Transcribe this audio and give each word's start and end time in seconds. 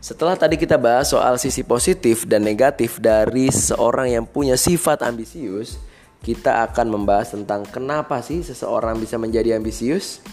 Setelah 0.00 0.32
tadi 0.32 0.56
kita 0.56 0.80
bahas 0.80 1.12
soal 1.12 1.36
sisi 1.36 1.60
positif 1.60 2.24
dan 2.24 2.40
negatif 2.40 2.96
dari 2.96 3.52
seorang 3.52 4.16
yang 4.16 4.24
punya 4.24 4.56
sifat 4.56 5.04
ambisius, 5.04 5.76
kita 6.24 6.64
akan 6.64 6.88
membahas 6.88 7.36
tentang 7.36 7.68
kenapa 7.68 8.24
sih 8.24 8.40
seseorang 8.40 8.96
bisa 8.96 9.20
menjadi 9.20 9.60
ambisius? 9.60 10.24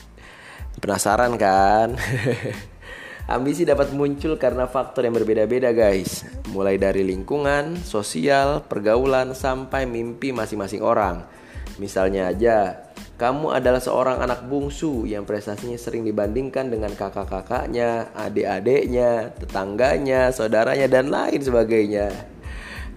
Penasaran 0.80 1.36
kan? 1.36 2.00
Ambisi 3.28 3.68
dapat 3.68 3.92
muncul 3.92 4.40
karena 4.40 4.72
faktor 4.72 5.04
yang 5.04 5.12
berbeda-beda 5.12 5.76
guys 5.76 6.24
Mulai 6.56 6.80
dari 6.80 7.04
lingkungan, 7.04 7.76
sosial, 7.84 8.64
pergaulan, 8.64 9.36
sampai 9.36 9.84
mimpi 9.84 10.32
masing-masing 10.32 10.80
orang 10.80 11.28
Misalnya 11.76 12.32
aja, 12.32 12.87
kamu 13.18 13.50
adalah 13.50 13.82
seorang 13.82 14.22
anak 14.22 14.46
bungsu 14.46 15.10
yang 15.10 15.26
prestasinya 15.26 15.74
sering 15.74 16.06
dibandingkan 16.06 16.70
dengan 16.70 16.94
kakak-kakaknya, 16.94 18.14
adik-adiknya, 18.14 19.34
tetangganya, 19.42 20.30
saudaranya, 20.30 20.86
dan 20.86 21.10
lain 21.10 21.42
sebagainya. 21.42 22.14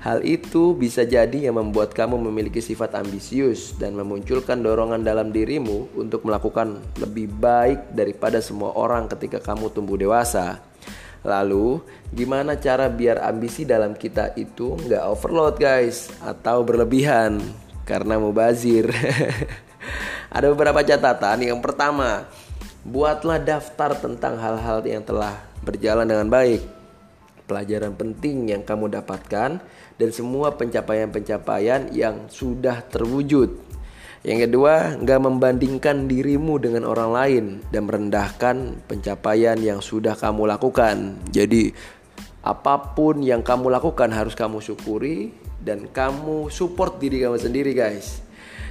Hal 0.04 0.20
itu 0.24 0.76
bisa 0.76 1.08
jadi 1.08 1.48
yang 1.48 1.56
membuat 1.56 1.96
kamu 1.96 2.20
memiliki 2.20 2.60
sifat 2.60 3.00
ambisius 3.00 3.76
dan 3.80 3.96
memunculkan 3.96 4.60
dorongan 4.60 5.00
dalam 5.00 5.32
dirimu 5.32 5.92
untuk 5.96 6.28
melakukan 6.28 6.84
lebih 7.00 7.32
baik 7.40 7.96
daripada 7.96 8.44
semua 8.44 8.76
orang 8.76 9.08
ketika 9.08 9.40
kamu 9.40 9.72
tumbuh 9.72 9.96
dewasa. 9.96 10.60
Lalu, 11.24 11.80
gimana 12.12 12.60
cara 12.60 12.92
biar 12.92 13.24
ambisi 13.24 13.64
dalam 13.64 13.96
kita 13.96 14.36
itu 14.36 14.76
nggak 14.76 15.04
overload 15.04 15.56
guys 15.56 16.12
atau 16.20 16.60
berlebihan 16.60 17.40
karena 17.88 18.20
mubazir? 18.20 18.88
Ada 20.36 20.46
beberapa 20.52 20.80
catatan. 20.84 21.38
Yang 21.42 21.60
pertama, 21.64 22.28
buatlah 22.84 23.40
daftar 23.40 23.96
tentang 23.96 24.40
hal-hal 24.40 24.80
yang 24.84 25.02
telah 25.04 25.36
berjalan 25.64 26.08
dengan 26.08 26.28
baik. 26.28 26.62
Pelajaran 27.44 27.98
penting 27.98 28.54
yang 28.54 28.62
kamu 28.62 28.94
dapatkan 29.02 29.58
dan 29.98 30.08
semua 30.14 30.54
pencapaian-pencapaian 30.54 31.90
yang 31.90 32.30
sudah 32.30 32.78
terwujud. 32.86 33.58
Yang 34.20 34.52
kedua, 34.52 35.00
nggak 35.00 35.20
membandingkan 35.20 36.04
dirimu 36.04 36.60
dengan 36.60 36.84
orang 36.84 37.10
lain 37.10 37.44
dan 37.72 37.88
merendahkan 37.88 38.84
pencapaian 38.84 39.56
yang 39.56 39.80
sudah 39.80 40.12
kamu 40.12 40.44
lakukan. 40.44 41.16
Jadi, 41.32 41.72
apa 42.44 42.92
pun 42.92 43.24
yang 43.24 43.40
kamu 43.40 43.72
lakukan 43.72 44.12
harus 44.12 44.36
kamu 44.36 44.60
syukuri 44.60 45.32
dan 45.60 45.88
kamu 45.88 46.52
support 46.52 47.00
diri 47.00 47.24
kamu 47.24 47.40
sendiri, 47.40 47.72
guys. 47.72 48.20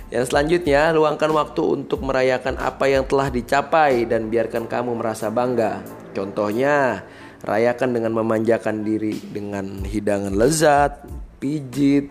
Yang 0.09 0.33
selanjutnya, 0.33 0.89
luangkan 0.89 1.29
waktu 1.29 1.61
untuk 1.61 2.01
merayakan 2.01 2.57
apa 2.57 2.89
yang 2.89 3.05
telah 3.05 3.29
dicapai 3.29 4.09
dan 4.09 4.33
biarkan 4.33 4.65
kamu 4.65 4.97
merasa 4.97 5.29
bangga. 5.29 5.85
Contohnya, 6.17 7.05
rayakan 7.45 7.93
dengan 7.93 8.17
memanjakan 8.17 8.81
diri 8.81 9.21
dengan 9.29 9.85
hidangan 9.85 10.33
lezat, 10.33 11.05
pijit, 11.37 12.09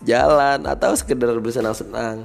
jalan, 0.00 0.64
atau 0.64 0.96
sekedar 0.96 1.36
bersenang-senang. 1.36 2.24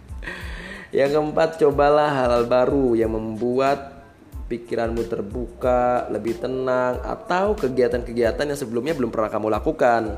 yang 1.00 1.16
keempat, 1.16 1.56
cobalah 1.56 2.12
hal-hal 2.12 2.44
baru 2.44 3.00
yang 3.00 3.16
membuat 3.16 4.04
pikiranmu 4.52 5.00
terbuka, 5.08 6.12
lebih 6.12 6.36
tenang, 6.44 7.00
atau 7.00 7.56
kegiatan-kegiatan 7.56 8.52
yang 8.52 8.58
sebelumnya 8.58 8.92
belum 8.92 9.08
pernah 9.08 9.32
kamu 9.32 9.48
lakukan. 9.48 10.12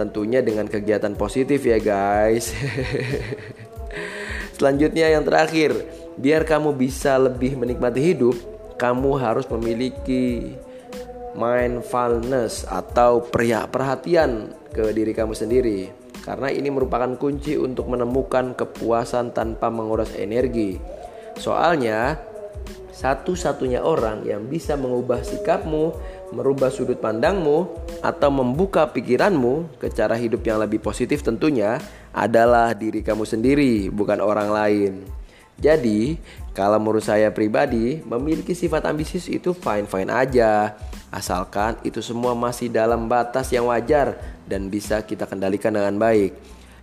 Tentunya 0.00 0.40
dengan 0.40 0.64
kegiatan 0.64 1.12
positif 1.12 1.60
ya 1.60 1.76
guys. 1.76 2.56
Selanjutnya 4.56 5.12
yang 5.12 5.28
terakhir, 5.28 5.76
biar 6.16 6.48
kamu 6.48 6.72
bisa 6.72 7.20
lebih 7.20 7.60
menikmati 7.60 8.00
hidup, 8.00 8.32
kamu 8.80 9.20
harus 9.20 9.44
memiliki 9.52 10.56
mindfulness 11.36 12.64
atau 12.64 13.28
perhatian 13.28 14.56
ke 14.72 14.88
diri 14.96 15.12
kamu 15.12 15.36
sendiri. 15.36 15.92
Karena 16.24 16.48
ini 16.48 16.72
merupakan 16.72 17.12
kunci 17.20 17.60
untuk 17.60 17.92
menemukan 17.92 18.56
kepuasan 18.56 19.36
tanpa 19.36 19.68
menguras 19.68 20.16
energi. 20.16 20.80
Soalnya, 21.36 22.16
satu-satunya 22.92 23.80
orang 23.80 24.28
yang 24.28 24.44
bisa 24.48 24.76
mengubah 24.76 25.24
sikapmu, 25.24 25.92
merubah 26.30 26.70
sudut 26.72 26.98
pandangmu, 26.98 27.68
atau 28.00 28.30
membuka 28.32 28.86
pikiranmu 28.88 29.78
ke 29.78 29.92
cara 29.92 30.16
hidup 30.16 30.40
yang 30.46 30.58
lebih 30.62 30.80
positif 30.80 31.20
tentunya 31.20 31.76
adalah 32.10 32.74
diri 32.74 33.04
kamu 33.04 33.22
sendiri, 33.26 33.92
bukan 33.92 34.18
orang 34.18 34.50
lain. 34.50 34.92
Jadi, 35.60 36.16
kalau 36.56 36.80
menurut 36.80 37.04
saya 37.04 37.28
pribadi, 37.28 38.00
memiliki 38.00 38.56
sifat 38.56 38.88
ambisius 38.88 39.28
itu 39.28 39.52
fine-fine 39.52 40.08
aja. 40.08 40.72
Asalkan 41.12 41.76
itu 41.84 42.00
semua 42.00 42.32
masih 42.32 42.72
dalam 42.72 43.12
batas 43.12 43.52
yang 43.52 43.68
wajar 43.68 44.16
dan 44.48 44.72
bisa 44.72 45.04
kita 45.04 45.28
kendalikan 45.28 45.76
dengan 45.76 46.00
baik. 46.00 46.32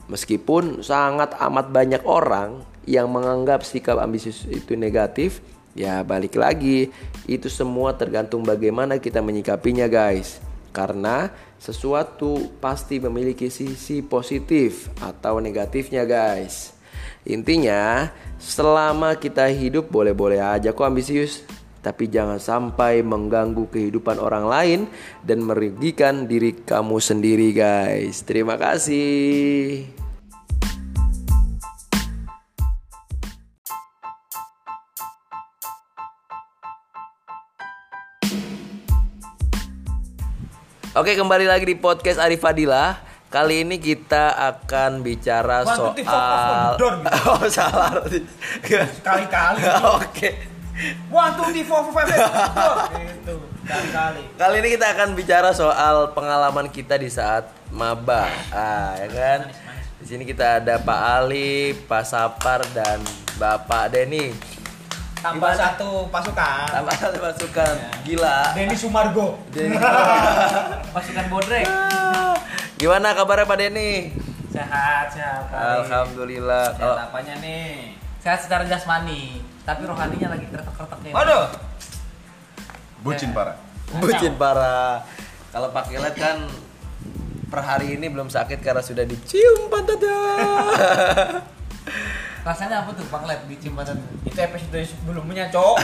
Meskipun 0.08 0.86
sangat 0.86 1.34
amat 1.42 1.74
banyak 1.74 2.06
orang 2.06 2.62
yang 2.88 3.10
menganggap 3.10 3.66
sikap 3.66 3.98
ambisius 4.00 4.46
itu 4.48 4.78
negatif, 4.78 5.42
Ya 5.78 6.02
balik 6.02 6.34
lagi, 6.34 6.90
itu 7.30 7.54
semua 7.54 7.94
tergantung 7.94 8.42
bagaimana 8.42 8.98
kita 8.98 9.22
menyikapinya 9.22 9.86
guys. 9.86 10.42
Karena 10.74 11.30
sesuatu 11.62 12.58
pasti 12.58 12.98
memiliki 12.98 13.54
sisi 13.54 14.02
positif 14.02 14.90
atau 14.98 15.38
negatifnya 15.38 16.02
guys. 16.10 16.74
Intinya, 17.30 18.10
selama 18.42 19.22
kita 19.22 19.46
hidup 19.54 19.94
boleh-boleh 19.94 20.42
aja 20.42 20.74
kok 20.74 20.90
ambisius. 20.90 21.46
Tapi 21.78 22.10
jangan 22.10 22.42
sampai 22.42 23.06
mengganggu 23.06 23.70
kehidupan 23.70 24.18
orang 24.18 24.50
lain 24.50 24.80
dan 25.24 25.46
merugikan 25.46 26.26
diri 26.26 26.58
kamu 26.58 26.98
sendiri 27.00 27.54
guys. 27.54 28.26
Terima 28.26 28.58
kasih. 28.60 29.97
Oke 40.98 41.14
kembali 41.14 41.46
lagi 41.46 41.62
di 41.62 41.78
podcast 41.78 42.18
Arif 42.18 42.42
Fadila 42.42 42.98
Kali 43.30 43.62
ini 43.62 43.78
kita 43.78 44.34
akan 44.34 45.06
bicara 45.06 45.62
soal. 45.62 46.74
Oh 47.30 47.46
salah. 47.54 48.02
Kali-kali 49.06 49.62
Oke. 49.94 50.30
One, 51.14 51.38
two, 51.38 51.54
three, 51.54 51.62
four, 51.70 51.86
five, 51.94 52.10
Gitu 52.10 53.36
Kali-kali 53.70 54.26
Kali 54.42 54.56
ini 54.58 54.70
kita 54.74 54.98
akan 54.98 55.14
bicara 55.14 55.54
soal 55.54 56.18
pengalaman 56.18 56.66
kita 56.74 56.98
di 56.98 57.14
saat 57.14 57.46
maba. 57.70 58.34
Ah, 58.50 58.98
ya 58.98 59.08
kan? 59.14 59.40
Di 60.02 60.06
sini 60.10 60.26
kita 60.26 60.66
ada 60.66 60.82
Pak 60.82 61.00
Ali, 61.22 61.78
Pak 61.78 62.10
Sapar, 62.10 62.66
dan 62.74 63.06
Bapak 63.38 63.94
Denny 63.94 64.34
Tambah 65.28 65.50
Gimana? 65.50 65.60
satu 65.60 65.90
pasukan 66.08 66.66
Tambah 66.70 66.96
satu 66.96 67.18
pasukan 67.20 67.74
Ya. 67.76 67.90
Gila 68.02 68.38
Denny 68.54 68.74
Sumargo 68.74 69.28
Denny. 69.50 69.76
Pasukan 70.96 71.26
Bodrek 71.28 71.66
Gimana 72.76 73.12
kabarnya 73.12 73.44
Pak 73.44 73.58
Denny? 73.58 73.92
sehat 74.48 75.06
sehat 75.12 75.42
kali. 75.48 75.84
Alhamdulillah 75.84 76.64
Sehat 76.70 76.80
Kalau 76.80 76.96
apanya 76.98 77.34
nih? 77.38 77.94
sehat 78.18 78.40
secara 78.40 78.64
jasmani 78.64 79.44
tapi 79.62 79.84
rohaninya 79.84 80.30
lagi 80.30 80.46
kretek-kretek 80.48 80.98
nih 81.02 81.12
Waduh 81.12 81.46
Bucin 82.98 83.30
parah. 83.32 83.56
Bucin 83.96 84.34
parah. 84.36 85.00
Kalau 85.48 85.70
Pak 85.70 85.88
Kelet 85.88 86.14
kan 86.14 86.44
per 87.48 87.62
hari 87.62 87.94
ini 87.94 88.06
belum 88.06 88.28
sakit 88.28 88.60
karena 88.60 88.80
sudah 88.80 89.02
dicium 89.02 89.68
pantatnya. 89.68 90.12
rasanya 92.48 92.76
apa 92.88 92.96
tuh 92.96 93.04
Pak 93.12 93.24
Lep 93.28 93.42
di 93.52 93.56
Cimbatan 93.60 94.00
Itu 94.24 94.40
episode 94.40 94.80
sebelumnya 94.88 95.52
cok 95.52 95.76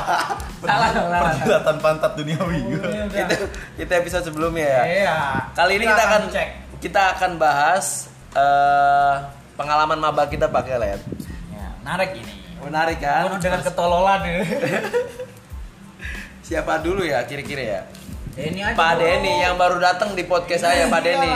salah 0.68 0.88
dong 0.92 1.08
salah 1.08 1.32
Perjilatan 1.32 1.76
pantat 1.80 2.12
duniawi. 2.16 2.60
Iya, 2.60 3.02
udah. 3.08 3.26
itu 3.32 3.44
itu 3.80 3.92
episode 3.96 4.24
sebelumnya 4.28 4.66
ya. 4.68 4.82
Iya 4.84 5.16
Kali 5.56 5.72
ini 5.80 5.84
kita 5.88 6.02
akan 6.04 6.22
cek 6.28 6.48
kita 6.84 7.00
akan 7.16 7.30
bahas 7.40 8.12
eh, 8.36 9.14
pengalaman 9.56 9.96
maba 9.96 10.28
kita 10.28 10.52
Pak 10.52 10.62
Kelet. 10.68 11.00
ya, 11.48 11.66
Menarik 11.80 12.10
ini 12.20 12.34
Menarik 12.60 12.98
kan? 13.00 13.32
Penuh 13.32 13.40
dengan 13.40 13.60
ketololan 13.64 14.20
ya 14.28 14.36
Siapa 16.48 16.84
dulu 16.84 17.00
ya 17.00 17.24
kira-kira 17.24 17.62
ya? 17.64 17.80
Denny 18.36 18.60
aja 18.60 18.76
Pak. 18.76 19.00
Denny 19.00 19.32
yang 19.40 19.56
baru 19.56 19.80
datang 19.80 20.12
di 20.12 20.28
podcast 20.28 20.68
saya 20.68 20.90
Pak 20.92 21.00
Denny. 21.00 21.32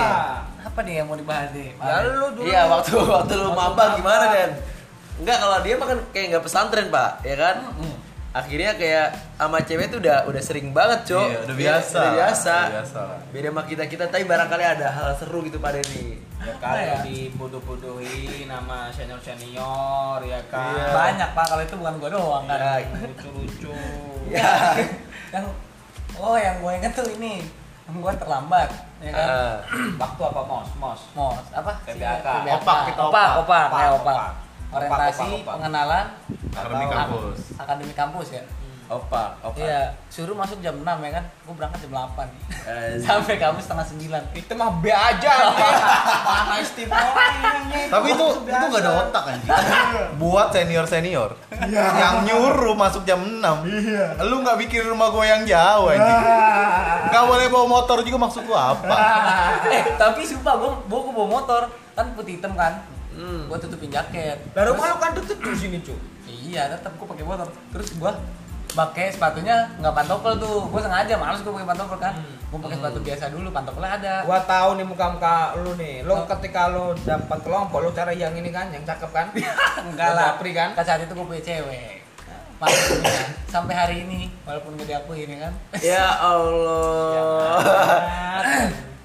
Iya. 0.79 0.81
apa 0.81 0.87
nih 0.87 0.95
yang 0.95 1.07
mau 1.07 1.19
dibahas 1.19 1.51
nih 1.51 1.69
Ya 1.75 1.95
Lep? 1.99 2.15
lu 2.15 2.27
dulu 2.33 2.47
Iya 2.47 2.63
waktu 2.67 2.93
waktu 2.95 3.35
lu 3.35 3.51
maba 3.51 3.85
gimana 3.95 4.25
Den? 4.31 4.51
Enggak 5.19 5.37
kalau 5.37 5.59
dia 5.61 5.75
mah 5.75 5.87
kan 5.89 5.99
kayak 6.09 6.27
nggak 6.31 6.45
pesantren 6.45 6.87
pak, 6.89 7.11
ya 7.23 7.35
kan? 7.35 7.57
Mm-mm. 7.67 7.95
Akhirnya 8.31 8.71
kayak 8.73 9.09
sama 9.35 9.59
cewek 9.59 9.91
tuh 9.91 9.99
udah 9.99 10.23
udah 10.25 10.39
sering 10.39 10.71
banget 10.71 11.03
cok. 11.05 11.27
Iya, 11.27 11.39
udah 11.43 11.57
biasa. 11.59 11.99
Udah 11.99 12.13
biasa. 12.15 12.55
Udah 12.55 12.75
biasa. 12.79 13.03
Beda 13.35 13.49
sama 13.51 13.63
kita 13.67 13.83
kita 13.85 14.05
tapi 14.07 14.23
barangkali 14.23 14.65
ada 14.69 14.87
hal 14.87 15.11
seru 15.19 15.43
gitu 15.43 15.59
Pak 15.59 15.75
Denny. 15.75 16.23
Ya 16.39 16.55
kali 16.55 16.83
dibodoh-bodohin 17.03 18.47
sama 18.47 18.95
senior-senior 18.95 20.23
ya 20.23 20.39
kan 20.47 20.71
Iya. 20.71 20.87
banyak 20.95 21.29
Pak 21.35 21.45
kalau 21.49 21.63
itu 21.65 21.75
bukan 21.75 21.95
gua 21.99 22.11
doang 22.13 22.45
kan 22.47 22.59
Ya. 22.63 22.75
Lucu-lucu 22.95 23.75
Ya. 24.31 24.55
yang 25.33 25.47
Oh, 26.15 26.35
yang 26.35 26.59
gue 26.59 26.73
inget 26.75 26.93
tuh 26.93 27.07
ini. 27.13 27.43
Gue 27.89 28.13
terlambat, 28.15 28.69
ya 29.01 29.11
kan? 29.11 29.29
Ah. 29.33 29.57
Waktu 30.05 30.23
apa 30.23 30.41
mos? 30.45 30.69
Mos. 30.77 31.01
Mos, 31.17 31.45
apa? 31.51 31.73
PBAK. 31.83 32.27
Opak 32.61 32.79
kita 32.87 33.01
opak, 33.03 33.29
opak. 33.41 33.41
opak, 33.41 33.65
Opak, 33.67 33.89
opak. 33.97 34.17
opak. 34.17 34.31
Orientasi, 34.69 35.25
Opak, 35.25 35.41
opak. 35.41 35.55
pengenalan, 35.57 36.07
Akademi 36.53 36.87
kampus. 36.87 37.39
akademi 37.57 37.95
kampus 37.97 38.29
ya. 38.37 38.45
Opak, 38.89 39.45
opak. 39.45 39.61
Iya, 39.61 39.93
suruh 40.09 40.33
masuk 40.33 40.65
jam 40.65 40.73
6 40.73 40.81
ya 40.81 41.11
kan? 41.13 41.25
Gue 41.45 41.53
berangkat 41.53 41.85
jam 41.85 41.93
8 41.93 42.25
Eh, 42.65 42.97
Sampai 43.05 43.37
kampus 43.37 43.69
setengah 43.69 43.85
9 43.85 44.33
Itu 44.33 44.53
mah 44.57 44.81
B 44.81 44.89
aja. 44.89 45.53
Mana 46.25 46.57
istimewanya? 46.57 47.53
Tapi 47.93 48.07
itu 48.09 48.27
itu 48.41 48.65
gak 48.65 48.81
ada 48.81 48.93
otak 49.05 49.25
anjing. 49.29 49.53
Buat 50.17 50.49
senior 50.51 50.89
senior 50.89 51.31
yang 51.69 52.25
nyuruh 52.25 52.73
masuk 52.73 53.05
jam 53.05 53.21
6 53.21 53.45
Lu 54.25 54.41
nggak 54.41 54.57
bikin 54.65 54.89
rumah 54.89 55.13
gue 55.13 55.25
yang 55.27 55.45
jauh 55.45 55.93
anjing. 55.93 56.21
Gak 57.13 57.25
boleh 57.29 57.47
bawa 57.53 57.67
motor 57.69 58.01
juga 58.01 58.19
maksud 58.19 58.49
lu 58.49 58.57
apa? 58.57 58.89
Eh, 59.69 59.85
tapi 60.01 60.25
sumpah 60.25 60.57
gue 60.57 60.71
gue 60.83 61.13
bawa 61.13 61.29
motor 61.29 61.69
Kan 61.93 62.17
putih 62.17 62.41
hitam 62.41 62.57
kan 62.57 62.81
Hmm. 63.13 63.51
Gue 63.51 63.59
tutupin 63.59 63.91
jaket 63.91 64.39
Lah 64.55 64.63
rumah 64.63 64.95
lu 64.95 64.97
kan 65.03 65.11
tutup 65.11 65.43
di 65.43 65.51
sini, 65.51 65.83
Cuk. 65.83 65.99
Iya, 66.23 66.71
tetap 66.71 66.95
gue 66.95 67.03
pakai 67.03 67.27
motor. 67.27 67.51
Terus 67.75 67.99
gue 67.99 68.11
pakai 68.79 69.11
sepatunya 69.11 69.67
nggak 69.83 69.91
pantofel 69.91 70.39
tuh. 70.39 70.71
Gue 70.71 70.79
sengaja 70.79 71.19
males 71.19 71.43
gue 71.43 71.51
pakai 71.51 71.67
pantofel 71.67 71.99
kan. 71.99 72.15
Gue 72.49 72.59
pakai 72.63 72.77
sepatu 72.79 72.99
biasa 73.03 73.25
dulu, 73.35 73.49
pantofel 73.51 73.83
ada. 73.83 74.23
Gua 74.23 74.39
tahu 74.47 74.79
nih 74.79 74.87
muka-muka 74.87 75.59
lu 75.59 75.75
nih. 75.75 76.07
Lu 76.07 76.15
ketika 76.39 76.71
lu 76.71 76.95
dapat 77.03 77.39
kelompok 77.43 77.79
lu 77.83 77.91
cari 77.91 78.23
yang 78.23 78.33
ini 78.39 78.55
kan, 78.55 78.71
yang 78.71 78.87
cakep 78.87 79.11
kan? 79.11 79.27
Enggak 79.91 80.15
lah, 80.15 80.39
Japri 80.39 80.55
kan? 80.55 80.79
Kan 80.79 80.85
saat 80.87 81.03
itu 81.03 81.11
gue 81.11 81.27
punya 81.27 81.43
cewek. 81.43 81.99
Maksudnya 82.59 83.23
sampai 83.47 83.75
hari 83.75 83.97
ini 84.03 84.27
walaupun 84.43 84.75
gak 84.79 84.91
diakui 84.91 85.27
ini 85.27 85.39
kan. 85.39 85.53
Ya 85.79 86.11
Allah. 86.19 87.63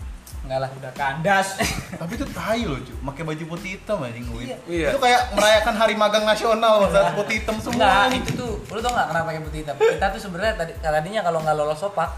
Enggak 0.44 0.60
lah. 0.60 0.70
Udah 0.76 0.92
kandas. 0.92 1.48
Tapi 2.02 2.12
itu 2.20 2.26
tai 2.36 2.62
loh, 2.68 2.80
cuy. 2.80 2.96
Pakai 3.12 3.24
baju 3.24 3.44
putih 3.56 3.70
hitam 3.80 4.04
anjing 4.04 4.28
Win. 4.36 4.52
Iya. 4.68 4.92
Itu 4.92 5.00
kayak 5.00 5.22
merayakan 5.34 5.76
hari 5.80 5.96
magang 5.96 6.28
nasional 6.28 6.84
saat 6.92 7.16
putih 7.16 7.40
hitam 7.40 7.56
semua. 7.64 8.12
itu 8.12 8.32
tuh, 8.36 8.60
lu 8.68 8.80
tau 8.84 8.92
nggak 8.92 9.08
kenapa 9.10 9.26
pakai 9.32 9.42
putih 9.42 9.60
hitam? 9.64 9.76
Kita 9.80 10.06
tuh 10.12 10.22
sebenarnya 10.22 10.54
tadi 10.60 10.72
tadinya 10.84 11.22
kalau 11.24 11.40
nggak 11.40 11.56
lolos 11.56 11.80
sopak 11.80 12.12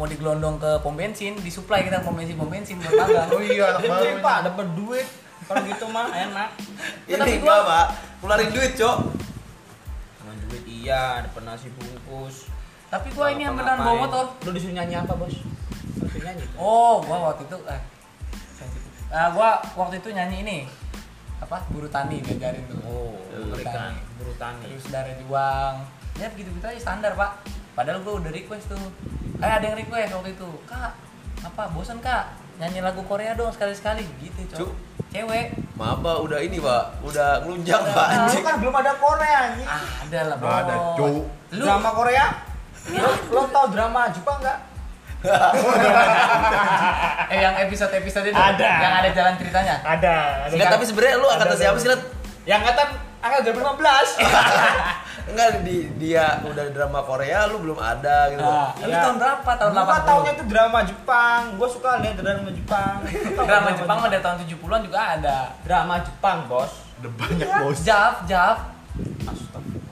mau 0.00 0.08
digelondong 0.08 0.56
ke 0.56 0.70
pom 0.80 0.96
bensin, 0.96 1.36
disuplai 1.40 1.84
kita 1.84 2.00
pom 2.00 2.16
bensin 2.16 2.36
pom 2.36 2.48
bensin 2.48 2.80
buat 2.80 3.04
magang. 3.04 3.28
Oh 3.32 3.42
iya, 3.44 3.76
anak 3.76 3.84
baru. 3.84 4.04
Ini 4.04 4.24
Pak, 4.24 4.38
dapat 4.48 4.66
duit. 4.72 5.08
Kalau 5.44 5.60
gitu 5.66 5.86
mah 5.92 6.08
enak. 6.08 6.50
Ya, 7.04 7.16
tapi 7.20 7.36
gua- 7.36 7.64
Pak. 7.64 7.86
Keluarin 8.20 8.48
duit, 8.52 8.72
Cok. 8.76 8.96
Dengan 10.20 10.36
duit 10.46 10.64
iya, 10.64 11.24
dapat 11.24 11.42
nasi 11.44 11.68
bungkus. 11.72 12.48
Tapi 12.88 13.08
gua 13.12 13.28
ini 13.32 13.44
yang 13.44 13.56
beneran 13.56 13.80
bawa 13.80 13.96
motor. 14.04 14.24
Lu 14.44 14.50
disuruh 14.52 14.72
nyanyi 14.72 15.00
apa, 15.00 15.12
Bos? 15.16 15.36
Nyanyi. 16.20 16.44
Oh, 16.60 17.00
gua 17.02 17.32
waktu 17.32 17.42
itu 17.48 17.58
eh. 17.68 17.82
Ah, 19.10 19.28
gua 19.34 19.58
waktu 19.74 19.98
itu 19.98 20.08
nyanyi 20.14 20.46
ini 20.46 20.58
apa? 21.40 21.64
Buru 21.72 21.88
tani 21.88 22.20
diajarin 22.20 22.62
tuh. 22.68 22.78
Oh, 22.84 23.16
buru 23.32 23.64
tani. 23.64 23.98
buru 24.20 24.32
tani. 24.36 24.64
Terus 24.68 24.86
darah 24.92 25.16
juang. 25.16 25.74
Ya 26.20 26.28
begitu-begitu 26.30 26.66
aja 26.68 26.80
standar, 26.80 27.16
Pak. 27.16 27.42
Padahal 27.72 28.04
gua 28.04 28.20
udah 28.20 28.30
request 28.30 28.68
tuh. 28.68 28.84
Eh 29.40 29.50
ada 29.50 29.64
yang 29.64 29.78
request 29.80 30.12
waktu 30.14 30.36
itu. 30.36 30.50
Kak, 30.68 30.92
apa 31.42 31.62
bosan, 31.72 31.98
Kak? 32.04 32.36
Nyanyi 32.60 32.84
lagu 32.84 33.00
Korea 33.08 33.32
dong 33.32 33.48
sekali-sekali 33.48 34.04
gitu, 34.20 34.40
Cuk. 34.52 34.58
Cuk. 34.68 34.72
Cewek. 35.10 35.56
Maaf, 35.74 36.04
Pak, 36.04 36.16
udah 36.22 36.38
ini, 36.44 36.60
Pak. 36.60 37.02
Udah 37.02 37.42
Udah. 37.42 37.80
Pak. 37.82 38.08
Anjing. 38.14 38.44
kan 38.44 38.60
belum 38.60 38.74
ada 38.76 38.92
Korea 39.00 39.38
anjing. 39.48 39.66
Ah, 39.66 39.84
ada 40.06 40.20
lah, 40.28 40.36
Nggak 40.36 40.58
ada. 40.68 40.74
Cuk. 40.94 41.24
Lu 41.56 41.64
Drama 41.66 41.90
Korea? 41.96 42.26
Lo, 42.94 43.10
lo 43.32 43.42
tau 43.52 43.66
drama 43.68 44.08
Jepang 44.08 44.38
nggak? 44.40 44.58
eh 47.30 47.38
yang 47.38 47.54
episode-episode 47.60 48.26
itu 48.26 48.36
Ada. 48.36 48.70
yang 48.80 48.94
ada 48.96 49.08
jalan 49.10 49.34
ceritanya. 49.36 49.74
Ada. 49.82 50.16
Enggak, 50.48 50.68
tapi 50.72 50.84
sebenarnya 50.84 51.16
lu 51.16 51.26
angkatan 51.26 51.56
siapa 51.56 51.76
sih, 51.76 51.88
Lat? 51.88 52.00
Yang 52.42 52.58
angkatan 52.64 52.88
angkatan 53.20 53.52
2015. 53.52 55.28
Enggak 55.30 55.48
di 55.66 55.76
dia 55.96 56.40
udah 56.40 56.64
drama 56.72 57.00
Korea 57.04 57.44
lu 57.46 57.60
belum 57.60 57.76
ada 57.76 58.16
gitu. 58.28 58.40
Nah, 58.40 58.72
lu 58.74 58.88
Iya. 58.88 59.00
tahun 59.04 59.16
berapa? 59.20 59.50
Tahun 59.54 59.70
Gua 59.70 59.84
80. 59.84 60.08
taunya 60.08 60.32
itu 60.32 60.44
drama 60.48 60.78
Jepang. 60.82 61.40
Gua 61.60 61.68
suka 61.68 61.88
lihat 62.00 62.16
drama 62.16 62.50
Jepang. 62.50 62.94
Drama 63.36 63.68
Jepang 63.76 63.96
mah 64.00 64.08
dari 64.08 64.20
tahun 64.20 64.36
70-an 64.40 64.80
juga 64.82 65.00
ada. 65.20 65.36
Drama 65.60 65.94
Jepang, 66.00 66.48
Bos. 66.48 66.72
Udah 66.98 67.10
banyak 67.14 67.48
bos. 67.60 67.78
Jaf, 67.80 68.24
Jaf. 68.24 68.79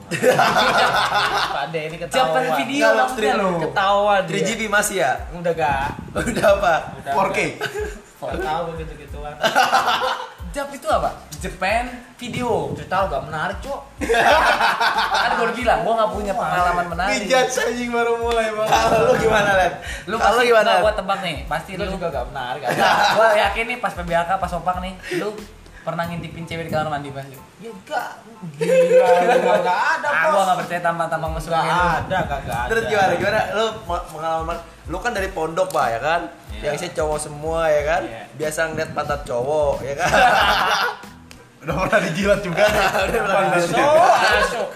Pak 0.09 1.65
De 1.69 1.79
ini 1.85 1.97
ketawa. 1.97 2.17
Japan 2.19 2.43
video 2.57 2.81
Nggak, 2.81 2.93
maksudnya 2.99 3.33
lo. 3.35 3.49
Ketawa 3.61 4.13
dia. 4.23 4.35
3GP 4.35 4.61
masih 4.67 4.95
ya? 4.99 5.11
Udah 5.31 5.53
gak? 5.53 5.85
Udah 6.13 6.47
apa? 6.55 6.73
Udah 6.97 7.13
4K. 7.15 7.37
Gak 8.19 8.39
tahu 8.39 8.65
gitu-gituan. 8.75 9.33
Jaf 10.49 10.65
itu 10.73 10.87
apa? 10.89 11.09
Japan 11.39 11.85
video. 12.17 12.73
Tahu 12.75 13.03
gak 13.05 13.23
menarik, 13.23 13.57
Cok. 13.61 13.81
Kan 15.21 15.29
gue 15.31 15.45
udah 15.45 15.55
bilang, 15.55 15.79
gue 15.79 15.93
gak 15.93 16.11
punya 16.11 16.33
pengalaman 16.33 16.85
menarik. 16.89 17.13
Dijudge 17.21 17.53
anjing 17.61 17.89
baru 17.89 18.17
mulai 18.17 18.49
bang. 18.49 18.65
Kalau 18.67 18.99
lu 19.05 19.13
gimana, 19.15 19.49
Len? 19.55 19.71
Lu 20.09 20.17
Kalau 20.17 20.41
gimana? 20.41 20.81
Gue 20.81 20.93
tebak 20.95 21.19
nih, 21.21 21.37
pasti 21.45 21.71
Lu 21.77 21.85
lu. 21.85 21.93
juga 21.93 22.09
gak 22.09 22.25
menarik. 22.27 22.65
kan? 22.65 22.73
gue 23.13 23.27
yakin 23.39 23.65
nih 23.67 23.77
pas 23.77 23.93
PBAK, 23.93 24.29
pas 24.35 24.51
opak 24.51 24.77
nih, 24.81 24.93
lu 25.15 25.29
pernah 25.81 26.03
ngintipin 26.03 26.43
cewek 26.43 26.65
di 26.65 26.71
kamar 26.71 26.89
mandi 26.89 27.09
pasti. 27.09 27.35
Ya 27.57 27.69
enggak. 27.69 28.09
Gila, 28.55 29.55
gak 29.59 29.79
ada, 29.97 30.07
Ah, 30.07 30.23
Bos. 30.23 30.31
gue 30.31 30.43
gak 30.43 30.57
percaya 30.59 30.81
tampang-tampang 30.81 31.31
mesum 31.33 31.49
Gak 31.49 31.59
kayak 31.59 31.75
lu. 31.75 31.89
ada, 31.99 32.17
kagak 32.25 32.57
ada. 32.57 32.69
Terus 32.69 32.83
gimana? 32.85 33.13
Gimana? 33.13 33.41
Lu 33.51 33.65
ma- 33.83 34.05
pengalaman 34.05 34.57
lu 34.85 34.97
kan 34.97 35.11
dari 35.11 35.29
pondok, 35.29 35.67
Pak, 35.69 35.87
ya 35.89 35.99
kan? 35.99 36.21
Iya. 36.49 36.61
Yang 36.61 36.73
isinya 36.75 36.93
cowok 36.97 37.19
semua 37.19 37.59
ya 37.67 37.81
kan? 37.83 38.01
Iya. 38.03 38.23
Biasa 38.33 38.59
ngeliat 38.67 38.89
pantat 38.91 39.21
cowok, 39.23 39.75
ya 39.81 39.93
kan? 39.95 40.09
Udah 41.61 41.75
pernah 41.77 41.99
dijilat 42.01 42.39
juga. 42.39 42.63
Udah 43.05 43.19
pernah 43.21 43.41
Masuk, 43.45 43.67
dijilat. 43.67 44.19
masuk. 44.33 44.69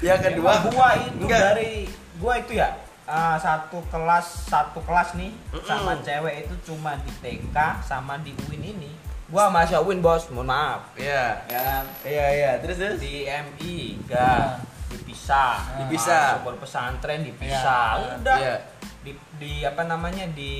Yang 0.00 0.20
kedua, 0.24 0.52
gua 0.66 0.88
itu 0.96 1.14
enggak. 1.20 1.40
dari 1.48 1.70
gua 2.16 2.34
itu 2.36 2.52
ya 2.54 2.68
ah, 3.04 3.34
satu 3.34 3.82
kelas 3.86 4.26
satu 4.46 4.78
kelas 4.80 5.14
nih 5.14 5.30
sama 5.60 5.98
cewek 5.98 6.34
itu 6.42 6.54
cuma 6.64 6.94
di 6.96 7.10
TK 7.16 7.56
sama 7.80 8.18
di 8.18 8.30
UIN 8.44 8.62
ini. 8.72 8.90
Gua 9.30 9.46
masih 9.46 9.78
UIN 9.78 10.02
bos, 10.02 10.26
mohon 10.34 10.50
maaf. 10.50 10.90
Iya. 10.98 11.38
Ya 11.46 11.60
kan? 11.62 11.84
Iya, 12.02 12.26
iya. 12.34 12.50
Terus 12.58 12.76
terus. 12.82 12.98
Di 12.98 13.30
MI 13.30 13.94
enggak 14.02 14.58
dipisah, 14.90 15.78
Dipisah. 15.86 16.42
Masuk 16.42 16.58
pesantren 16.58 17.22
dipisah. 17.22 17.94
Iya. 17.94 18.10
Udah. 18.18 18.38
Iya. 18.42 18.56
Di, 19.00 19.12
di 19.38 19.52
apa 19.62 19.86
namanya 19.86 20.26
di 20.34 20.52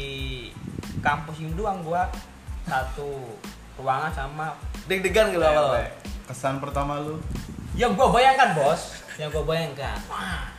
kampus 1.02 1.42
ini 1.42 1.52
doang 1.58 1.82
gua 1.82 2.06
satu 2.64 3.36
ruangan 3.76 4.12
sama 4.14 4.54
Deg-degan 4.86 5.34
gitu 5.34 5.42
awal. 5.42 5.76
Kesan 6.30 6.62
pertama 6.62 7.02
lu. 7.02 7.18
Yang 7.74 7.98
gua 7.98 8.08
bayangkan 8.14 8.54
bos, 8.54 9.02
yang 9.18 9.30
gua 9.34 9.44
bayangkan. 9.46 9.98
Wah, 10.10 10.50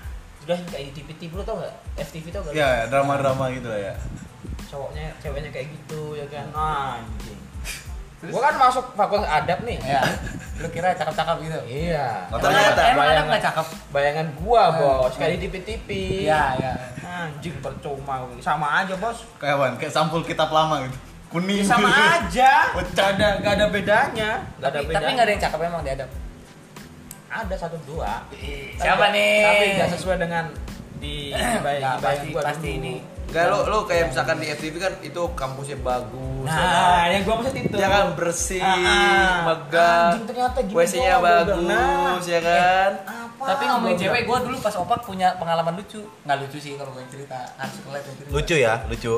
sudah 0.44 0.56
kayak 0.70 0.96
di 0.96 1.02
TV 1.04 1.32
lu 1.32 1.44
tau 1.44 1.60
gak? 1.60 1.76
FTV 2.00 2.32
tau 2.32 2.42
gak? 2.48 2.52
lu? 2.52 2.60
Ya 2.60 2.88
drama-drama 2.88 3.52
gitu 3.56 3.68
lah 3.68 3.92
ya. 3.92 3.94
Cowoknya, 4.72 5.12
ceweknya 5.20 5.52
kayak 5.52 5.68
gitu 5.76 6.16
ya 6.16 6.26
kan? 6.32 6.48
Anjing. 6.56 7.41
Gua 8.24 8.42
kan 8.44 8.56
masuk 8.56 8.86
fakultas 8.94 9.26
adab 9.26 9.66
nih. 9.66 9.82
Ya, 9.82 10.02
lu 10.56 10.70
kira 10.70 10.94
cakep-cakep 10.94 11.38
gitu? 11.42 11.60
Iya. 11.66 12.30
Oh, 12.30 12.38
ternyata. 12.38 12.82
Emang 12.86 13.02
ada 13.02 13.18
bayangan, 13.18 13.26
nggak 13.28 13.44
cakep? 13.44 13.68
bayangan 13.90 14.28
gua 14.38 14.64
Hmm. 14.68 14.78
bos, 14.78 15.14
kayak 15.16 15.32
di 15.34 15.40
TV-TV. 15.44 15.88
Iya, 16.24 16.44
iya. 16.56 16.74
Anjing 17.02 17.58
percuma, 17.58 18.22
sama 18.38 18.68
aja 18.80 18.94
bos. 18.96 19.26
Kayak 19.36 19.56
apa? 19.56 19.66
Kayak 19.76 19.94
sampul 19.94 20.22
kitab 20.22 20.50
lama 20.50 20.86
gitu. 20.86 20.98
Kuning. 21.30 21.64
Ya, 21.64 21.66
sama 21.66 21.88
gitu. 21.88 22.02
aja. 22.14 22.52
Gak 22.92 23.08
ada, 23.16 23.28
gak 23.40 23.54
ada 23.56 23.66
bedanya. 23.68 24.30
Gak 24.56 24.68
ada 24.68 24.78
Tapi, 24.78 24.86
bedanya. 24.86 25.00
tapi 25.00 25.10
nggak 25.12 25.26
ada 25.26 25.32
yang 25.32 25.42
cakep 25.42 25.60
emang 25.64 25.82
diadap. 25.82 26.10
Ada 27.28 27.56
satu 27.58 27.78
dua. 27.88 28.14
Siapa 28.76 29.00
Tapi- 29.02 29.16
nih? 29.16 29.36
Tapi 29.42 29.66
nggak 29.74 29.90
sesuai 29.96 30.18
dengan 30.20 30.46
di 31.00 31.16
bayang, 31.32 31.58
Nggak, 31.58 31.64
bayang 31.64 31.98
pasti 31.98 32.28
gua 32.30 32.42
pasti 32.44 32.70
dulu. 32.70 32.78
ini. 32.78 32.94
Enggak 33.32 33.46
lu 33.48 33.60
lu 33.66 33.80
kayak 33.88 34.12
misalkan 34.12 34.38
di 34.38 34.48
FTV 34.50 34.76
kan 34.76 34.94
itu 35.00 35.22
kampusnya 35.32 35.80
bagus. 35.80 36.44
ya 36.44 36.52
Nah, 36.52 36.68
kan? 37.00 37.08
yang 37.08 37.22
gua 37.24 37.36
maksud 37.40 37.56
itu. 37.56 37.76
Ya 37.76 37.88
kan 37.88 38.06
bersih, 38.12 38.60
Ah, 38.60 38.76
ah. 38.76 39.36
megah. 39.48 40.04
Anjing, 40.12 40.26
ternyata 40.28 40.58
gini 40.60 40.76
WC-nya 40.76 41.16
gua 41.16 41.24
bagus, 41.24 41.64
nah. 41.64 42.18
ya 42.28 42.40
kan? 42.42 42.92
Apa? 43.08 43.44
Tapi 43.48 43.64
ngomongin 43.64 43.96
Gua 43.96 44.04
cewek, 44.04 44.22
gue 44.22 44.38
dulu 44.44 44.58
pas 44.60 44.76
opak 44.76 45.00
punya 45.02 45.28
pengalaman 45.34 45.74
lucu. 45.74 46.02
Nggak 46.22 46.38
lucu 46.42 46.58
sih 46.60 46.76
kalau 46.76 46.92
gue 46.92 47.02
cerita, 47.08 47.40
harus 47.56 47.78
kelihatan 47.80 48.06
yang 48.06 48.18
cerita. 48.20 48.32
Lucu 48.32 48.56
ya, 48.56 48.74
lucu. 48.86 49.14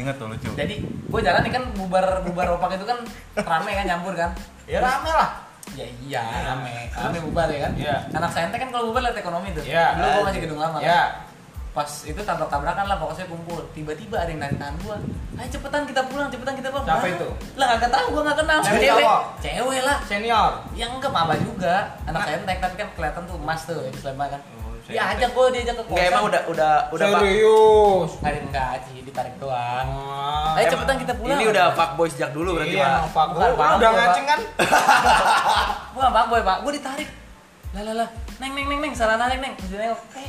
Ingat 0.00 0.14
tuh 0.16 0.26
lucu. 0.26 0.50
Jadi 0.52 0.74
gue 0.82 1.20
jalan 1.20 1.40
nih 1.40 1.52
kan 1.52 1.64
bubar 1.76 2.04
bubar 2.22 2.46
opak 2.52 2.74
itu 2.74 2.82
kan 2.82 2.98
rame 3.36 3.70
kan 3.72 3.84
nyampur 3.84 4.16
kan. 4.16 4.30
Ya 4.64 4.80
rame 4.80 5.10
lah. 5.10 5.30
Ya 5.72 5.86
iya 6.00 6.22
rame, 6.44 6.90
rame 6.90 7.18
bubar 7.20 7.46
ya 7.48 7.60
kan. 7.60 7.72
Iya. 7.76 7.96
Anak 8.12 8.30
saintek 8.30 8.58
kan 8.58 8.70
kalau 8.70 8.88
bubar 8.88 9.02
lihat 9.04 9.14
ekonomi 9.14 9.52
tuh. 9.52 9.62
Iya. 9.62 9.94
Dulu 9.94 10.08
gue 10.08 10.24
masih 10.26 10.40
gedung 10.40 10.58
lama. 10.58 10.78
kan. 10.78 11.30
Ya. 11.72 11.74
Pas 11.74 11.88
itu 12.04 12.20
tabrak-tabrakan 12.20 12.84
lah 12.84 12.96
pokoknya 13.00 13.24
kumpul. 13.26 13.60
Tiba-tiba 13.72 14.20
ada 14.20 14.28
yang 14.28 14.44
narik 14.44 14.60
tangan 14.60 14.76
gua. 14.84 14.96
Ayo 15.34 15.48
cepetan 15.48 15.88
kita 15.88 16.04
pulang, 16.04 16.28
cepetan 16.28 16.54
kita 16.54 16.68
pulang. 16.68 16.84
Siapa 16.84 17.06
itu? 17.08 17.28
Lah 17.56 17.66
kagak 17.72 17.90
tahu 17.90 18.06
gua 18.12 18.22
nggak 18.28 18.38
kenal. 18.44 18.58
Cewek 18.60 18.80
Cewek. 18.84 19.08
Cewek 19.40 19.80
lah. 19.80 19.96
Senior. 20.04 20.50
Yang 20.76 20.90
enggak 21.00 21.12
mama 21.12 21.34
juga. 21.40 21.74
Anak 22.04 22.20
saintek 22.28 22.58
tapi 22.60 22.74
kan 22.76 22.88
kelihatan 22.92 23.22
tuh 23.24 23.36
emas 23.40 23.60
tuh 23.64 23.80
itu 23.82 23.98
selama 23.98 24.28
kan. 24.28 24.40
Dia 24.82 25.14
ajak 25.14 25.30
gue 25.30 25.44
diajak 25.54 25.74
ke 25.78 25.82
kosan. 25.86 25.94
Enggak 25.94 26.10
emang 26.10 26.24
udah 26.28 26.40
udah 26.52 26.72
udah 26.90 27.06
pak. 27.08 27.20
Serius. 27.22 28.10
Ada 28.20 28.38
enggak 28.42 28.70
sih 28.84 28.98
ditarik 29.00 29.34
doang. 29.38 29.86
Ah, 29.88 30.58
Ayo 30.58 30.66
cepetan 30.68 30.96
kita 31.00 31.12
pulang. 31.16 31.38
Ini 31.38 31.44
udah 31.48 31.66
fuckboy 31.72 32.08
sejak 32.10 32.30
dulu 32.36 32.60
berarti 32.60 32.76
Iya, 32.76 33.08
pak. 33.08 33.26
Pak. 33.32 33.56
Pak. 33.56 33.70
udah 33.78 33.88
Pak. 33.88 33.92
ngaceng 33.96 34.26
kan? 34.26 34.40
Bukan 35.94 36.08
pak 36.08 36.24
boy 36.26 36.40
pak, 36.40 36.56
gue 36.64 36.72
ditarik. 36.72 37.08
Lah 37.72 37.82
lah 37.84 37.94
lah, 37.94 38.08
neng 38.36 38.52
neng 38.52 38.66
neng 38.68 38.80
neng 38.80 38.92
salah 38.92 39.16
narik 39.16 39.40
neng. 39.40 39.54
Nengok, 39.62 40.00
eh 40.12 40.28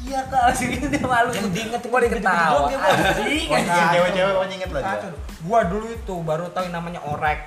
iya 0.00 0.20
kak, 0.26 0.56
gitu 0.60 0.86
dia 0.86 1.02
malu. 1.02 1.30
Yang 1.30 1.48
diinget 1.52 1.80
gitu-gitu 1.80 1.98
diketawa. 2.00 2.68
Anjing. 2.68 3.48
Cewek-cewek 3.90 4.32
pokoknya 4.32 4.54
inget 4.56 4.70
lah 4.70 4.80
dia. 4.80 4.96
Kacau. 4.96 5.10
Gua 5.40 5.60
dulu 5.64 5.86
itu 5.88 6.14
baru 6.20 6.44
tahu 6.50 6.64
yang 6.66 6.76
namanya 6.76 7.00
orek. 7.04 7.40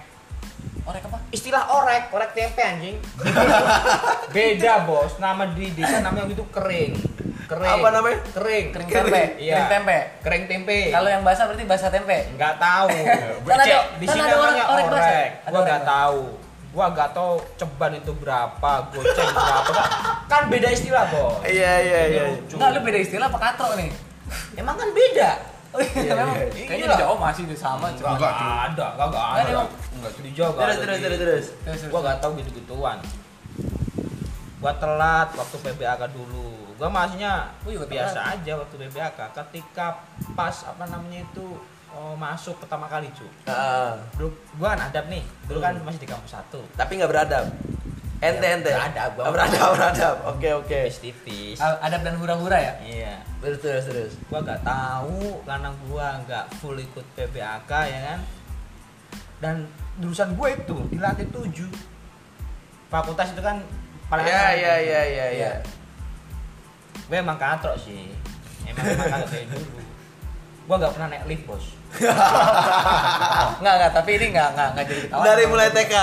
Orek 0.84 1.02
apa? 1.08 1.18
Istilah 1.32 1.64
orek, 1.72 2.12
orek 2.12 2.30
tempe 2.34 2.60
anjing. 2.60 2.96
Beda 4.36 4.84
bos, 4.84 5.16
nama 5.18 5.48
di 5.48 5.72
desa 5.72 6.04
namanya 6.04 6.28
itu 6.28 6.44
kering. 6.52 6.94
Kering. 7.44 7.72
Apa 7.72 7.88
namanya? 7.90 8.20
Kering. 8.34 8.66
Kering 8.72 8.90
tempe, 8.90 9.22
Iya. 9.38 9.54
kering 9.56 9.70
tempe. 9.70 9.98
Kering 10.24 10.44
tempe. 10.48 10.80
Kalau 10.92 11.08
yang 11.08 11.24
basah 11.24 11.48
berarti 11.48 11.64
basah 11.64 11.90
tempe. 11.92 12.18
nggak 12.36 12.56
tahu. 12.58 12.90
Kan 13.48 13.58
ada- 13.60 13.88
di 13.96 14.06
kan 14.08 14.14
sini 14.14 14.24
ada 14.26 14.36
namanya 14.36 14.66
orek 14.68 14.86
Gua 15.48 15.60
nggak 15.62 15.84
tahu. 15.86 16.20
Gua 16.74 16.90
nggak 16.90 17.14
tahu 17.14 17.38
ceban 17.54 17.94
itu 17.94 18.12
berapa, 18.14 18.72
goceng 18.90 19.30
berapa. 19.30 19.72
Kan- 19.72 19.94
Kan 20.26 20.44
beda 20.50 20.68
istilah 20.68 21.06
bos. 21.08 21.46
Iya 21.46 21.74
iya 21.80 22.00
iya. 22.10 22.24
Enggak, 22.44 22.70
lu 22.74 22.80
beda 22.82 23.00
istilah 23.00 23.28
apa 23.28 23.38
katro 23.40 23.78
nih? 23.78 23.94
Emang 24.54 24.74
kan 24.74 24.90
beda. 24.90 25.32
Oh 25.70 25.80
iya, 25.80 26.12
memang. 26.12 26.36
iya. 26.38 26.66
Kayaknya 26.66 26.86
Iya. 26.86 26.90
di 26.92 27.02
Jawa 27.02 27.16
masih 27.20 27.42
udah 27.46 27.60
sama, 27.60 27.88
cuma. 27.94 28.14
Enggak 28.14 28.34
ada, 28.34 28.86
enggak 28.94 29.08
Nggak, 29.08 29.26
ada. 29.32 29.42
emang. 29.48 29.70
Enggak 29.92 30.12
di 30.16 30.32
Jawa. 30.32 30.50
nggak 30.50 30.66
Terus 30.66 30.78
terus 30.80 30.98
terus 31.00 31.20
terus. 31.64 31.82
Gua 31.88 32.02
gak 32.04 32.18
tahu 32.20 32.32
gitu 32.36 32.50
gituan 32.56 32.98
gua 34.58 34.72
telat 34.74 35.28
waktu 35.30 35.58
PBAK 35.60 36.02
dulu 36.10 36.48
gua 36.74 36.88
masihnya 36.88 37.52
Gua 37.62 37.72
juga 37.74 37.84
biasa 37.86 38.32
aja 38.32 38.52
waktu 38.56 38.76
PBAK 38.80 39.20
ketika 39.36 40.00
pas 40.32 40.56
apa 40.64 40.88
namanya 40.88 41.20
itu 41.22 41.60
oh, 42.14 42.20
masuk 42.20 42.54
pertama 42.58 42.86
kali 42.86 43.10
cu 43.10 43.26
Ah, 43.44 43.98
dulu 44.14 44.30
gua 44.56 44.78
kan 44.78 44.88
adab 44.88 45.06
nih 45.08 45.26
dulu 45.44 45.58
kan 45.58 45.74
Hmm. 45.74 45.84
masih 45.84 45.98
di 45.98 46.06
kampus 46.06 46.32
satu 46.32 46.62
tapi 46.74 46.96
nggak 46.96 47.10
beradab. 47.10 47.50
Ente 48.22 48.48
ente. 48.48 48.72
Beradab, 48.72 49.10
gua. 49.14 49.24
Beradab 49.30 49.70
beradab. 49.74 50.16
Oke 50.30 50.48
oke. 50.54 50.78
tipis-tipis 50.88 51.60
Al- 51.60 51.82
Adab 51.82 52.02
dan 52.02 52.16
hura-hura 52.16 52.56
ya? 52.56 52.74
iya 52.80 53.14
Terus 53.42 53.60
terus 53.60 53.84
terus. 53.84 54.12
gua 54.26 54.40
gak 54.40 54.64
tahu 54.64 55.44
karena 55.44 55.70
gua 55.84 56.08
nggak 56.24 56.46
full 56.56 56.78
ikut 56.78 57.04
PBAK 57.14 57.72
ya 57.84 58.00
kan 58.08 58.20
dan 59.38 59.56
jurusan 59.96 60.34
gue 60.34 60.50
itu 60.56 60.78
di 60.88 60.98
lantai 60.98 61.28
7 61.28 61.68
fakultas 62.88 63.30
itu 63.30 63.42
kan 63.42 63.60
paling 64.08 64.24
Iya 64.24 64.40
atas. 64.40 64.56
iya 64.56 64.74
iya 64.80 65.02
iya 65.04 65.26
iya. 65.34 65.52
gue 67.04 67.18
emang 67.20 67.36
katrok 67.36 67.76
sih 67.76 68.08
emang 68.64 68.88
emang 68.88 69.10
katrok 69.12 69.30
dari 69.30 69.46
dulu 69.46 69.82
gue 70.64 70.76
gak 70.78 70.94
pernah 70.96 71.08
naik 71.12 71.24
lift 71.28 71.44
bos 71.44 71.66
Enggak, 71.96 73.74
enggak, 73.76 73.92
tapi 73.94 74.10
ini 74.16 74.26
enggak 74.30 74.48
enggak 74.52 74.68
enggak 74.70 74.86
jadi 74.88 75.00
ketawa. 75.04 75.24
Dari 75.24 75.44
mulai 75.46 75.70
TK 75.70 75.96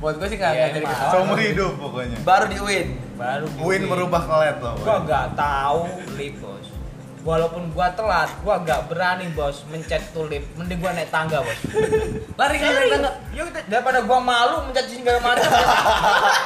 Buat 0.00 0.14
gue 0.16 0.26
sih 0.26 0.36
enggak 0.36 0.50
Iya, 0.50 0.56
enggak 0.58 0.70
jadi 0.72 0.84
emang. 0.84 0.96
ketawa. 0.96 1.12
Seumur 1.12 1.38
hidup 1.38 1.72
pokoknya. 1.76 2.18
baru 2.22 2.44
di 2.46 2.56
UIN. 2.58 2.88
baru 3.14 3.44
Win 3.58 3.82
merubah 3.84 4.22
kelet 4.22 4.56
loh. 4.58 4.74
gue 4.74 4.96
gak 5.04 5.26
tahu 5.34 5.80
lift 6.14 6.40
bos 6.40 6.66
walaupun 7.20 7.68
gue 7.68 7.86
telat 7.94 8.32
gue 8.34 8.54
gak 8.64 8.80
berani 8.88 9.28
bos 9.30 9.60
mencet 9.68 10.00
tuh 10.10 10.24
lift 10.24 10.48
mending 10.56 10.80
gue 10.80 10.88
naik 10.90 11.10
tangga 11.10 11.36
bos 11.38 11.52
Lari 12.32 12.56
kan 12.56 12.70
dari 12.70 12.88
tangga. 12.90 13.12
ya 13.30 13.44
udah, 13.44 13.62
daripada 13.66 14.00
gue 14.00 14.18
malu 14.18 14.56
mencet 14.64 14.88
segala 14.88 15.20
macam 15.20 15.52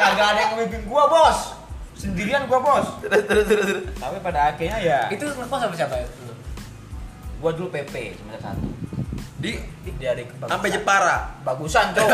kagak 0.03 0.27
ada 0.27 0.41
yang 0.41 0.51
ngebimbing 0.53 0.83
gue 0.85 1.05
bos 1.07 1.39
sendirian 1.95 2.43
gue 2.45 2.59
bos 2.59 2.87
Terus 3.01 3.23
terus 3.25 3.45
terus. 3.47 3.67
terus. 3.71 3.85
tapi 3.95 4.19
pada 4.19 4.51
akhirnya 4.51 4.79
ya 4.81 5.01
Itu 5.09 5.25
ngekos 5.25 5.61
sama 5.61 5.75
siapa 5.75 5.95
ya? 5.95 6.07
Gue 7.39 7.51
dulu 7.55 7.71
PP 7.71 7.95
semester 8.17 8.51
satu 8.51 8.67
Di 9.45 9.53
dari 9.95 10.25
kebagusan 10.25 10.49
sampai 10.51 10.69
Jepara. 10.71 11.17
bagusan 11.43 11.87
tuh 11.97 12.09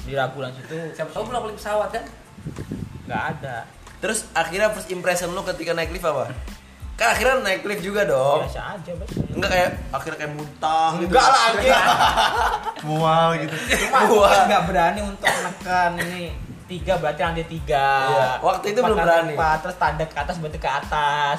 di 0.00 0.12
Ragunan 0.12 0.50
situ 0.52 0.74
Siapa 0.92 1.10
tahu 1.10 1.24
belum 1.26 1.40
beli 1.42 1.54
pesawat 1.54 1.90
kan? 1.90 2.04
nggak 3.04 3.22
ada 3.32 3.56
Terus 3.98 4.24
akhirnya 4.32 4.70
first 4.70 4.88
impression 4.88 5.28
lu 5.28 5.42
ketika 5.44 5.70
naik 5.70 5.90
lift 5.90 6.02
apa? 6.02 6.32
Kan 6.94 7.08
akhirnya 7.10 7.40
naik 7.40 7.60
lift 7.62 7.80
juga 7.80 8.04
dong. 8.04 8.40
biasa 8.40 8.60
aja 8.74 8.92
bos 8.94 9.08
Enggak 9.30 9.50
kayak 9.50 9.70
akhirnya 9.90 10.18
kayak 10.18 10.32
muntah 10.32 10.88
gitu. 10.94 11.04
enggak 11.06 11.26
lah 11.26 11.42
anjing 11.48 11.72
Mual 12.86 13.28
gitu. 13.38 13.56
cuma 13.76 13.98
gue 14.10 14.30
nggak 14.46 14.62
berani 14.64 15.00
untuk 15.02 15.28
menekan 15.28 15.90
ini 15.98 16.22
tiga 16.64 16.96
berarti 16.96 17.20
lantai 17.20 17.44
tiga 17.44 17.86
Iya, 18.06 18.28
waktu 18.40 18.66
itu 18.68 18.80
belum 18.80 18.96
berani. 18.96 19.32
empat, 19.32 19.56
terus 19.60 19.76
tanda 19.76 20.04
ke 20.04 20.14
atas 20.14 20.36
berarti 20.38 20.56
ke 20.56 20.70
atas 20.70 21.38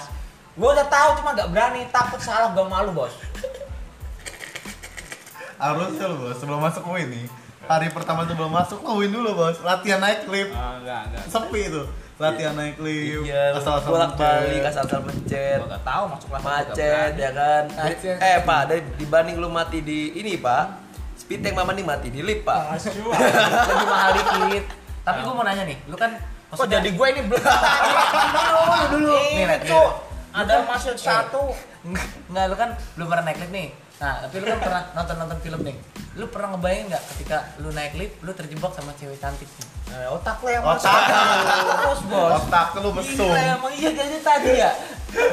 gue 0.51 0.67
udah 0.67 0.83
tahu 0.85 1.09
cuma 1.17 1.31
nggak 1.31 1.49
berani 1.49 1.81
takut 1.87 2.19
salah 2.19 2.51
gue 2.51 2.61
malu 2.63 2.91
bos 2.91 3.13
Harusnya 5.61 6.09
lo 6.09 6.15
bos 6.17 6.35
sebelum 6.41 6.57
masuk 6.57 6.83
Win 6.89 7.07
nih. 7.13 7.25
Hari 7.69 7.93
pertama 7.93 8.25
sebelum 8.25 8.49
masuk 8.49 8.81
lo 8.81 8.97
Win 8.97 9.13
dulu 9.13 9.37
bos. 9.37 9.61
Latihan 9.61 10.01
naik 10.01 10.25
lift. 10.25 10.57
Ah, 10.57 10.81
enggak 10.81 11.13
enggak 11.13 11.23
Sepi 11.29 11.61
itu. 11.69 11.83
Latihan 12.17 12.53
naik 12.57 12.81
lift. 12.81 13.29
Iya, 13.29 13.53
asal-asal 13.53 13.89
bolak 13.93 14.17
balik 14.17 14.61
asal 14.65 14.89
asal 14.89 15.05
mencet. 15.05 15.61
nggak 15.61 15.83
tahu 15.85 16.03
masuk 16.09 16.27
nggak 16.33 16.41
Macet 16.41 17.13
ya 17.13 17.31
kan. 17.37 17.63
Macet. 17.69 18.17
Eh 18.17 18.37
Pak, 18.41 18.61
dari 18.73 18.81
dibanding 18.97 19.37
lu 19.37 19.53
mati 19.53 19.85
di 19.85 20.17
ini 20.17 20.41
Pak, 20.41 20.63
speed 21.21 21.45
tank 21.45 21.53
mama 21.53 21.77
nih 21.77 21.85
mati 21.85 22.09
di 22.09 22.25
lift 22.25 22.41
Pak. 22.41 22.81
Lebih 23.69 23.85
mahal 23.85 24.11
dikit. 24.17 24.65
Tapi 25.01 25.19
gue 25.21 25.33
mau 25.33 25.45
nanya 25.45 25.65
nih, 25.65 25.77
lu 25.89 25.97
kan 25.97 26.13
kok 26.53 26.65
jadi 26.69 26.89
gue 26.89 27.07
ini 27.13 27.21
belum 27.25 27.41
dulu 27.41 28.85
dulu. 28.97 29.13
Nih, 29.17 29.45
lihat, 29.49 29.61
itu 29.65 29.73
nih, 29.73 29.89
ada 30.35 30.53
masuk 30.67 30.95
satu 30.99 31.43
Enggak, 31.81 32.05
enggak, 32.29 32.45
lu 32.45 32.55
kan 32.57 32.69
belum 32.97 33.07
pernah 33.09 33.23
naik 33.25 33.37
lift 33.41 33.53
nih. 33.53 33.67
Nah, 34.01 34.13
tapi 34.19 34.35
lu 34.35 34.45
kan 34.47 34.59
pernah 34.59 34.83
nonton-nonton 34.91 35.37
film 35.39 35.61
nih. 35.61 35.77
Lu 36.11 36.25
pernah 36.27 36.47
ngebayangin 36.51 36.85
nggak 36.89 37.03
ketika 37.07 37.37
lu 37.57 37.69
naik 37.69 37.93
lift, 37.93 38.17
lu 38.19 38.31
terjebak 38.33 38.73
sama 38.73 38.91
cewek 38.93 39.15
cantik 39.15 39.45
nih? 39.47 39.67
Eh, 39.91 40.07
otak 40.09 40.39
lo 40.39 40.49
yang 40.49 40.63
Otak. 40.65 41.03
terus 41.77 42.01
bos 42.05 42.31
Otak 42.41 42.67
lu 42.75 42.89
mesum. 42.91 43.27
Gila, 43.27 43.41
emang 43.53 43.71
iya 43.71 43.89
kayaknya 43.91 44.19
tadi 44.21 44.51
ya. 44.57 44.71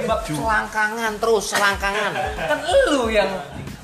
Bab 0.05 0.21
selangkangan 0.21 1.13
terus 1.17 1.45
selangkangan 1.49 2.11
Kan 2.37 2.59
lu 2.91 3.07
yang 3.09 3.31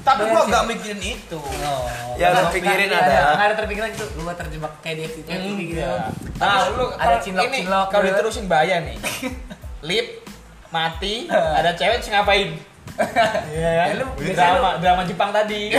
tapi 0.02 0.26
gua 0.26 0.42
sih. 0.42 0.50
gak 0.50 0.64
mikirin 0.66 1.00
itu 1.00 1.38
Oh. 1.38 1.86
Yang 2.14 2.30
lu 2.30 2.36
Nggak- 2.36 2.52
pikirin 2.52 2.90
ada. 2.90 3.14
Nggak 3.32 3.46
ada 3.46 3.54
terpikiran 3.56 3.88
gitu, 3.90 4.06
lu 4.12 4.22
gak 4.24 4.38
terjebak 4.38 4.72
kayak 4.82 4.96
di 4.96 5.02
FTV 5.08 5.44
gitu. 5.64 5.80
Nah, 5.80 6.10
Tapi 6.36 6.70
lu 6.74 6.86
ada 6.90 6.98
kalau 7.00 7.18
cinlok 7.22 7.44
ini 7.46 7.58
cinlok. 7.62 7.86
kalau 7.88 8.04
diterusin 8.04 8.44
bahaya 8.44 8.76
nih. 8.82 8.96
Lip 9.88 10.06
mati, 10.68 11.14
ada 11.30 11.72
cewek 11.72 11.96
terus 11.98 12.10
ngapain? 12.10 12.50
Iya 13.50 13.70
Ya, 13.74 13.98
lu 13.98 14.06
drama 14.30 14.78
drama 14.78 15.02
Jepang 15.02 15.30
tadi. 15.30 15.70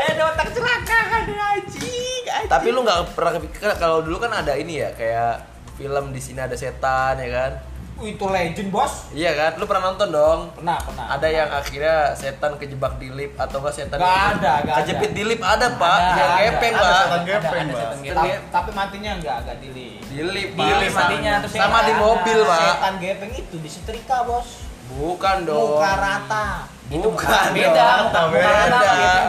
eh 0.00 0.08
ada 0.10 0.22
otak 0.26 0.48
celaka 0.50 0.98
kan 1.06 1.24
anjing. 1.24 2.22
anjing. 2.24 2.48
Tapi 2.48 2.68
lu 2.70 2.80
nggak 2.80 3.12
pernah 3.12 3.32
kepikiran 3.34 3.76
kalau 3.76 4.00
dulu 4.00 4.16
kan 4.18 4.32
ada 4.34 4.52
ini 4.54 4.80
ya 4.80 4.90
kayak 4.92 5.44
film 5.76 6.12
di 6.12 6.20
sini 6.20 6.40
ada 6.40 6.56
setan 6.56 7.16
ya 7.16 7.28
kan? 7.30 7.52
Uh, 7.96 8.08
itu 8.08 8.24
legend 8.24 8.72
bos. 8.72 9.12
Iya 9.12 9.36
kan? 9.36 9.60
Lu 9.60 9.68
pernah 9.68 9.92
nonton 9.92 10.08
dong? 10.08 10.40
Pernah 10.56 10.80
pernah. 10.80 11.04
Ada 11.12 11.28
yang 11.28 11.48
akhirnya 11.50 12.16
setan 12.16 12.56
kejebak 12.56 12.96
di 12.96 13.12
lift 13.12 13.36
atau 13.36 13.60
enggak 13.60 13.76
setan 13.76 14.00
kejebak- 14.00 14.40
ada, 14.40 14.52
nggak 14.64 14.76
kejepit 14.80 15.10
di 15.12 15.22
lift 15.22 15.44
ada 15.44 15.66
pak 15.76 15.98
Ada, 16.00 16.16
yang 16.16 16.32
ada, 16.32 16.40
gepeng 16.42 16.72
ada 16.72 16.80
pak 16.80 16.96
setan 16.96 17.20
gepeng, 17.22 17.60
ada 17.60 17.74
setan 17.76 17.98
gepeng. 18.00 18.40
tapi 18.48 18.70
matinya 18.72 19.10
enggak 19.20 19.36
dili. 19.60 19.60
di 19.60 19.68
lift 19.76 19.99
Di 20.10 20.18
Pak. 20.50 20.78
lift 20.82 20.92
matinya, 20.92 21.32
terus 21.38 21.54
sama 21.54 21.78
di 21.80 21.94
mobil 21.94 22.38
pak 22.42 22.60
Setan 22.60 22.94
gepeng 22.98 23.32
itu 23.32 23.56
disetrika 23.58 24.16
bos. 24.22 24.66
bukan 24.90 25.36
dong 25.44 25.78
Muka 25.78 25.92
rata. 25.96 26.46
bukan 26.84 27.48
Beda, 27.52 27.70
dong. 27.70 27.98
muka 28.04 28.20
muka 28.26 28.50
beda 28.58 28.80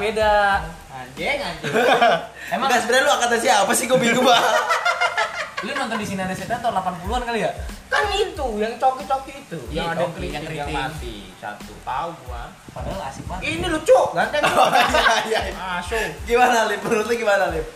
beda. 0.01 0.33
Anjing 0.91 1.37
anjing. 1.39 1.73
Emang 2.49 2.67
Enggak 2.67 2.79
sebenarnya 2.81 3.05
lu 3.05 3.11
angkatan 3.11 3.39
siapa 3.39 3.71
sih 3.71 3.85
gue 3.85 3.95
bingung 3.95 4.25
pak 4.25 4.41
lu 5.63 5.71
nonton 5.71 5.93
di 5.95 6.07
sini 6.07 6.19
ada 6.19 6.33
setan 6.33 6.57
tahun 6.57 6.73
80-an 6.75 7.21
kali 7.23 7.39
ya? 7.39 7.51
kan 7.85 8.07
itu 8.09 8.47
yang 8.57 8.73
coki-coki 8.75 9.45
itu 9.45 9.59
Iya, 9.69 9.77
yang 9.77 9.87
ada 9.91 10.03
yang 10.17 10.41
keriting 10.41 10.73
mati 10.73 11.15
satu 11.37 11.73
tahu 11.81 12.09
gua 12.23 12.49
Padahal 12.71 13.03
asik 13.05 13.27
banget. 13.27 13.43
ini 13.53 13.67
lucu 13.67 13.99
ganteng 14.09 14.41
iya, 15.29 15.39
iya. 15.45 15.53
masuk 15.53 16.01
gimana 16.23 16.65
lip 16.65 16.81
menurut 16.81 17.05
lu 17.05 17.13
gimana 17.13 17.51
lip 17.51 17.67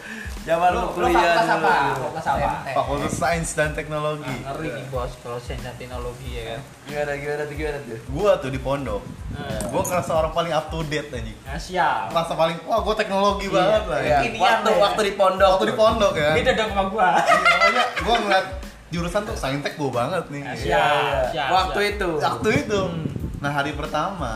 zaman 0.46 0.70
lu, 0.70 0.80
lu 0.80 0.88
kuliah 0.94 1.34
dulu. 1.36 1.54
apa 1.58 1.74
fakultas 1.92 2.25
apa 2.28 2.50
Fakultas 2.72 3.14
Sains 3.14 3.50
dan 3.52 3.74
Teknologi. 3.74 4.30
Nah, 4.38 4.54
ngeri 4.54 4.68
nih 4.72 4.86
bos 4.88 5.12
kalau 5.20 5.38
sains 5.38 5.60
dan 5.60 5.74
teknologi 5.74 6.30
ya 6.32 6.44
kan 6.48 6.60
gimana 6.86 7.12
gimana 7.16 7.44
tuh 7.44 7.56
gimana 7.56 7.78
tuh 7.82 7.98
Gua 8.08 8.32
tuh 8.38 8.50
di 8.50 8.60
pondok. 8.60 9.02
Eh. 9.34 9.62
Gua 9.68 9.82
kerasa 9.82 10.12
orang 10.14 10.32
paling 10.32 10.54
up 10.54 10.70
to 10.70 10.86
date 10.86 11.10
anjing. 11.10 11.34
nah, 11.42 11.58
siap 11.58 12.08
Merasa 12.10 12.34
paling 12.34 12.58
wah 12.64 12.80
gua 12.80 12.94
teknologi 12.94 13.48
banget 13.48 13.84
lah 13.84 13.98
Iya, 13.98 14.08
ya. 14.08 14.18
Kekinian 14.22 14.40
waktu 14.40 14.70
deh. 14.70 14.78
waktu 14.80 15.02
di 15.02 15.14
pondok 15.14 15.50
Waktu 15.52 15.66
di 15.66 15.75
pondok 15.75 16.14
ya. 16.16 16.30
beda 16.32 16.52
dong 16.54 16.70
sama 16.70 16.84
gua 16.88 17.10
Iya, 17.12 17.36
Pokoknya 17.42 17.84
gua 18.00 18.16
ngeliat 18.22 18.46
jurusan 18.88 19.22
tuh 19.24 19.36
saintek 19.36 19.74
gua 19.75 19.90
banget 19.92 20.24
nih. 20.30 20.42
Nah, 20.42 20.54
Iya, 20.54 20.62
siap, 20.62 20.94
iya. 20.94 21.20
siap, 21.28 21.48
waktu 21.52 21.80
siap. 21.82 21.92
itu 21.92 22.10
Waktu 22.22 22.50
itu. 22.56 22.80
Hmm. 22.86 23.04
Nah, 23.38 23.52
hari 23.52 23.72
pertama 23.74 24.32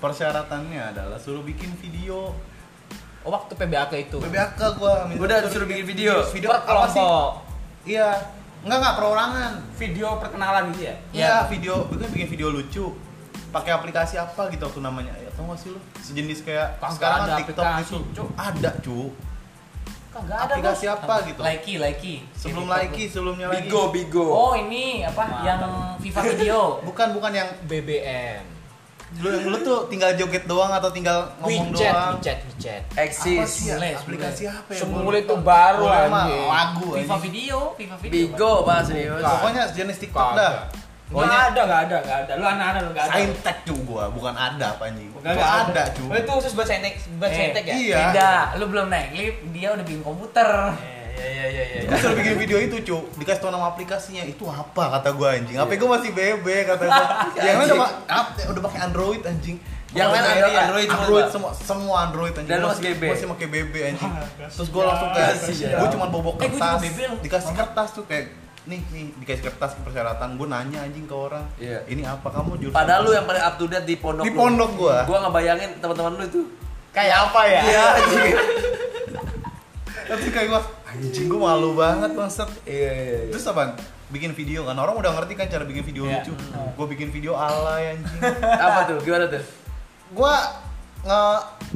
persyaratannya 0.00 0.82
adalah 0.90 1.16
suruh 1.16 1.40
bikin 1.40 1.70
video. 1.76 2.32
Oh 3.24 3.30
waktu 3.36 3.52
PBAK 3.52 3.92
itu 4.08 4.16
PBAK 4.16 4.60
gua 4.80 5.04
minta 5.04 5.20
Udah 5.20 5.36
suruh 5.44 5.48
disuruh 5.48 5.66
bikin 5.68 5.84
video. 5.84 6.14
Video 6.32 6.48
per 6.52 6.72
apa 6.72 6.86
sih? 6.88 7.00
kelompok 7.00 7.50
Iya. 7.84 8.08
Enggak 8.60 8.78
enggak 8.80 8.94
perorangan. 9.00 9.52
Video 9.80 10.08
perkenalan 10.20 10.62
gitu 10.76 10.82
ya? 10.84 10.94
Iya, 11.16 11.34
video, 11.48 11.88
bikin 11.88 12.08
bikin 12.12 12.28
video 12.28 12.48
lucu. 12.52 12.86
Pakai 13.50 13.74
aplikasi 13.74 14.14
apa 14.20 14.46
gitu 14.52 14.62
waktu 14.68 14.80
namanya? 14.84 15.10
Ya 15.16 15.26
tau 15.34 15.48
gak 15.50 15.58
sih 15.58 15.74
lu? 15.74 15.80
Sejenis 15.98 16.46
kayak 16.46 16.78
Kagak 16.78 16.94
sekarang 16.94 17.20
ada 17.26 17.34
TikTok 17.40 17.64
aplikasi, 17.66 17.90
gitu. 17.90 17.98
Cuk. 18.14 18.28
Ada, 18.38 18.70
cu. 18.78 18.98
Kagak 20.10 20.38
ada 20.38 20.44
aplikasi 20.54 20.84
bos. 20.86 20.94
apa 20.94 21.14
gitu? 21.26 21.40
Likey, 21.42 21.74
likey. 21.82 22.16
Sebelum 22.36 22.66
Likey, 22.70 23.04
sebelumnya 23.10 23.46
lagi. 23.50 23.66
Bigo, 23.66 23.82
Bigo. 23.90 24.26
Oh 24.30 24.52
ini 24.54 25.02
apa? 25.02 25.22
Mantap. 25.26 25.46
Yang 25.48 25.62
FIFA 26.04 26.20
video. 26.30 26.60
Bukan, 26.86 27.08
bukan 27.16 27.32
yang 27.34 27.48
BBM. 27.66 28.59
Lu, 29.18 29.28
lu 29.50 29.56
tuh 29.66 29.78
tinggal 29.90 30.14
joget 30.14 30.46
doang 30.46 30.70
atau 30.70 30.86
tinggal 30.94 31.34
ngomong 31.42 31.74
WeChat, 31.74 31.90
doang. 31.90 32.14
WeChat, 32.22 32.38
WeChat. 32.46 32.82
Apa 32.94 33.02
Eksis. 33.02 33.50
sih 33.50 33.64
ya? 33.66 33.74
Semule, 33.74 33.90
aplikasi 33.98 34.42
apa 34.46 34.70
ya? 34.70 34.80
Itu 35.26 35.34
baru 35.42 35.84
anjing. 35.90 36.44
lagu 36.46 36.88
FIFA 36.94 37.16
video, 37.18 37.58
FIFA 37.74 37.96
video. 37.98 38.14
Bigo, 38.14 38.52
Pak, 38.62 38.78
serius. 38.86 39.18
Pokoknya 39.18 39.62
sejenis 39.66 39.96
TikTok 39.98 40.28
dah. 40.38 40.52
Pokoknya 41.10 41.38
ada, 41.50 41.60
nggak 41.66 41.80
ada, 41.90 41.96
nggak 42.06 42.18
ada. 42.22 42.32
Lu 42.38 42.44
anak-anak 42.46 42.80
lu 42.86 42.90
nggak 42.94 43.06
ada. 43.10 43.14
Saintek 43.18 43.56
cu 43.66 43.74
gua, 43.82 44.04
bukan 44.14 44.30
ada 44.30 44.66
apa 44.78 44.82
anjing. 44.86 45.10
Gua 45.10 45.46
ada 45.66 45.82
cu. 45.90 46.04
Oh, 46.06 46.14
itu 46.14 46.30
khusus 46.30 46.52
buat 46.54 46.66
saintek, 46.70 46.94
buat 47.18 47.30
Eh, 47.30 47.34
saintek 47.34 47.64
ya? 47.66 47.74
Iya. 47.74 47.98
Beda, 48.14 48.32
lu 48.62 48.64
belum 48.70 48.86
naik 48.86 49.08
lift, 49.18 49.38
dia 49.50 49.74
udah 49.74 49.82
bikin 49.82 50.06
komputer. 50.06 50.48
Iya, 51.12 51.26
iya, 51.26 51.44
iya, 51.46 51.64
iya. 51.76 51.80
Gue 51.82 51.96
suruh 51.96 52.14
bikin 52.14 52.34
video 52.36 52.58
itu 52.58 52.76
cu, 52.82 52.96
dikasih 53.16 53.40
tau 53.40 53.50
nama 53.50 53.66
aplikasinya 53.68 54.22
itu 54.22 54.44
apa 54.44 54.94
kata 54.94 55.10
gua 55.12 55.34
anjing. 55.34 55.54
HP 55.54 55.70
gua 55.76 55.88
masih 55.96 56.10
BB 56.10 56.46
kata 56.64 56.84
gua. 56.84 57.06
Yang 57.40 57.56
lain 57.56 57.68
udah 57.72 57.90
udah 58.46 58.62
pakai 58.62 58.80
Android 58.80 59.22
anjing. 59.22 59.56
Yang 59.90 60.08
lain 60.08 60.22
Android, 60.22 60.54
Android- 60.54 60.86
iya. 60.86 60.94
Android 60.94 61.26
semua, 61.26 61.50
semua 61.50 61.50
semua 61.60 61.96
Android 62.04 62.32
anjing. 62.32 62.46
Dan 62.48 62.58
lu 62.58 62.68
masih 62.68 62.84
BB? 62.88 63.02
Masih 63.08 63.26
pakai 63.28 63.46
BB 63.48 63.74
anjing. 63.88 64.12
Terus 64.48 64.68
gua 64.68 64.82
langsung 64.86 65.10
kayak 65.10 65.34
gua 65.74 65.88
cuma 65.88 66.06
bawa 66.06 66.30
Eh, 66.30 66.34
kertas. 66.40 66.78
Dikasih 67.18 67.52
kertas 67.52 67.88
tuh 67.92 68.04
kayak 68.04 68.26
nih 68.60 68.76
nih 68.86 69.06
dikasih 69.16 69.42
kertas 69.42 69.72
persyaratan 69.80 70.36
gue 70.36 70.44
nanya 70.44 70.84
anjing 70.84 71.02
ke 71.02 71.16
orang 71.16 71.42
Iya. 71.56 71.80
ini 71.88 72.04
apa 72.04 72.28
kamu 72.28 72.60
jurusan 72.60 72.76
Padahal 72.76 73.00
lu 73.00 73.08
apa?" 73.08 73.16
yang 73.16 73.24
paling 73.24 73.40
up 73.42 73.54
to 73.56 73.64
date 73.64 73.82
di 73.82 73.96
pondok 73.96 74.22
Di 74.22 74.30
pondok 74.30 74.70
gua. 74.76 74.96
Gua 75.04 75.18
ngebayangin 75.24 75.70
teman-teman 75.80 76.12
lu 76.14 76.24
itu. 76.24 76.40
Kayak 76.90 77.16
apa 77.24 77.40
ya? 77.46 77.60
Iya, 77.62 77.84
anjing. 77.96 78.34
Tapi 80.10 80.26
kayak 80.28 80.46
gua 80.50 80.60
anjing 80.90 81.26
gua 81.26 81.54
malu 81.54 81.74
banget 81.74 82.10
bangsat 82.12 82.50
Iya, 82.64 82.90
iya, 82.90 83.16
iya. 83.24 83.30
Terus 83.30 83.46
apa? 83.46 83.78
Bikin 84.10 84.34
video 84.34 84.66
kan 84.66 84.74
orang 84.74 84.98
udah 84.98 85.14
ngerti 85.14 85.38
kan 85.38 85.46
cara 85.46 85.62
bikin 85.62 85.86
video 85.86 86.02
Iya. 86.04 86.20
lucu. 86.20 86.34
Gue 86.74 86.86
bikin 86.90 87.08
video 87.08 87.32
alay 87.32 87.94
anjing. 87.94 88.20
Apa 88.42 88.90
tuh? 88.90 88.98
Gimana 89.00 89.30
tuh? 89.30 89.42
Gua 90.10 90.34
nge 91.00 91.20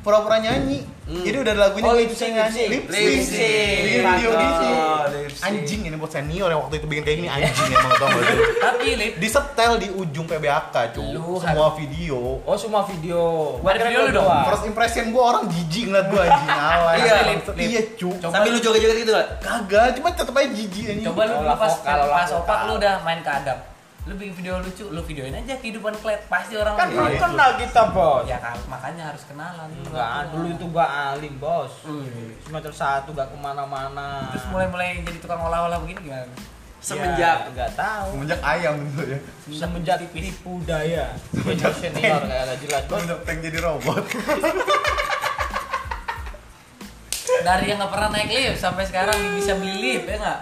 pura-pura 0.04 0.37
nyanyi. 0.37 0.85
Hmm. 1.04 1.21
Jadi 1.21 1.37
udah 1.37 1.52
ada 1.52 1.62
lagunya 1.69 1.90
Oh, 1.93 1.97
lip 2.00 2.09
lip. 2.09 2.16
Lip 2.16 2.85
Lip 2.88 2.88
sync. 2.88 3.28
sync. 3.28 3.81
Bikin 3.85 4.00
video 4.04 4.31
gitu. 4.33 4.69
Lip. 5.12 5.33
Anjing 5.45 5.81
ini 5.85 5.97
buat 6.00 6.09
senior 6.09 6.49
yang 6.49 6.61
waktu 6.64 6.81
itu 6.81 6.87
bikin 6.88 7.02
kayak 7.04 7.16
gini 7.21 7.28
anjing 7.28 7.69
emang 7.69 7.93
tau 8.00 8.09
gak? 8.09 8.25
Tapi 8.57 8.88
lift, 8.97 9.14
Disetel 9.21 9.73
di 9.85 9.88
ujung 9.93 10.25
PBAK 10.25 10.97
cuy. 10.97 11.12
Semua 11.45 11.69
video. 11.76 12.40
Oh, 12.45 12.57
semua 12.57 12.83
video. 12.88 13.21
Gua 13.61 13.71
ada 13.73 13.85
video 13.85 14.00
lu 14.09 14.12
dong. 14.16 14.28
First 14.49 14.64
impression 14.64 15.04
gua 15.12 15.23
orang 15.37 15.45
jijik 15.52 15.93
ngeliat 15.93 16.07
gua 16.09 16.21
anjing 16.25 16.49
alay. 16.73 16.97
Iya, 17.04 17.16
lip, 17.28 17.40
lip. 17.45 17.57
Iya 17.69 17.83
cu. 18.00 18.09
Coba 18.16 18.33
Sambil 18.33 18.50
lu 18.57 18.61
joget-joget 18.64 18.97
gitu 19.04 19.12
lah. 19.12 19.25
Kagak, 19.45 19.87
cuma 20.00 20.09
tetep 20.12 20.33
aja 20.33 20.49
jijik 20.49 20.85
anjing. 20.88 21.04
coba 21.04 21.23
lu 21.28 21.35
pas 21.52 21.75
pas 21.85 22.28
opak 22.33 22.59
lu 22.64 22.73
udah 22.81 22.95
main 23.04 23.21
ke 23.21 23.28
adab. 23.28 23.74
Lu 24.04 24.12
bikin 24.20 24.37
video 24.37 24.61
lucu, 24.61 24.84
lu 24.92 25.00
videoin 25.00 25.32
aja 25.32 25.56
kehidupan 25.56 25.96
klet. 26.04 26.20
Pasti 26.28 26.61
orang 26.61 26.76
Kan 26.76 26.92
belum 26.92 27.08
lihat. 27.08 27.25
kenal 27.25 27.50
kita, 27.56 27.82
Bos. 27.88 28.28
Ya 28.28 28.37
kan, 28.37 28.52
makanya 28.68 29.08
harus 29.08 29.25
kenalan. 29.25 29.64
Enggak, 29.73 29.88
nggak 29.96 30.25
dulu 30.28 30.46
itu 30.52 30.66
gua 30.68 30.87
alim, 31.16 31.34
Bos. 31.40 31.73
Wih. 31.88 32.37
Semester 32.44 32.68
satu 32.68 33.16
gak 33.16 33.32
ke 33.32 33.37
mana-mana. 33.40 34.28
Terus 34.37 34.44
mulai-mulai 34.52 35.00
jadi 35.00 35.18
tukang 35.25 35.40
olah-olah 35.40 35.80
begini 35.80 36.04
gimana? 36.04 36.37
Semenjak 36.84 37.49
Enggak 37.49 37.73
tahu. 37.73 38.12
Semenjak 38.12 38.40
ayam 38.45 38.76
gitu 38.93 39.02
ya. 39.08 39.19
Semenjak 39.49 39.97
tipu 40.12 40.60
daya. 40.69 41.17
Senior 41.32 41.73
senior 41.73 42.21
kayak 42.28 42.45
gak 42.45 42.58
jelas, 42.60 42.82
Bos. 42.84 43.00
Semenjak 43.00 43.19
pengen 43.25 43.40
jadi 43.49 43.58
robot. 43.64 44.04
Dari 47.45 47.64
yang 47.69 47.76
nggak 47.80 47.93
pernah 47.93 48.08
naik 48.08 48.28
lift 48.32 48.56
sampai 48.60 48.84
sekarang 48.88 49.17
bisa 49.36 49.52
beli 49.56 49.76
lift 49.97 50.08
ya 50.08 50.17
nggak? 50.17 50.40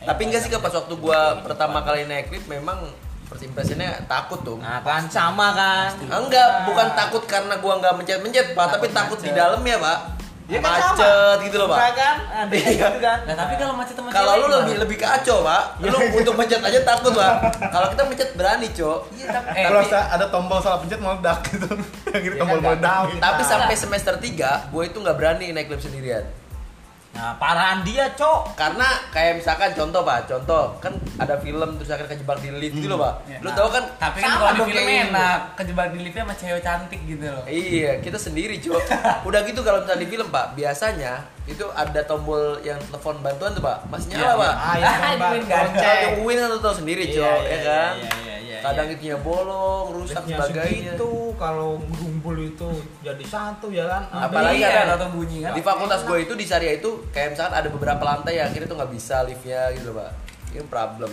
Tapi 0.00 0.20
enggak 0.24 0.40
sih 0.40 0.48
Kak, 0.48 0.60
pas 0.60 0.72
waktu 0.72 0.94
gua 0.94 1.20
pertama 1.40 1.80
kali 1.80 2.04
naik 2.04 2.28
lift 2.28 2.46
memang 2.46 2.86
first 3.24 3.42
impressionnya 3.42 4.00
takut 4.04 4.40
tuh. 4.40 4.56
Nah, 4.56 4.80
kan 4.80 5.04
sama 5.06 5.52
kan. 5.52 5.90
Enggak, 6.00 6.64
bukan 6.64 6.88
takut 6.92 7.22
karena 7.24 7.54
gua 7.56 7.76
nggak 7.76 7.94
mencet-mencet, 7.94 8.52
Pak, 8.52 8.66
tapi 8.72 8.86
Takut 8.88 9.18
di 9.18 9.30
dalam 9.30 9.60
ya, 9.60 9.76
Pak. 9.76 9.98
Ya 10.48 10.64
kan 10.64 10.80
macet 10.80 10.96
sama. 10.96 11.44
gitu 11.44 11.56
loh, 11.60 11.68
Enggak 11.68 11.84
Pak. 11.84 11.92
kan? 11.94 12.16
Ada 12.40 12.54
Iya. 12.56 12.72
gitu 12.88 12.98
kan. 12.98 13.18
Nah 13.20 13.34
tapi 13.36 13.54
kalau 13.54 13.74
macet 13.76 13.92
teman 13.92 14.08
Kalau 14.08 14.32
lu 14.34 14.46
lebih 14.48 14.74
lebih 14.80 14.96
kacau, 14.96 15.44
Pak. 15.44 15.62
Lu 15.78 15.92
untuk 16.14 16.34
mencet 16.34 16.64
aja 16.64 16.80
takut, 16.80 17.12
Pak. 17.12 17.32
Kalau 17.68 17.86
kita 17.92 18.02
mencet 18.08 18.30
berani, 18.32 18.72
Cok. 18.72 18.98
Iya 19.12 19.26
tapi 19.28 19.46
eh, 19.52 19.64
Kalau 19.68 19.80
ada 19.84 20.26
tombol 20.32 20.58
salah 20.58 20.80
pencet 20.80 20.96
meledak 20.98 21.38
gitu. 21.44 21.68
Yang 22.16 22.22
ini 22.24 22.32
Ya 22.32 22.40
tombol 22.40 22.56
kan, 22.56 22.64
meledak. 22.64 23.00
gitu. 23.04 23.20
Tapi 23.20 23.42
Nah. 23.42 23.48
sampai 23.50 23.74
semester 23.76 24.14
3, 24.16 24.72
gue 24.72 24.82
itu 24.86 24.96
nggak 24.96 25.16
berani 25.20 25.46
naik 25.52 25.68
lift 25.68 25.84
sendirian. 25.84 26.24
Nah, 27.08 27.34
parahan 27.34 27.82
dia, 27.82 28.12
Cok. 28.12 28.54
Karena 28.54 28.84
kayak 29.08 29.40
misalkan 29.40 29.72
contoh 29.72 30.00
pak, 30.02 30.24
contoh 30.24 30.76
kan 30.78 30.92
ada 31.16 31.34
film 31.36 31.74
terus 31.74 31.90
akhirnya 31.90 32.14
kejebak 32.14 32.38
di 32.38 32.50
lift 32.52 32.74
gitu 32.74 32.86
loh 32.86 33.00
pak. 33.00 33.14
Ya, 33.26 33.38
Lu 33.40 33.48
nah, 33.48 33.54
tahu 33.56 33.68
kan? 33.70 33.84
Tapi 33.98 34.18
kan 34.18 34.30
kalau 34.32 34.52
di 34.54 34.62
film 34.68 34.86
enak, 34.86 35.38
kejebak 35.54 35.86
di 35.90 35.98
liftnya 36.00 36.22
sama 36.22 36.34
cewek 36.36 36.62
cantik 36.62 37.00
gitu 37.02 37.26
loh. 37.26 37.42
Iya, 37.44 37.98
kita 37.98 38.14
sendiri 38.16 38.54
cok. 38.58 38.82
Udah 39.28 39.40
gitu 39.42 39.60
kalau 39.60 39.82
misalnya 39.82 39.98
di 39.98 40.08
film 40.08 40.28
pak, 40.28 40.54
biasanya 40.54 41.12
itu 41.44 41.64
ada 41.72 42.00
tombol 42.04 42.60
yang 42.60 42.76
telepon 42.86 43.18
bantuan 43.18 43.50
tuh 43.50 43.64
pak, 43.64 43.82
masih 43.88 44.12
nyala 44.12 44.20
Iya, 44.20 44.32
pak. 44.36 44.54
Ah, 44.54 44.76
Ah, 44.78 45.12
duit 45.32 45.42
Bang. 45.42 45.68
goceng. 45.72 45.98
Kalau 46.06 46.22
Win 46.22 46.36
kan 46.36 46.48
lu 46.48 46.60
tahu 46.60 46.74
sendiri 46.76 47.02
Iya, 47.04 47.14
cok, 47.16 47.38
iya, 47.40 47.48
ya 47.48 47.58
kan? 47.58 47.92
iya, 47.96 48.04
iya, 48.04 48.12
iya, 48.20 48.27
Kadang 48.62 48.86
iya. 48.90 48.94
itunya 48.98 49.18
bolong, 49.20 49.86
rusak 49.94 50.22
Liftnya 50.26 50.36
sebagainya. 50.40 50.92
segitu, 50.94 51.12
kalau 51.38 51.70
gerumbul 51.80 52.36
itu 52.38 52.68
jadi 53.00 53.24
satu 53.24 53.68
ya 53.70 53.84
kan. 53.86 54.02
Apalagi 54.28 54.60
Iya, 54.62 54.84
ada 54.88 54.94
atau 54.98 55.08
bunyi 55.14 55.44
kan. 55.46 55.52
di 55.54 55.62
fakultas 55.62 56.02
gue 56.04 56.18
itu 56.26 56.34
di 56.34 56.44
Syariah 56.44 56.82
itu 56.82 56.90
kayak 57.14 57.38
misalkan 57.38 57.54
ada 57.54 57.68
beberapa 57.70 58.02
lantai 58.02 58.42
yang 58.42 58.50
akhirnya 58.50 58.68
tuh 58.68 58.76
nggak 58.78 58.92
bisa 58.92 59.16
liftnya 59.24 59.70
gitu 59.74 59.94
pak. 59.94 60.10
Ini 60.52 60.64
problem. 60.66 61.12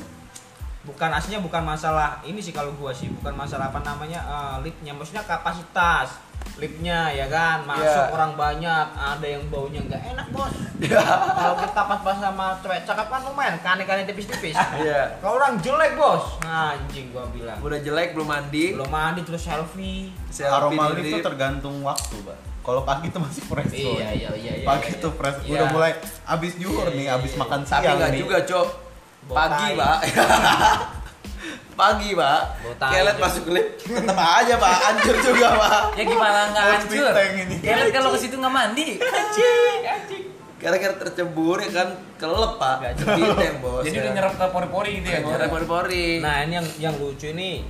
Bukan 0.85 1.09
aslinya 1.11 1.39
bukan 1.39 1.61
masalah 1.61 2.21
ini 2.21 2.37
sih 2.37 2.49
kalau 2.49 2.69
gua 2.73 2.89
sih 2.89 3.09
bukan 3.11 3.33
masalah 3.33 3.67
apa 3.67 3.81
namanya 3.81 4.21
eh, 4.21 4.55
liftnya 4.61 4.91
maksudnya 4.91 5.21
kapasitas 5.21 6.21
liftnya 6.55 7.09
ya 7.09 7.25
kan 7.25 7.63
masuk 7.63 7.83
Iya. 8.05 8.13
orang 8.13 8.31
banyak 8.33 8.85
ada 8.93 9.25
yang 9.25 9.43
baunya 9.47 9.81
nggak 9.81 10.01
enak 10.13 10.27
bos 10.29 10.53
Iya. 10.77 11.01
kalau 11.31 11.55
kita 11.57 11.81
pas-pas 11.83 12.17
sama 12.17 12.45
cewek 12.59 12.85
cakep 12.85 13.07
kan 13.07 13.21
lumayan 13.23 13.55
kane-kane 13.59 14.05
tipis-tipis 14.05 14.53
Iya. 14.77 15.17
kalau 15.19 15.35
orang 15.35 15.57
jelek 15.57 15.95
bos 15.95 16.37
nah, 16.39 16.77
anjing 16.77 17.09
gua 17.09 17.25
bilang 17.27 17.57
Udah 17.59 17.79
jelek 17.79 18.13
belum 18.13 18.27
mandi. 18.27 18.65
belum 18.71 18.87
mandi 18.87 19.21
terus 19.21 19.41
selfie 19.41 20.13
selfie 20.27 20.53
Aroma 20.53 20.91
lift 20.91 21.09
tuh 21.09 21.17
lift. 21.17 21.25
tergantung 21.25 21.75
waktu, 21.81 22.17
Pak. 22.21 22.37
Kalau 22.61 22.81
pagi 22.81 23.07
tuh 23.09 23.21
masih 23.21 23.41
fresh 23.43 23.73
Iya, 23.73 24.09
iya, 24.11 24.29
iya, 24.33 24.53
iya, 24.55 24.65
Pagi 24.65 24.89
iya. 24.89 24.97
tuh 24.97 25.13
fresh. 25.13 25.37
Iya. 25.43 25.53
Udah 25.55 25.67
mulai 25.69 25.91
abis 26.25 26.53
juhur 26.55 26.87
Iya, 26.87 26.93
nih, 26.93 27.05
iya, 27.05 27.13
abis 27.15 27.31
iya. 27.31 27.39
makan 27.39 27.59
Tapi 27.59 27.69
siang 27.79 27.95
nggak 27.95 28.09
nih. 28.09 28.19
juga, 28.19 28.37
Cok. 28.43 28.67
Pagi. 29.27 29.73
Pak. 29.73 29.97
Pagi, 31.75 32.09
Pak. 32.13 32.41
Kelet 32.79 33.17
masuk 33.17 33.45
lift. 33.49 33.83
Tetap 33.83 34.15
aja, 34.15 34.55
Pak. 34.55 34.75
Hancur 34.81 35.15
juga, 35.19 35.47
Pak. 35.55 35.81
Ya 35.93 36.03
gimana 36.03 36.39
nggak 36.49 36.65
hancur? 36.71 37.11
Kalian 37.11 37.89
kalau 37.91 38.09
ke 38.11 38.19
situ 38.21 38.35
nggak 38.35 38.53
mandi. 38.53 38.87
anjing 38.95 39.79
anjing 39.83 40.23
Gara-gara 40.55 40.95
tercebur 40.97 41.59
ya 41.59 41.69
kan 41.69 41.89
kelep, 42.15 42.53
Pak. 42.55 42.77
Diteng, 42.95 43.55
Bos. 43.59 43.83
Jadi 43.83 43.91
ya. 43.93 44.01
udah 44.01 44.13
nyerap 44.13 44.33
ke 44.33 44.45
pori-pori 44.47 44.91
gitu 44.97 45.07
ya. 45.09 45.19
Nyerap 45.21 45.49
pori-pori. 45.49 46.07
nah 46.19 46.41
ini 46.41 46.53
yang 46.55 46.67
yang 46.79 46.95
lucu 46.95 47.27
ini 47.27 47.67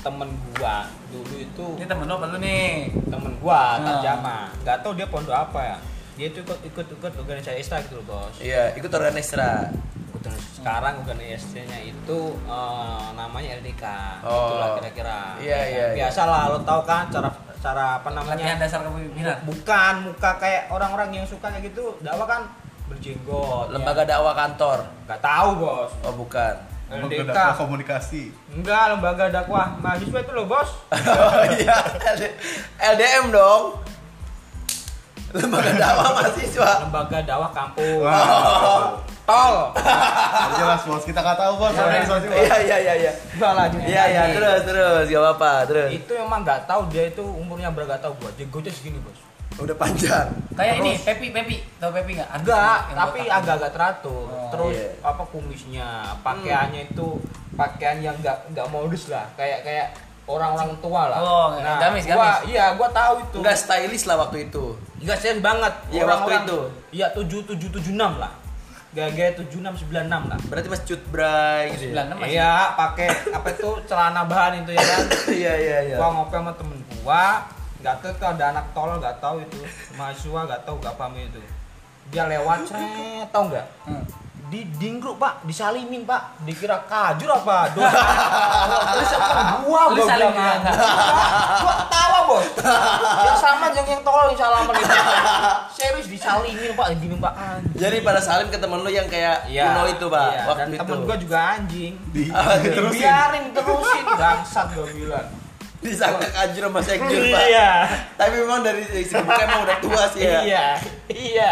temen 0.00 0.28
gua 0.54 0.88
dulu 1.10 1.36
itu 1.36 1.66
Ini 1.76 1.84
temen 1.84 2.08
lo 2.08 2.16
apa 2.16 2.26
lu 2.26 2.38
nih? 2.38 2.88
temen 3.04 3.36
gua 3.36 3.76
Nah. 3.76 4.00
tarjama 4.00 4.48
nggak 4.58 4.76
tahu 4.80 4.96
dia 4.96 5.04
pondok 5.04 5.36
apa 5.36 5.60
ya 5.60 5.76
dia 6.16 6.26
itu 6.28 6.40
ikut 6.40 6.56
ikut 6.64 6.86
ikut 6.90 7.12
organisasi 7.18 7.56
ekstra 7.58 7.84
gitu 7.84 8.00
loh 8.00 8.04
bos 8.08 8.32
Iya, 8.40 8.72
ikut 8.74 8.88
organ 8.88 9.12
ekstra. 9.14 9.68
ikut 10.08 10.24
sekarang 10.60 11.00
organisasinya 11.00 11.78
itu 11.80 12.18
eh, 12.44 13.06
namanya 13.12 13.56
LDK 13.56 13.84
Oh. 14.20 14.52
itulah 14.52 14.68
kira-kira 14.76 15.18
Iya, 15.36 15.60
iya, 15.64 15.84
iya. 15.90 15.96
biasa 15.98 16.20
lah 16.22 16.42
lo 16.48 16.60
tau 16.60 16.80
kan 16.82 17.08
cara 17.08 17.32
cara 17.58 17.96
apa 17.96 18.08
Latihan 18.08 18.36
namanya 18.36 18.56
dasar 18.58 18.80
kepemimpinan. 18.82 19.36
bukan 19.42 19.94
muka 20.06 20.30
kayak 20.36 20.68
orang-orang 20.68 21.08
yang 21.12 21.24
suka 21.24 21.48
kayak 21.48 21.64
gitu 21.66 21.96
dakwah 21.98 22.24
kan 22.24 22.42
berjenggot 22.86 23.70
Lembaga 23.70 24.02
dakwah 24.02 24.34
kantor. 24.34 24.78
nggak 25.04 25.20
tahu 25.20 25.48
bos 25.56 25.92
Oh, 26.02 26.12
bukan. 26.14 26.54
Lembaga 26.88 27.08
LDK 27.14 27.28
dakwah 27.30 27.56
komunikasi. 27.56 28.22
enggak 28.50 28.84
lembaga 28.90 29.24
dakwah 29.30 29.66
mahasiswa 29.76 30.18
itu 30.18 30.32
loh 30.34 30.44
bos 30.44 30.68
Oh 31.24 31.42
iya, 31.54 31.76
LDM 32.78 33.30
dong. 33.30 33.62
Lembaga 35.30 35.70
dakwah 35.72 36.08
mahasiswa. 36.12 36.70
lembaga 36.82 37.18
dakwah 37.22 37.50
kampus 37.50 38.02
Wah. 38.02 38.98
Tol 39.30 39.56
Nggak 39.70 40.50
jelas 40.60 40.82
bos, 40.82 41.04
kita 41.06 41.20
nggak 41.22 41.38
tahu 41.38 41.52
bos. 41.62 41.72
Ya. 41.74 41.86
Iya, 41.86 42.56
iya, 42.66 42.76
iya, 42.82 42.94
iya. 43.06 43.12
Enggak 43.38 43.52
lanjut 43.54 43.80
Iya, 43.86 44.02
iya, 44.10 44.22
terus, 44.34 44.60
terus, 44.66 45.04
gak 45.06 45.22
apa-apa, 45.22 45.52
terus. 45.70 45.88
itu 45.94 46.12
emang 46.18 46.40
nggak 46.42 46.66
tahu 46.66 46.82
dia 46.90 47.06
itu 47.06 47.22
umurnya 47.22 47.70
berapa 47.70 47.94
nggak 47.94 48.02
tahu 48.02 48.12
gua 48.18 48.30
jenggotnya 48.34 48.72
segini 48.74 48.98
bos 49.00 49.18
Udah 49.60 49.76
panjang. 49.76 50.30
Kayak 50.56 50.74
ini, 50.80 50.92
Pepi, 50.96 51.26
Pepi. 51.36 51.56
Tahu 51.76 51.90
Pepi 51.92 52.16
enggak? 52.16 52.32
Enggak, 52.32 52.78
tapi 52.96 53.20
agak-agak 53.28 53.70
teratur. 53.76 54.24
Oh, 54.32 54.48
Terus 54.48 54.72
iya. 54.72 54.88
apa 55.04 55.22
kumisnya, 55.28 55.88
pakaiannya 56.24 56.88
itu 56.88 57.20
pakaian 57.60 58.00
yang 58.00 58.16
enggak 58.24 58.40
enggak 58.48 58.66
modus 58.72 59.12
lah, 59.12 59.28
kayak 59.36 59.60
kayak 59.60 59.92
orang-orang 60.24 60.70
tua 60.80 61.02
lah. 61.12 61.18
Oh, 61.20 61.46
gamis, 61.60 62.08
gua, 62.08 62.16
gamis. 62.16 62.36
Iya, 62.56 62.64
gua 62.78 62.88
tahu 62.88 63.14
itu. 63.20 63.38
Enggak 63.42 63.56
stylish 63.60 64.04
lah 64.08 64.16
waktu 64.16 64.48
itu. 64.48 64.64
Enggak 65.02 65.18
serius 65.20 65.40
banget. 65.44 65.74
Iya, 65.92 66.02
waktu 66.08 66.30
itu. 66.40 66.58
Iya, 66.94 67.06
7776 67.12 68.16
lah. 68.16 68.32
Gaya-gaya 68.90 69.38
7696 69.38 70.10
lah. 70.10 70.38
Berarti 70.50 70.66
Mas 70.66 70.82
Cut 70.82 71.02
Bray 71.14 71.70
gitu 71.78 71.94
ya. 71.94 72.10
96 72.10 72.18
masih. 72.18 72.30
Iya, 72.34 72.54
pakai 72.74 73.08
apa 73.38 73.48
itu 73.54 73.68
celana 73.86 74.22
bahan 74.26 74.66
itu 74.66 74.70
ya 74.74 74.82
kan. 74.82 75.04
Iya 75.30 75.54
iya 75.54 75.78
iya. 75.94 75.96
Gua 75.96 76.08
ngopi 76.10 76.34
sama 76.34 76.52
temen 76.58 76.78
gua, 77.00 77.46
nggak 77.78 77.94
tahu 78.02 78.12
tuh 78.18 78.26
ada 78.26 78.44
anak 78.50 78.66
tolol 78.74 78.98
nggak 78.98 79.16
tahu 79.22 79.36
itu 79.46 79.58
mahasiswa 79.94 80.40
nggak 80.50 80.62
tahu 80.66 80.76
nggak 80.82 80.94
paham 80.98 81.14
itu. 81.16 81.40
Dia 82.10 82.26
lewat 82.26 82.66
cret, 82.66 83.30
tau 83.30 83.46
nggak? 83.46 83.66
Hmm. 83.86 84.04
Di 84.50 84.66
dingkruk 84.66 85.14
pak, 85.14 85.46
disalimin 85.46 86.02
pak, 86.02 86.42
dikira 86.42 86.82
kajur 86.90 87.30
apa? 87.30 87.70
Dosa. 87.78 88.02
Terus 88.98 89.10
apa 89.14 89.62
gua 89.62 89.94
Lu 89.94 90.02
saling 90.02 90.34
Gua 91.62 91.74
ketawa 91.86 92.18
bos. 92.26 92.46
Yang 93.30 93.38
sama 93.38 93.70
yang 93.70 93.86
yang 93.86 94.02
tolol 94.02 94.34
yang 94.34 94.38
salaman 94.42 94.74
itu. 94.74 94.90
Serius 95.70 96.06
disalimin 96.10 96.74
pak, 96.74 96.86
gini 96.98 97.14
pak. 97.22 97.32
Anjing. 97.38 97.78
Jadi 97.78 97.96
pada 98.02 98.18
salim 98.18 98.50
ke 98.50 98.58
temen 98.58 98.82
lu 98.82 98.90
yang 98.90 99.06
kayak 99.06 99.46
Kuno 99.46 99.86
itu, 99.86 100.06
Pak. 100.10 100.28
iya. 100.34 100.42
waktu 100.42 100.60
Dan 100.60 100.68
itu. 100.74 100.80
temen 100.82 100.98
gua 101.06 101.16
juga 101.22 101.38
anjing. 101.54 101.92
Di, 102.10 102.22
terusin. 102.74 103.00
Biarin 103.06 103.44
terusin 103.54 104.04
bangsat 104.18 104.66
gua 104.74 104.86
bilang. 104.90 105.28
Disangka 105.80 106.28
kajur 106.28 106.62
sama 106.68 106.80
sekjur, 106.84 107.22
Pak. 107.22 107.42
Iya. 107.48 107.70
Tapi 108.18 108.34
memang 108.34 108.60
dari 108.60 108.82
segi 108.84 109.14
emang 109.16 109.62
udah 109.64 109.78
tua 109.80 110.04
sih 110.12 110.26
ya. 110.26 110.42
Iya, 110.44 110.66
iya. 111.08 111.50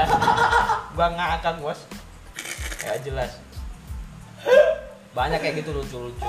Gua 0.93 1.09
ngakak, 1.15 1.63
Bos. 1.63 1.88
Ya 2.85 2.95
jelas. 3.03 3.31
Banyak 5.17 5.39
kayak 5.43 5.55
gitu 5.65 5.71
lucu-lucu. 5.75 6.23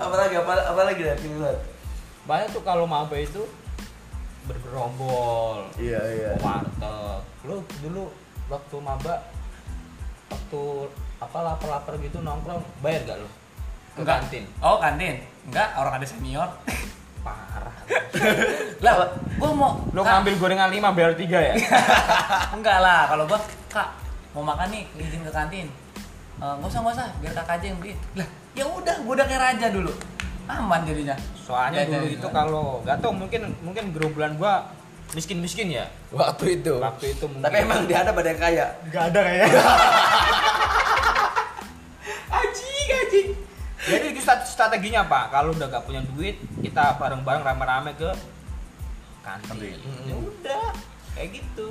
Apalagi 0.00 0.34
apa 0.40 0.52
apalagi 0.72 1.00
dari 1.04 1.18
pilihan. 1.20 1.56
Banyak 2.24 2.48
tuh 2.54 2.62
kalau 2.64 2.86
maba 2.88 3.12
itu 3.18 3.42
bergerombol, 4.42 5.70
Iya 5.78 6.02
iya. 6.02 6.30
warteg. 6.42 7.22
Lu 7.46 7.62
dulu 7.84 8.10
waktu 8.50 8.76
maba 8.82 9.22
waktu 10.32 10.62
apa 11.22 11.38
lapar-lapar 11.38 11.94
gitu 12.02 12.18
nongkrong 12.18 12.62
bayar 12.82 13.06
gak 13.06 13.18
lu? 13.22 13.28
Ke 13.94 14.02
Enggak. 14.02 14.16
kantin. 14.24 14.44
Oh, 14.64 14.80
kantin. 14.80 15.20
Enggak, 15.46 15.68
orang 15.78 15.94
ada 16.00 16.06
senior. 16.08 16.48
Parah. 17.26 17.70
lah, 18.82 18.94
gua 19.38 19.50
mau 19.54 19.78
Lu 19.94 20.02
ngambil 20.02 20.34
gorengan 20.42 20.74
5 20.74 20.90
bayar 20.96 21.12
3 21.14 21.22
ya? 21.22 21.54
enggak 22.58 22.78
lah, 22.82 23.06
kalau 23.06 23.30
gua 23.30 23.38
Kak 23.70 24.01
mau 24.32 24.42
makan 24.42 24.68
nih, 24.68 24.84
izin 24.96 25.22
ke 25.22 25.32
kantin. 25.32 25.68
Eh, 26.40 26.54
nggak 26.58 26.68
usah 26.68 26.80
nggak 26.80 26.94
usah, 26.96 27.08
biar 27.20 27.32
kakak 27.36 27.54
aja 27.60 27.66
yang 27.68 27.78
beli. 27.78 27.94
Lah, 28.16 28.28
ya 28.52 28.64
udah, 28.64 28.94
gua 29.04 29.12
udah 29.14 29.26
kayak 29.26 29.42
raja 29.42 29.66
dulu. 29.68 29.92
Aman 30.48 30.82
jadinya. 30.82 31.14
Soalnya 31.38 31.84
Ya, 31.84 31.86
dulu 31.86 32.02
jadi 32.02 32.16
itu 32.18 32.26
kan. 32.26 32.34
kalau 32.34 32.66
gak 32.82 32.98
tau 32.98 33.12
mungkin 33.14 33.54
mungkin 33.62 33.94
gerombolan 33.94 34.34
gua 34.34 34.66
miskin-miskin 35.12 35.70
ya. 35.70 35.86
Waktu 36.10 36.58
itu. 36.58 36.82
Waktu 36.82 37.14
itu 37.14 37.24
mungkin. 37.30 37.46
Tapi 37.46 37.56
emang 37.62 37.86
dia 37.86 38.02
ada 38.02 38.10
badan 38.10 38.36
kaya. 38.36 38.66
Gak 38.90 39.14
ada 39.14 39.20
kayaknya. 39.22 39.48
anjing, 42.32 42.88
anjing. 42.90 43.28
Jadi 43.82 44.04
itu 44.14 44.20
strate- 44.22 44.46
strateginya 44.46 45.02
apa? 45.02 45.30
Kalau 45.30 45.50
udah 45.52 45.66
gak 45.68 45.84
punya 45.84 46.02
duit, 46.14 46.38
kita 46.58 46.96
bareng-bareng 46.98 47.42
rame-rame 47.42 47.92
ke 47.94 48.10
kantin. 49.22 49.46
Kantin. 49.46 49.78
Ya 50.06 50.16
udah, 50.16 50.66
kayak 51.14 51.28
gitu. 51.38 51.68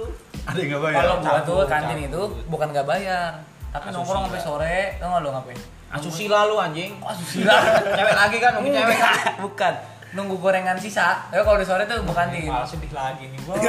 Ada 0.47 0.57
yang 0.57 0.69
nggak 0.73 0.81
bayar? 0.81 0.97
Kalau 0.97 1.15
gua 1.15 1.25
cabut, 1.25 1.45
tuh 1.45 1.59
kantin 1.69 1.99
itu 2.01 2.21
bukan 2.49 2.67
nggak 2.73 2.87
bayar, 2.87 3.31
tapi 3.69 3.85
Asusila. 3.87 3.97
nongkrong 4.01 4.23
sampai 4.25 4.41
sore, 4.41 4.77
tau 4.97 5.07
nggak 5.13 5.21
lo 5.21 5.29
ngapain? 5.37 5.59
Asusila 5.91 6.39
lu 6.47 6.55
anjing. 6.55 6.91
Oh, 7.03 7.11
asusila. 7.11 7.55
cewek 7.99 8.15
lagi 8.15 8.37
kan, 8.39 8.51
mungkin 8.57 8.71
cewek 8.73 8.97
kan. 8.97 9.15
Bukan. 9.43 9.73
Nunggu 10.11 10.35
gorengan 10.43 10.75
sisa. 10.75 11.23
Ya 11.31 11.39
kalau 11.39 11.55
di 11.55 11.67
sore 11.67 11.87
tuh 11.87 12.03
bukan 12.03 12.27
kantin. 12.31 12.51
Malah 12.51 12.67
sedih 12.67 12.91
lagi 12.91 13.31
nih, 13.31 13.39
bos. 13.47 13.59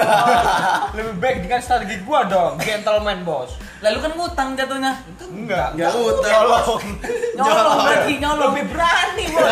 Lebih 0.98 1.14
baik 1.22 1.37
dengan 1.46 1.61
strategi 1.62 2.02
gua 2.02 2.26
dong, 2.26 2.58
gentleman 2.58 3.22
bos. 3.22 3.58
Lalu 3.78 3.98
kan 4.02 4.11
ngutang 4.18 4.48
jatuhnya. 4.58 4.92
Enggak, 5.22 5.74
Enggak 5.74 5.92
utang. 5.94 6.30
Tolong. 6.35 6.82
Nyolong 7.38 7.78
berarti 7.87 8.12
nyolong. 8.18 8.52
Lebih 8.54 8.64
berani, 8.74 9.24
bos. 9.30 9.50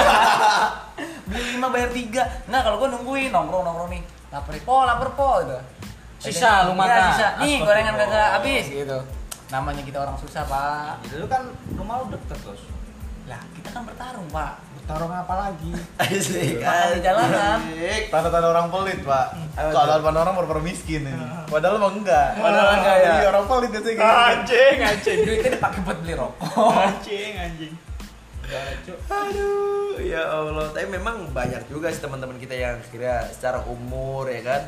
Beli 1.30 1.42
lima 1.54 1.70
bayar 1.70 1.90
tiga. 1.94 2.22
Nah 2.50 2.58
kalau 2.58 2.82
gua 2.82 2.90
nungguin 2.90 3.30
nongkrong 3.30 3.62
nongkrong 3.62 3.90
nih. 3.94 4.02
Lapar 4.30 4.54
po, 4.62 4.76
lapar 4.82 5.10
po 5.14 5.28
gitu. 5.46 5.58
Sisa, 6.20 6.68
lu 6.68 6.72
Iya, 6.72 6.78
makan. 6.78 7.00
sisa. 7.10 7.28
Nih 7.40 7.56
gorengan 7.58 7.94
kagak 7.96 8.28
habis 8.36 8.64
gitu. 8.68 8.98
Namanya 9.48 9.82
kita 9.82 9.98
orang 9.98 10.16
susah 10.16 10.44
pak. 10.44 11.00
Dulu 11.08 11.24
kan 11.26 11.42
rumah 11.74 12.04
lu 12.04 12.12
deket, 12.12 12.38
bos. 12.44 12.60
Lah 13.24 13.40
kita 13.50 13.68
kan 13.70 13.82
bertarung 13.82 14.28
pak. 14.28 14.60
Bertarung 14.76 15.08
apa 15.08 15.34
lagi? 15.34 15.72
Asik. 16.02 16.60
Makan 16.60 16.88
di 16.92 17.00
jalanan. 17.00 17.58
asik. 17.64 18.02
Tanda-tanda 18.10 18.48
orang 18.48 18.66
pelit, 18.68 19.00
Pak. 19.00 19.26
Kalau 19.54 19.96
depan 19.96 20.14
orang 20.14 20.34
baru 20.36 20.60
miskin 20.60 21.02
ini. 21.02 21.24
Padahal 21.46 21.78
mah 21.78 21.90
enggak. 21.90 22.28
Padahal 22.36 22.68
enggak 22.76 22.96
ya. 22.98 23.12
Iya, 23.16 23.26
orang 23.30 23.44
pelit 23.46 23.68
biasanya 23.70 23.96
kayak 23.96 24.10
gitu. 24.12 24.28
Anjing, 24.28 24.76
anjing. 24.82 25.18
Duitnya 25.24 25.50
dipakai 25.56 25.80
buat 25.82 25.98
beli 26.02 26.14
rokok. 26.14 26.72
Anjing, 26.74 27.32
anjing. 27.38 27.74
Aduh, 29.08 29.94
ya 30.02 30.22
Allah. 30.26 30.66
Tapi 30.74 30.86
memang 30.90 31.30
banyak 31.30 31.70
juga 31.70 31.86
sih 31.88 32.02
teman-teman 32.02 32.34
kita 32.36 32.52
yang 32.52 32.76
kira 32.90 33.22
secara 33.30 33.62
umur 33.64 34.26
ya 34.26 34.42
kan 34.42 34.62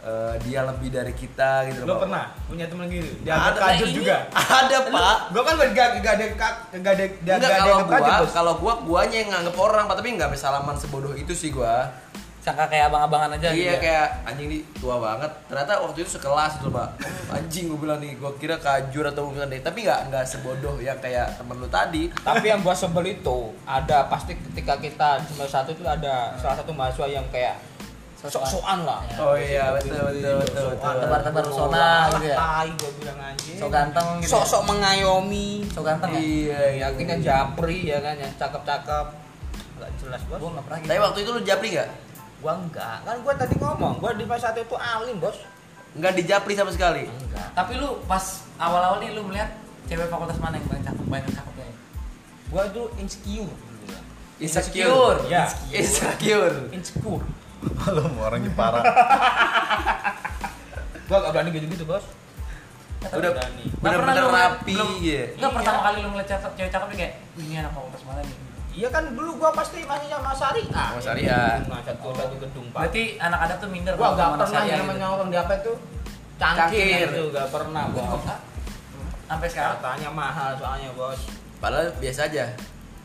eh, 0.00 0.34
dia 0.42 0.62
lebih 0.62 0.88
dari 0.88 1.10
kita 1.10 1.66
gitu 1.66 1.82
Lo 1.82 1.98
pernah 1.98 2.30
punya 2.44 2.66
teman 2.66 2.86
gitu? 2.86 3.10
Dia 3.20 3.34
Ada. 3.34 3.48
ada 3.48 3.60
kajut 3.60 3.88
ini- 3.88 3.96
juga. 3.96 4.16
Ada, 4.60 4.76
Pak. 4.86 5.16
Gua 5.30 5.42
kan 5.42 5.54
gak 5.56 5.70
gak 5.72 5.88
gak 5.98 6.14
ada 6.14 6.26
kak 6.32 6.54
gak 6.76 6.92
ada 6.94 7.04
gak 7.18 7.34
Enggak 7.34 7.36
ada 7.36 7.48
kalau 7.58 7.76
gua, 7.84 7.98
bos. 8.16 8.30
kalau 8.32 8.52
gua 8.56 8.74
guanya 8.80 9.16
yang 9.16 9.30
nganggep 9.30 9.56
orang, 9.56 9.84
Pak, 9.84 9.96
tapi 9.96 10.08
nggak 10.14 10.30
bisa 10.30 10.42
salaman 10.44 10.74
sebodoh 10.74 11.12
itu 11.12 11.32
sih 11.32 11.50
gua. 11.50 11.90
Sangka 12.38 12.64
kayak 12.64 12.88
abang-abangan 12.88 13.34
aja 13.34 13.50
gitu. 13.50 13.60
iya 13.60 13.74
ya. 13.74 13.78
kayak 13.78 14.06
anjing 14.24 14.48
nih 14.48 14.60
tua 14.74 14.96
banget. 14.96 15.28
Ternyata 15.44 15.72
waktu 15.80 15.98
itu 16.00 16.10
sekelas 16.12 16.52
gitu, 16.56 16.70
Pak. 16.70 16.88
Anjing 17.36 17.64
gua 17.66 17.78
bilang 17.78 17.98
nih, 17.98 18.14
gua 18.14 18.32
kira 18.32 18.56
kajur 18.56 19.04
atau 19.04 19.26
bukan 19.26 19.50
deh. 19.50 19.58
Tapi 19.58 19.82
nggak 19.82 20.00
nggak 20.08 20.24
sebodoh 20.24 20.78
yang 20.78 20.96
kayak 20.96 21.34
temen 21.34 21.58
lu 21.58 21.68
tadi. 21.68 22.08
Tapi 22.14 22.46
yang 22.46 22.62
gua 22.64 22.72
sebel 22.72 23.04
itu 23.10 23.38
ada 23.66 24.06
pasti 24.06 24.38
ketika 24.38 24.78
kita 24.78 25.08
semester 25.26 25.50
satu 25.50 25.70
itu 25.72 25.82
ada 25.82 26.32
salah 26.38 26.56
satu 26.56 26.70
mahasiswa 26.70 27.10
yang 27.10 27.26
kayak 27.28 27.58
sok-sokan 28.18 28.82
lah. 28.82 29.00
Ya. 29.06 29.16
Oh 29.22 29.36
iya, 29.38 29.64
betul 29.78 29.94
betul 30.10 30.34
betul. 30.42 30.64
betul. 30.74 30.94
Tebar-tebar 31.06 31.42
pesona 31.46 31.86
gitu 32.18 32.26
ya. 32.26 32.36
Tai 32.36 32.68
gua 32.74 32.90
bilang 32.98 33.18
anjing. 33.22 33.56
So 33.62 33.66
ganteng 33.70 34.08
gitu. 34.18 34.30
Sok-sok 34.34 34.62
mengayomi. 34.66 35.62
So 35.70 35.80
ganteng 35.86 36.10
ya. 36.18 36.18
Iya, 36.18 36.60
iya. 36.74 36.86
Yakinnya 36.90 37.16
japri 37.22 37.78
ya 37.86 38.02
kan 38.02 38.18
yang 38.18 38.32
cakep-cakep. 38.34 39.06
Gak 39.78 39.90
jelas 40.02 40.20
bos. 40.26 40.38
Gua 40.42 40.50
nggak 40.58 40.64
pernah 40.66 40.78
gitu. 40.82 40.90
Tapi 40.90 40.98
waktu 40.98 41.18
itu 41.22 41.30
lu 41.30 41.40
japri 41.46 41.68
nggak? 41.78 41.90
Gua 42.42 42.52
enggak. 42.58 42.98
Kan 43.06 43.16
gua 43.22 43.34
tadi 43.38 43.54
ngomong, 43.54 43.94
gua 44.02 44.10
di 44.18 44.24
masa 44.26 44.50
satu 44.50 44.66
itu 44.66 44.74
alim, 44.74 45.16
Bos. 45.22 45.38
Nggak 45.94 46.12
dijapri 46.18 46.58
sama 46.58 46.74
sekali. 46.74 47.06
Enggak. 47.06 47.54
Tapi 47.54 47.78
lu 47.78 48.02
pas 48.10 48.42
awal-awal 48.58 48.98
nih 48.98 49.14
lu 49.14 49.22
melihat 49.30 49.54
cewek 49.86 50.10
fakultas 50.10 50.42
mana 50.42 50.58
yang 50.58 50.66
paling 50.66 50.82
cakep, 50.82 51.04
banyak 51.06 51.30
cakepnya? 51.30 51.70
Gua 52.50 52.62
itu 52.66 52.82
insecure 52.98 53.54
ya. 53.86 53.98
Insecure. 54.42 55.18
Ya. 55.30 55.46
Insecure. 55.70 56.58
Insecure. 56.74 57.22
Malu 57.74 58.02
mau 58.14 58.22
orang 58.26 58.40
Jepara. 58.40 58.78
Gua 61.08 61.16
gak 61.24 61.32
berani 61.32 61.50
gitu-gitu, 61.50 61.84
Bos. 61.84 62.04
Udah 63.00 63.30
berani. 63.32 63.64
Bener-bener 63.78 64.00
pernah 64.02 64.14
lu 64.18 64.30
rapi 64.30 64.74
gitu. 64.74 64.84
Enggak 65.38 65.40
Iya. 65.40 65.48
pertama 65.56 65.78
kali 65.82 65.96
lu 66.02 66.08
ngeliat 66.12 66.28
cewek 66.28 66.68
cakep 66.68 66.88
kayak 66.92 67.12
ini 67.36 67.54
anak 67.56 67.72
fakultas 67.72 68.02
mana 68.04 68.20
nih? 68.20 68.36
Iya 68.74 68.88
kan 68.90 69.04
dulu 69.10 69.30
gua 69.38 69.50
pasti 69.50 69.82
masih 69.82 70.06
sama 70.06 70.30
syariah. 70.30 70.88
Sama 70.92 71.02
syariah. 71.02 71.52
Nah, 71.66 71.80
satu 71.82 72.08
satu 72.12 72.34
gedung, 72.38 72.66
Pak. 72.70 72.78
Berarti 72.84 73.02
anak 73.18 73.40
ada 73.42 73.54
tuh 73.56 73.68
minder 73.68 73.94
gua 73.94 74.12
gak 74.12 74.28
anak 74.28 74.38
pernah 74.44 74.60
yang 74.60 74.68
gitu. 74.68 74.80
namanya 74.84 75.06
orang 75.08 75.28
di 75.28 75.36
apa 75.36 75.52
itu 75.56 75.72
cangkir, 76.38 77.08
itu 77.08 77.24
gak 77.30 77.48
pernah, 77.50 77.82
Bos. 77.90 78.22
Sampai 79.24 79.48
sekarang 79.48 79.76
Katanya 79.78 80.10
mahal 80.10 80.50
soalnya, 80.54 80.90
Bos. 80.92 81.20
Padahal 81.58 81.86
biasa 81.96 82.20
aja. 82.28 82.44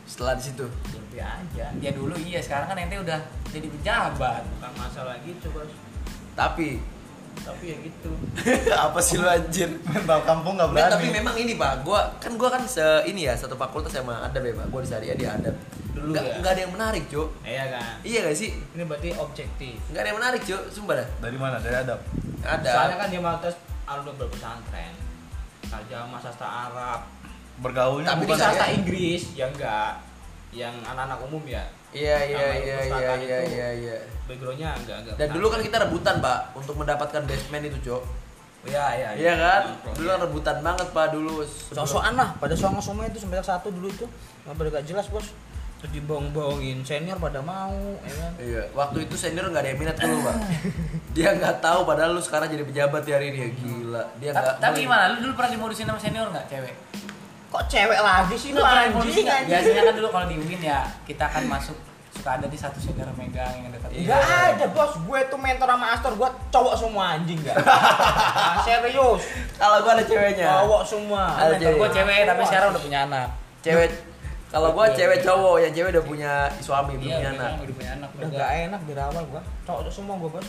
Setelah 0.04 0.36
di 0.36 0.42
situ. 0.44 0.66
Lebih 0.92 1.20
aja. 1.24 1.66
ya 1.80 1.90
dulu 1.92 2.14
iya 2.20 2.40
sekarang 2.40 2.70
kan 2.70 2.76
ente 2.76 2.96
udah 3.00 3.20
jadi 3.50 3.66
pejabat. 3.68 4.42
Bukan 4.58 4.72
masalah 4.76 5.16
gitu, 5.24 5.46
Bos. 5.50 5.70
Tapi 6.34 6.80
Tapi 7.34 7.64
ya 7.66 7.76
gitu. 7.82 8.10
apa 8.86 8.98
sih 9.02 9.18
lu 9.18 9.26
anjir? 9.26 9.66
Mental 9.90 10.22
kampung 10.22 10.54
nggak 10.54 10.70
berani. 10.70 10.92
tapi 10.94 11.06
memang 11.10 11.34
ini 11.34 11.58
pak, 11.58 11.82
gua 11.82 12.06
kan 12.22 12.38
gua 12.38 12.46
kan 12.46 12.62
se 12.62 13.02
ini 13.10 13.26
ya 13.26 13.34
satu 13.34 13.58
fakultas 13.58 13.90
sama 13.90 14.22
adab 14.22 14.46
ya 14.46 14.54
pak, 14.54 14.70
gua 14.70 14.80
di 14.80 14.88
syariah 14.88 15.18
dia 15.18 15.34
adab. 15.34 15.52
Dulu 15.94 16.14
nggak, 16.14 16.24
ya? 16.24 16.34
nggak 16.38 16.52
ada 16.54 16.60
yang 16.62 16.72
menarik 16.74 17.04
cuk. 17.10 17.28
Iya 17.42 17.64
kan. 17.74 17.94
Iya 18.06 18.18
gak 18.26 18.36
sih? 18.38 18.50
Ini 18.54 18.82
berarti 18.86 19.08
objektif. 19.18 19.74
Nggak 19.90 20.00
ada 20.02 20.08
yang 20.10 20.18
menarik 20.22 20.40
cuk, 20.46 20.62
sumpah 20.70 20.94
dah. 20.98 21.08
Dari 21.22 21.38
mana? 21.38 21.56
Dari 21.58 21.76
adab. 21.78 22.00
Ada. 22.42 22.70
Soalnya 22.70 22.96
kan 22.98 23.08
dia 23.10 23.20
mau 23.22 23.36
tes 23.42 23.54
alumni 23.86 24.12
berpesantren. 24.18 24.94
Sarjana 25.70 26.18
sastra 26.22 26.48
Arab. 26.70 27.00
Bergaulnya 27.56 28.08
Tapi 28.08 28.16
Tapi 28.16 28.20
di 28.20 28.28
bukan 28.28 28.38
sastra 28.40 28.66
Inggris 28.68 29.22
ya 29.32 29.46
enggak. 29.46 29.92
yang 30.50 30.74
anak-anak 30.80 31.18
umum 31.20 31.42
ya 31.44 31.62
Iya 31.90 32.16
iya 32.24 32.46
iya 32.56 32.78
iya 32.82 33.12
iya 33.16 33.38
iya 33.44 33.68
iya. 33.72 33.96
backgroundnya 34.24 34.70
agak 34.72 34.96
agak 35.00 35.14
Dan 35.14 35.28
dulu 35.30 35.46
kan 35.48 35.60
kita 35.60 35.76
rebutan 35.78 36.18
pak 36.18 36.50
untuk 36.52 36.74
mendapatkan 36.74 37.22
basement 37.22 37.64
itu 37.64 37.78
cok. 37.84 38.02
Iya 38.64 38.84
iya. 38.92 39.08
Iya 39.14 39.32
kan? 39.36 39.60
Nongkrong, 39.68 39.94
Dulu 39.94 40.02
iya. 40.02 40.12
kan 40.12 40.20
rebutan 40.24 40.56
banget 40.58 40.88
pak 40.90 41.06
dulu. 41.10 41.34
sosokan 41.70 42.14
lah 42.14 42.34
pada 42.34 42.54
soal 42.54 42.74
semua 42.78 43.04
itu 43.04 43.18
semester 43.18 43.44
satu 43.44 43.68
dulu 43.68 43.86
itu 43.86 44.06
nggak 44.42 44.54
pada 44.54 44.68
gak 44.72 44.84
jelas 44.84 45.06
bos 45.06 45.30
terus 45.76 45.90
dibohong-bohongin 45.92 46.80
senior 46.80 47.20
pada 47.20 47.38
mau 47.38 47.76
ya 48.00 48.14
kan 48.16 48.32
Iya, 48.40 48.62
waktu 48.72 49.04
itu 49.04 49.14
senior 49.14 49.44
nggak 49.46 49.60
ada 49.60 49.68
yang 49.68 49.78
minat 49.78 49.94
ke 49.94 50.06
lu 50.08 50.18
pak. 50.18 50.36
Dia 51.14 51.28
nggak 51.30 51.60
tahu 51.60 51.84
padahal 51.84 52.10
lu 52.10 52.22
sekarang 52.22 52.48
jadi 52.48 52.64
pejabat 52.64 53.04
di 53.04 53.12
hari 53.12 53.26
ini 53.28 53.38
ya 53.38 53.48
gila. 53.52 54.02
Dia 54.16 54.30
nggak. 54.32 54.54
Tapi 54.58 54.76
gimana? 54.80 55.04
Lu 55.12 55.16
dulu 55.20 55.32
pernah 55.34 55.50
dimodusin 55.52 55.84
sama 55.84 56.00
senior 56.00 56.26
nggak 56.26 56.46
cewek? 56.48 56.74
Kok 57.54 57.64
cewek 57.70 58.00
lagi 58.00 58.34
sih 58.34 58.50
lu 58.50 58.58
anjing 58.58 59.22
nggak? 59.22 59.46
Biasanya 59.46 59.82
kan 59.84 59.94
dulu 59.94 60.08
kalau 60.10 60.26
di 60.26 60.36
UIN 60.36 60.58
ya 60.58 60.82
kita 61.06 61.22
akan 61.24 61.46
masuk 61.46 61.78
suka 62.10 62.30
ada 62.34 62.46
di 62.46 62.54
satu 62.54 62.78
yang 62.78 63.10
megang 63.12 63.54
yang 63.58 63.70
dekat. 63.70 63.90
Enggak 63.90 64.22
ada 64.54 64.66
bos, 64.70 64.92
gue 64.96 65.18
tuh 65.26 65.38
mentor 65.38 65.66
sama 65.66 65.86
Astor, 65.92 66.12
gue 66.14 66.30
cowok 66.50 66.74
semua 66.74 67.04
anjing 67.14 67.38
gak? 67.42 67.58
Nah, 67.58 68.62
serius, 68.66 69.22
Kalau 69.54 69.82
gua 69.82 69.92
ada 69.92 70.04
ceweknya. 70.04 70.46
cowok 70.62 70.82
semua 70.86 71.22
Ada 71.34 71.54
Mentor 71.54 71.74
gue 71.74 71.88
cewek 71.90 72.20
tapi 72.26 72.42
sekarang 72.46 72.68
udah 72.70 72.82
punya 72.82 72.98
anak. 73.06 73.28
Cewek. 73.62 73.90
Kalau 74.50 74.70
gua 74.70 74.86
cewek 74.90 75.18
cowok, 75.22 75.56
yang 75.58 75.72
cewek 75.74 75.90
udah 75.90 76.04
punya 76.06 76.32
suami, 76.58 76.94
belum 76.94 77.06
Iya, 77.06 77.16
punya 77.18 77.30
anak. 77.34 77.38
punya- 77.50 77.62
udah 77.62 77.74
punya 77.74 77.90
anak. 77.92 78.08
Udah 78.14 78.28
gak 78.30 78.50
enak 78.64 78.80
dari 78.86 79.00
awal 79.00 79.22
gue, 79.26 79.42
cowok 79.66 79.90
semua 79.90 80.14
gue 80.16 80.30
bos 80.30 80.48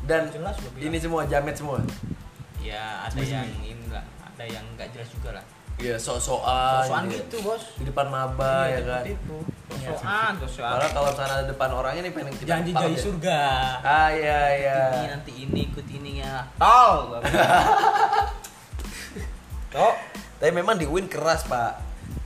Dan 0.00 0.22
Jelas 0.28 0.56
gua 0.56 0.70
bilang. 0.70 0.84
ini 0.86 0.96
semua 0.96 1.20
jamet 1.24 1.52
semua. 1.52 1.76
Ya 2.60 3.04
ada 3.04 3.16
yang 3.18 3.48
ini 3.58 3.88
lah, 3.88 4.04
ada 4.22 4.44
yang 4.44 4.64
gak 4.76 4.88
jelas 4.92 5.08
juga 5.10 5.36
lah 5.36 5.44
Iya, 5.76 5.96
sok-sokan. 5.96 6.82
Sosokan 6.82 7.02
gitu. 7.06 7.22
gitu 7.22 7.36
bos 7.42 7.62
Di 7.74 7.84
depan 7.84 8.06
maba 8.06 8.64
ya 8.64 8.68
Iya, 8.68 8.78
kan. 8.80 9.00
seperti 9.00 9.12
itu 9.14 9.36
Sosokan, 9.70 10.32
sosokan 10.38 10.70
Padahal 10.72 10.90
kalau 10.92 11.08
ada 11.16 11.44
depan 11.44 11.68
orangnya 11.70 12.00
nih 12.02 12.12
pengen 12.12 12.32
kita 12.34 12.46
Janji 12.50 12.70
jadi 12.72 12.90
ya. 12.90 13.00
surga 13.00 13.38
Ah 13.80 14.08
iya 14.10 14.40
iya. 14.54 14.78
Ini 14.94 15.06
nanti 15.10 15.30
ini 15.38 15.58
ikut 15.66 15.86
ini 15.86 16.10
ya 16.20 16.34
Tol. 16.54 17.16
Cok 19.70 19.94
Tapi 20.36 20.50
memang 20.50 20.74
di 20.74 20.84
UIN 20.84 21.06
keras 21.06 21.44
pak. 21.44 21.78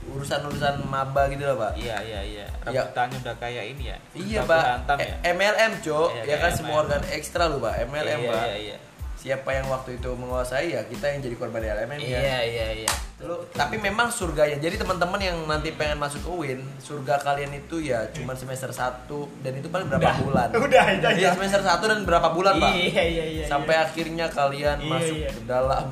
Urusan-urusan 0.07 0.83
maba 0.83 1.27
gitu 1.27 1.43
loh 1.43 1.55
pak. 1.57 1.71
Iya 1.75 1.95
iya 2.01 2.19
iya 2.23 2.45
Iya. 2.65 2.83
Rebutannya 2.83 3.17
udah 3.19 3.35
kayak 3.35 3.63
ini 3.69 3.83
ya 3.87 3.97
Iya 4.13 4.39
pak. 4.43 4.61
hantam 4.65 4.95
ya 4.97 5.05
Eh, 5.21 5.31
MLM 5.31 5.71
cok. 5.79 6.07
Iya, 6.13 6.21
ya 6.25 6.35
kan 6.39 6.51
semua 6.51 6.75
organ 6.81 7.01
ekstra 7.09 7.45
lu 7.45 7.57
pak. 7.59 7.73
MLM 7.85 8.19
Iya, 8.19 8.29
pak. 8.29 8.43
Iya 8.43 8.55
iya 8.57 8.77
Siapa 9.25 9.49
yang 9.49 9.65
waktu 9.67 9.97
itu 9.97 10.13
menguasai 10.13 10.77
ya 10.77 10.85
kita 10.85 11.09
yang 11.09 11.25
jadi 11.25 11.33
korban 11.33 11.65
LMM 11.65 11.97
ya. 11.97 12.19
Iya 12.21 12.39
iya 12.45 12.67
iya 12.85 12.91
Lu, 13.25 13.41
tapi 13.49 13.81
memang 13.81 14.13
surganya. 14.13 14.53
Jadi 14.61 14.77
teman-teman 14.77 15.17
yang 15.17 15.33
nanti 15.49 15.73
pengen 15.73 15.97
masuk 15.97 16.21
ke 16.21 16.29
UIN, 16.29 16.61
surga 16.77 17.17
kalian 17.25 17.57
itu 17.57 17.81
ya 17.81 18.05
cuma 18.13 18.37
semester 18.37 18.69
1 18.69 19.09
dan 19.41 19.53
itu 19.57 19.65
paling 19.65 19.89
berapa 19.89 20.05
Udah. 20.05 20.17
bulan. 20.21 20.47
Udah, 20.69 20.85
itu 20.93 21.07
Iya, 21.09 21.33
aja. 21.33 21.41
semester 21.41 21.61
1 21.65 21.89
dan 21.89 21.99
berapa 22.05 22.29
bulan, 22.29 22.53
Pak? 22.61 22.69
Iya 22.69 23.01
iya 23.01 23.25
iya 23.25 23.43
Sampai 23.49 23.81
akhirnya 23.81 24.29
kalian 24.29 24.77
Iya, 24.77 24.91
masuk 24.93 25.17
iya. 25.17 25.29
ke 25.33 25.41
dalam 25.49 25.85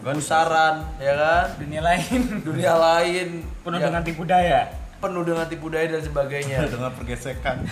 pusaran, 0.00 0.74
ya 0.96 1.12
kan? 1.20 1.46
Dunia 1.60 1.82
lain. 1.84 2.20
Dunia 2.48 2.74
lain 2.80 3.28
Penuh 3.60 3.76
yang 3.76 3.92
dengan 3.92 4.00
tipu 4.00 4.24
daya 4.24 4.72
penuh 5.00 5.24
dengan 5.24 5.48
tipu 5.48 5.72
daya 5.72 5.88
dan 5.88 6.04
sebagainya. 6.04 6.60
dengan 6.76 6.92
pergesekan. 6.92 7.64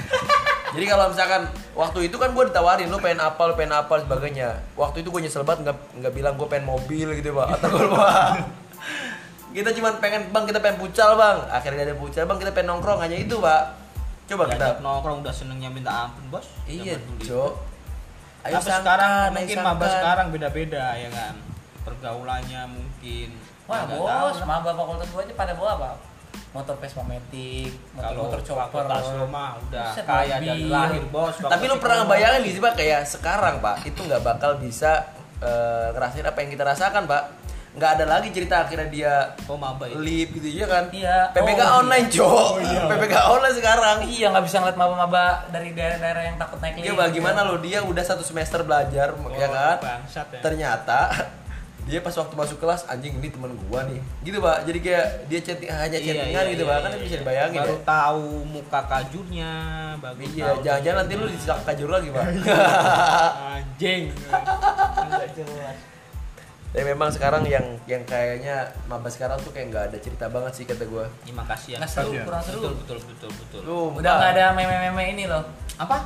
Jadi 0.68 0.85
kalau 0.85 1.09
misalkan 1.09 1.42
waktu 1.72 1.98
itu 2.12 2.16
kan 2.20 2.37
gue 2.37 2.44
ditawarin 2.52 2.88
lu 2.92 3.00
pengen 3.00 3.24
apa, 3.24 3.40
lu 3.48 3.54
pengen 3.57 3.74
apa 3.76 3.94
sebagainya. 4.04 4.61
Waktu 4.76 5.00
itu 5.00 5.09
gue 5.09 5.20
nyesel 5.24 5.44
banget 5.44 5.68
nggak 5.68 5.76
nggak 6.04 6.12
bilang 6.12 6.35
gue 6.37 6.48
pengen 6.48 6.66
mobil 6.68 7.09
gitu 7.16 7.33
pak 7.33 7.48
atau 7.57 7.68
gue 7.72 7.88
bang. 7.88 8.37
Kita 9.57 9.72
cuma 9.72 9.96
pengen 9.96 10.28
bang 10.28 10.44
kita 10.44 10.61
pengen 10.61 10.76
pucal 10.76 11.16
bang. 11.16 11.38
Akhirnya 11.48 11.88
ada 11.88 11.96
pucal 11.96 12.28
bang 12.28 12.38
kita 12.38 12.52
pengen 12.52 12.68
nongkrong 12.76 13.00
hanya 13.00 13.16
itu 13.16 13.40
pak. 13.40 13.62
Coba 14.28 14.44
kita. 14.44 14.61
Diajak 14.61 14.81
nongkrong 14.85 15.24
udah 15.24 15.33
senengnya 15.33 15.72
minta 15.72 16.04
ampun 16.04 16.28
bos 16.28 16.44
Iya 16.68 17.00
cok. 17.00 17.52
Ayo 18.44 18.54
Tapi 18.61 18.70
sangkan, 18.70 18.85
sekarang 18.85 19.12
mungkin 19.35 19.57
maba 19.66 19.87
sekarang 19.90 20.26
beda-beda 20.31 20.85
ya 20.94 21.11
kan 21.11 21.35
Pergaulannya 21.83 22.62
mungkin 22.70 23.28
Wah 23.66 23.83
Nggak 23.83 23.98
bos, 23.98 24.38
maba 24.46 24.70
fakultas 24.78 25.09
gue 25.11 25.22
aja 25.26 25.35
pada 25.35 25.52
bawa 25.59 25.70
apa? 25.81 25.90
Motor 26.48 26.74
Vespa 26.76 27.02
Matic, 27.02 27.70
motor 27.92 28.02
Kalau 28.02 28.20
motor 28.24 28.40
chopper. 28.40 28.82
lo 29.14 29.26
mah 29.26 29.60
udah 29.60 29.92
kaya 30.00 30.36
dari 30.36 30.64
lahir 30.64 31.04
bos 31.06 31.36
Tapi 31.38 31.64
lu 31.64 31.76
pernah 31.76 32.02
ngebayangin 32.02 32.40
di 32.40 32.50
sih 32.50 32.58
pak 32.58 32.74
kayak 32.74 33.04
sekarang 33.04 33.54
pak 33.58 33.84
itu 33.84 34.00
nggak 34.00 34.20
bakal 34.20 34.56
bisa 34.56 35.06
eh, 35.38 35.92
ngerasain 35.92 36.24
apa 36.24 36.38
yang 36.38 36.50
kita 36.50 36.64
rasakan 36.64 37.04
pak. 37.04 37.24
Nggak 37.68 37.90
ada 37.94 38.04
lagi 38.08 38.28
cerita 38.28 38.54
akhirnya 38.58 38.88
dia 38.88 39.12
Oh 39.44 39.54
maba 39.54 39.86
lip 39.86 40.32
gitu 40.32 40.48
ya 40.50 40.66
kan? 40.66 40.90
Iya. 40.90 41.30
PPK 41.30 41.60
Oh, 41.60 41.78
online 41.78 42.06
cok. 42.08 42.50
PPK 42.90 43.14
online 43.28 43.54
sekarang. 43.54 43.96
Iya 44.02 44.26
nggak 44.28 44.44
bisa 44.44 44.56
ngeliat 44.58 44.74
maba-maba 44.76 45.24
dari 45.46 45.70
daerah-daerah 45.70 46.22
yang 46.26 46.36
takut 46.36 46.58
naik 46.58 46.74
Iya 46.76 46.90
lift. 46.90 46.98
bagaimana 46.98 47.44
lo 47.44 47.60
dia 47.60 47.78
udah 47.80 48.02
satu 48.02 48.20
semester 48.20 48.64
belajar 48.64 49.14
ya 49.30 49.46
kan? 49.46 49.76
bangsat 49.78 50.26
ya 50.28 50.40
Ternyata 50.42 50.98
dia 51.88 51.98
pas 51.98 52.12
waktu 52.12 52.35
masuk 52.35 52.59
kelas 52.59 52.85
anjing 52.85 53.16
ini 53.16 53.29
teman 53.29 53.48
gua 53.64 53.81
nih. 53.83 53.96
Gitu 54.20 54.38
pak. 54.38 54.62
Jadi 54.62 54.79
kayak 54.79 55.07
dia 55.24 55.40
chatting 55.40 55.66
hanya 55.66 55.88
Iya, 55.90 56.05
chattingan 56.07 56.42
iya, 56.42 56.53
gitu 56.53 56.62
iya, 56.62 56.70
pak. 56.70 56.79
Kan 56.79 56.90
iya, 56.90 56.98
bisa 56.98 57.09
iya. 57.11 57.20
dibayangin 57.20 57.59
baru 57.59 57.72
ya. 57.72 57.83
tahu 57.83 58.24
muka 58.44 58.81
kajurnya 58.85 59.51
baru 59.96 60.16
Iya, 60.20 60.46
jangan-jangan 60.61 60.98
nanti 61.01 61.12
lu 61.14 61.27
disilak 61.27 61.61
kajur 61.64 61.88
lagi 61.88 62.09
pak. 62.11 62.24
anjing 63.51 64.03
nggak 65.01 65.31
jelas 65.35 65.77
Tapi 66.68 66.85
memang 66.85 67.09
sekarang 67.09 67.42
yang 67.44 67.64
yang 67.87 68.05
kayaknya 68.05 68.61
maba 68.85 69.09
sekarang 69.09 69.40
tuh 69.40 69.48
kayak 69.48 69.72
nggak 69.72 69.85
ada 69.88 69.98
cerita 69.98 70.29
banget 70.29 70.53
sih 70.53 70.64
kata 70.64 70.85
gua. 70.85 71.09
terima 71.18 71.40
kasih 71.42 71.74
ya 71.74 71.79
Nggak 71.81 71.90
seru, 71.90 72.12
Iya. 72.12 72.22
kurang 72.22 72.42
seru. 72.44 72.61
betul 72.61 72.72
betul 72.77 72.98
betul 73.03 73.31
betul 73.35 73.61
Lu 73.64 73.79
Udah 73.94 74.12
nggak 74.14 74.31
ada 74.37 74.44
meme-meme 74.53 75.05
ini 75.11 75.24
loh. 75.24 75.42
apa 75.74 75.96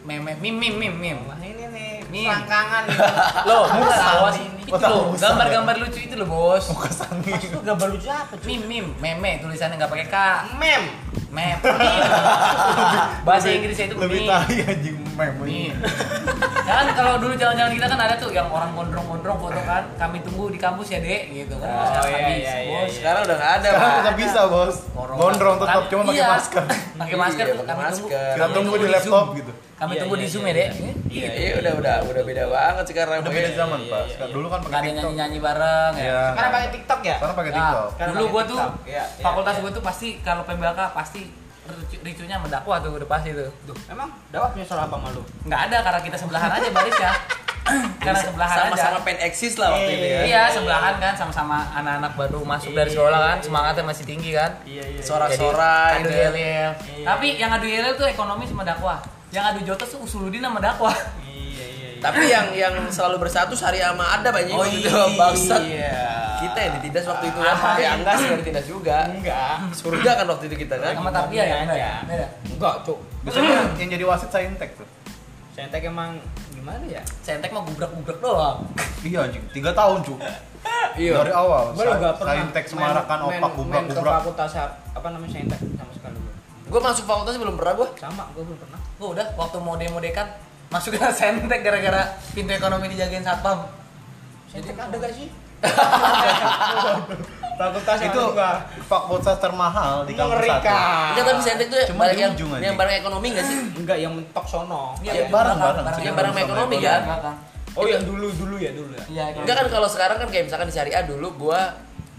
Meme, 0.00 0.34
meme, 0.34 0.50
meme, 0.50 0.88
meme, 0.88 0.98
meme. 1.14 1.22
Wah 1.22 1.38
ini 1.38 1.64
nih 1.68 1.90
Meme. 2.04 2.26
selangkangan 2.26 2.82
nih 2.84 2.96
Loh, 3.44 3.64
bukan 3.68 3.94
Tahu 3.94 4.20
bos. 4.24 4.36
Itu 4.68 4.76
loh, 4.78 5.04
gambar-gambar 5.12 5.74
lucu 5.78 5.98
itu 5.98 6.14
loh 6.14 6.28
bos. 6.28 6.64
Maksud 6.68 7.08
lu 7.50 7.60
gambar 7.62 7.88
lucu 7.88 8.06
apa 8.06 8.34
cuy? 8.34 8.54
Meme, 8.60 8.92
meme, 8.94 9.16
meme 9.16 9.30
tulisannya 9.40 9.76
nggak 9.76 9.88
pakai 9.88 10.06
K. 10.06 10.16
mem 10.54 10.84
Meme. 11.28 11.60
Bahasa 13.26 13.48
Inggrisnya 13.48 13.86
itu 13.86 13.96
Lebih 13.96 14.24
tahi 14.24 14.56
anjing 14.62 14.96
meme. 15.12 15.36
Meme. 15.38 15.76
kan 16.64 16.84
kalau 16.92 17.16
dulu 17.16 17.32
jalan-jalan 17.32 17.72
kita 17.72 17.86
kan 17.86 17.98
ada 17.98 18.14
tuh 18.16 18.28
yang 18.28 18.48
orang 18.48 18.72
gondrong-gondrong 18.72 19.38
foto 19.38 19.60
kan. 19.62 19.84
Kami 19.96 20.20
tunggu 20.20 20.48
di 20.48 20.58
kampus 20.58 20.88
ya 20.88 21.00
dek, 21.00 21.22
gitu 21.30 21.54
kan. 21.56 21.68
Oh, 21.68 21.84
Sekarang 21.86 22.08
iya, 22.08 22.18
habis, 22.22 22.38
iya, 22.38 22.54
iya, 22.54 22.68
bos. 22.70 22.84
iya. 22.84 22.92
sekarang 22.92 23.20
udah 23.22 23.36
nggak 23.36 23.52
ada 23.54 23.68
Sekarang 23.68 23.88
pak. 23.88 23.98
tetap 23.98 24.14
bisa 24.16 24.40
bos. 24.46 24.76
Gondrong 24.94 25.56
tetap 25.58 25.82
cuma 25.86 26.02
pakai 26.04 26.16
iya. 26.16 26.28
masker. 26.28 26.64
Pakai 26.98 27.16
masker 27.16 27.44
Iya, 27.44 27.54
kami 27.54 27.64
tunggu. 27.64 27.82
masker. 27.84 28.32
Kita 28.34 28.46
tunggu 28.50 28.74
di 28.74 28.88
laptop 28.88 29.26
gitu. 29.34 29.52
Kami 29.78 29.90
Iya, 29.90 30.00
tunggu 30.00 30.16
iya, 30.16 30.22
di 30.22 30.28
Zoom 30.28 30.42
iya, 30.42 30.50
ya, 30.50 30.56
Dek. 30.58 30.70
iya. 30.72 30.92
Iya, 31.18 31.30
iya, 31.32 31.50
udah 31.56 31.72
udah 31.76 31.96
udah 32.04 32.22
beda 32.24 32.44
banget 32.46 32.84
sekarang. 32.84 33.16
Udah 33.16 33.30
beda 33.30 33.40
Pokoknya. 33.44 33.56
zaman 33.56 33.78
iya, 33.78 33.88
pak. 33.88 34.02
iya, 34.02 34.16
iya. 34.18 34.26
Dulu 34.28 34.46
kan 34.46 34.58
pakai 34.60 34.74
TikTok. 34.74 34.94
nyanyi-nyanyi 34.98 35.38
bareng 35.40 35.92
ya. 35.92 36.02
Iya. 36.02 36.20
sekarang 36.28 36.52
pakai 36.52 36.68
tiktok 36.68 37.00
ya 37.00 37.16
Sekarang 37.16 37.36
pakai 37.36 37.50
Nah, 37.50 37.58
TikTok. 37.58 37.88
Sekarang 37.88 38.12
dulu 38.12 38.24
gua 38.28 38.42
tuh. 38.44 38.58
Iya, 38.58 38.68
iya, 38.84 39.04
fakultas 39.20 39.54
iya. 39.54 39.62
gua 39.62 39.70
tuh 39.70 39.82
pasti 39.84 40.08
kalau 40.20 40.42
PBK 40.44 40.80
pasti 40.92 41.20
ricu- 41.68 42.02
ricunya 42.02 42.36
mendakwa 42.36 42.74
tuh 42.78 42.90
udah 42.92 43.08
pasti 43.08 43.30
tuh. 43.32 43.48
Duh, 43.64 43.76
emang 43.86 44.08
dapat 44.28 44.48
punya 44.50 44.66
salah 44.66 44.84
apa 44.84 44.96
malu 44.96 45.22
Nggak 45.42 45.60
ada 45.62 45.76
karena 45.80 46.00
kita 46.02 46.16
sebelahan 46.16 46.50
aja 46.50 46.68
baris 46.68 46.98
ya. 47.06 47.12
karena 47.98 48.16
sebelahan 48.18 48.56
sama-sama 48.64 48.96
aja. 48.96 49.04
pengen 49.04 49.20
eksis 49.22 49.54
lah 49.54 49.68
waktu 49.70 49.92
itu 49.92 50.06
ya. 50.08 50.20
Iya, 50.24 50.42
sebelahan 50.50 50.94
kan 50.96 51.12
sama-sama 51.14 51.56
anak-anak 51.70 52.12
baru 52.14 52.40
masuk 52.42 52.72
dari 52.72 52.88
sekolah 52.88 53.20
kan, 53.22 53.38
semangatnya 53.38 53.84
masih 53.84 54.04
tinggi 54.04 54.32
kan. 54.32 54.56
iya 54.64 54.80
iya 54.82 55.00
Sorak-sorai 55.00 56.00
Adu 56.00 56.02
gitu 56.02 56.16
ya. 56.16 56.24
yel 56.24 56.34
Iya. 56.34 56.70
Tapi 57.04 57.26
yang 57.36 57.52
adu 57.52 57.66
yel 57.66 57.92
tuh 57.92 58.06
ekonomi 58.06 58.42
sama 58.42 58.64
dakwah. 58.64 58.96
Yang 59.28 59.44
adu 59.46 59.60
jotos 59.64 59.88
tuh 59.90 60.00
usuludin 60.00 60.40
sama 60.40 60.58
dakwah. 60.58 60.96
iya 61.22 61.36
iya 61.66 61.66
iya 61.68 62.00
Tapi 62.00 62.22
yang 62.26 62.46
yang 62.52 62.74
selalu 62.88 63.20
bersatu 63.20 63.52
syariah 63.52 63.90
sama 63.90 64.04
ada 64.10 64.28
banyak 64.28 64.50
Oh, 64.50 64.62
waktu 64.62 64.78
itu 64.78 64.88
iya. 64.88 65.04
bangsat. 65.14 65.62
Kita 66.38 66.58
yang 66.60 66.72
ditindas 66.78 67.04
waktu 67.04 67.24
itu. 67.26 67.38
Ah, 67.40 67.74
Ya 67.76 67.90
enggak 67.94 68.14
sih 68.14 68.26
yang 68.26 68.38
ditindas 68.38 68.66
juga. 68.66 68.98
enggak 69.06 69.54
Surga 69.72 70.10
kan 70.14 70.26
waktu 70.28 70.44
itu 70.46 70.56
kita 70.58 70.74
kan. 70.76 70.92
Sama 70.94 71.10
tarbiyah 71.10 71.44
ya, 71.44 71.56
aja. 71.58 71.66
beda. 71.66 71.90
beda. 72.06 72.26
enggak 72.48 72.74
cuk 72.82 72.98
Biasanya 73.20 73.50
yang 73.76 73.88
jadi 73.90 74.04
wasit 74.04 74.30
saintek 74.30 74.70
tuh. 74.74 74.88
Sentek 75.50 75.82
emang 75.84 76.22
gimana 76.48 76.86
ya 76.86 77.02
Sentek 77.20 77.50
mah 77.50 77.60
gubrak-gubrak 77.60 78.18
doang. 78.18 78.62
Iya 79.00 79.26
anjing, 79.26 79.42
tiga 79.50 79.70
tahun 79.72 80.00
cu. 80.00 80.14
Iya. 80.94 81.14
Dari 81.16 81.30
awal. 81.32 81.70
gue 81.70 81.82
lo 81.82 81.94
gak 81.96 82.14
pernah 82.16 82.34
Saintek 82.36 82.64
semarakan 82.66 83.18
main- 83.20 83.28
opak 83.36 83.50
main- 83.50 83.58
gubrak 83.58 83.82
main 83.82 83.86
ke 83.88 84.00
fakultas 84.00 84.50
apa 84.88 85.08
namanya 85.08 85.32
sentek 85.32 85.58
belum 85.58 85.67
Gue 86.68 86.78
masuk 86.78 87.04
fakultas 87.04 87.34
belum 87.34 87.54
pernah 87.54 87.74
gue. 87.74 87.88
sama 87.96 88.28
gue 88.30 88.42
belum 88.42 88.58
pernah 88.58 88.78
Gua 88.94 89.08
udah 89.10 89.26
waktu 89.34 89.56
mau 89.58 89.74
demo-dekan 89.74 90.26
masuk 90.68 90.92
ke 90.92 91.00
sentek 91.16 91.60
gara-gara 91.60 92.02
pintu 92.30 92.52
ekonomi 92.52 92.88
dijagain 92.88 93.20
satpam. 93.20 93.64
sentek 94.46 94.74
ada 94.74 94.92
gak 94.94 95.12
sih 95.12 95.28
fakultas 97.58 97.96
yang 97.98 98.12
Itu 98.12 98.22
fakultas 98.84 99.36
termahal 99.38 100.04
di 100.04 100.14
kampus 100.14 100.46
satu. 100.46 100.70
Enggak 101.10 101.24
tapi 101.24 101.40
sentek 101.42 101.66
tuh 101.68 101.78
Cuma 101.88 102.06
barang 102.06 102.18
yang 102.20 102.32
yang 102.60 102.76
barang 102.76 102.94
ekonomi 102.96 103.26
enggak 103.30 103.44
sih? 103.44 103.56
enggak 103.74 103.98
yang 103.98 104.12
mentok 104.12 104.46
sono 104.46 104.94
Iya. 105.00 105.12
Iya, 105.16 105.24
bareng 105.28 105.58
Sama 105.58 106.06
ekonomi 106.38 106.40
ekonomi. 106.40 106.76
kan. 106.80 107.00
oh 107.74 107.84
yang 107.84 108.02
dulu 108.02 108.28
dulu 108.32 108.56
ya 108.56 108.70
dulu 108.72 108.92
ya 108.92 109.04
Iya, 109.08 109.24
Enggak 109.36 109.56
kan 109.56 109.66
kalau 109.68 109.88
sekarang 109.88 110.16
kan 110.18 110.28
kayak 110.28 110.44
misalkan 110.46 110.66
di 110.66 110.74
syariah 110.74 111.02
dulu 111.02 111.28
gua 111.38 111.60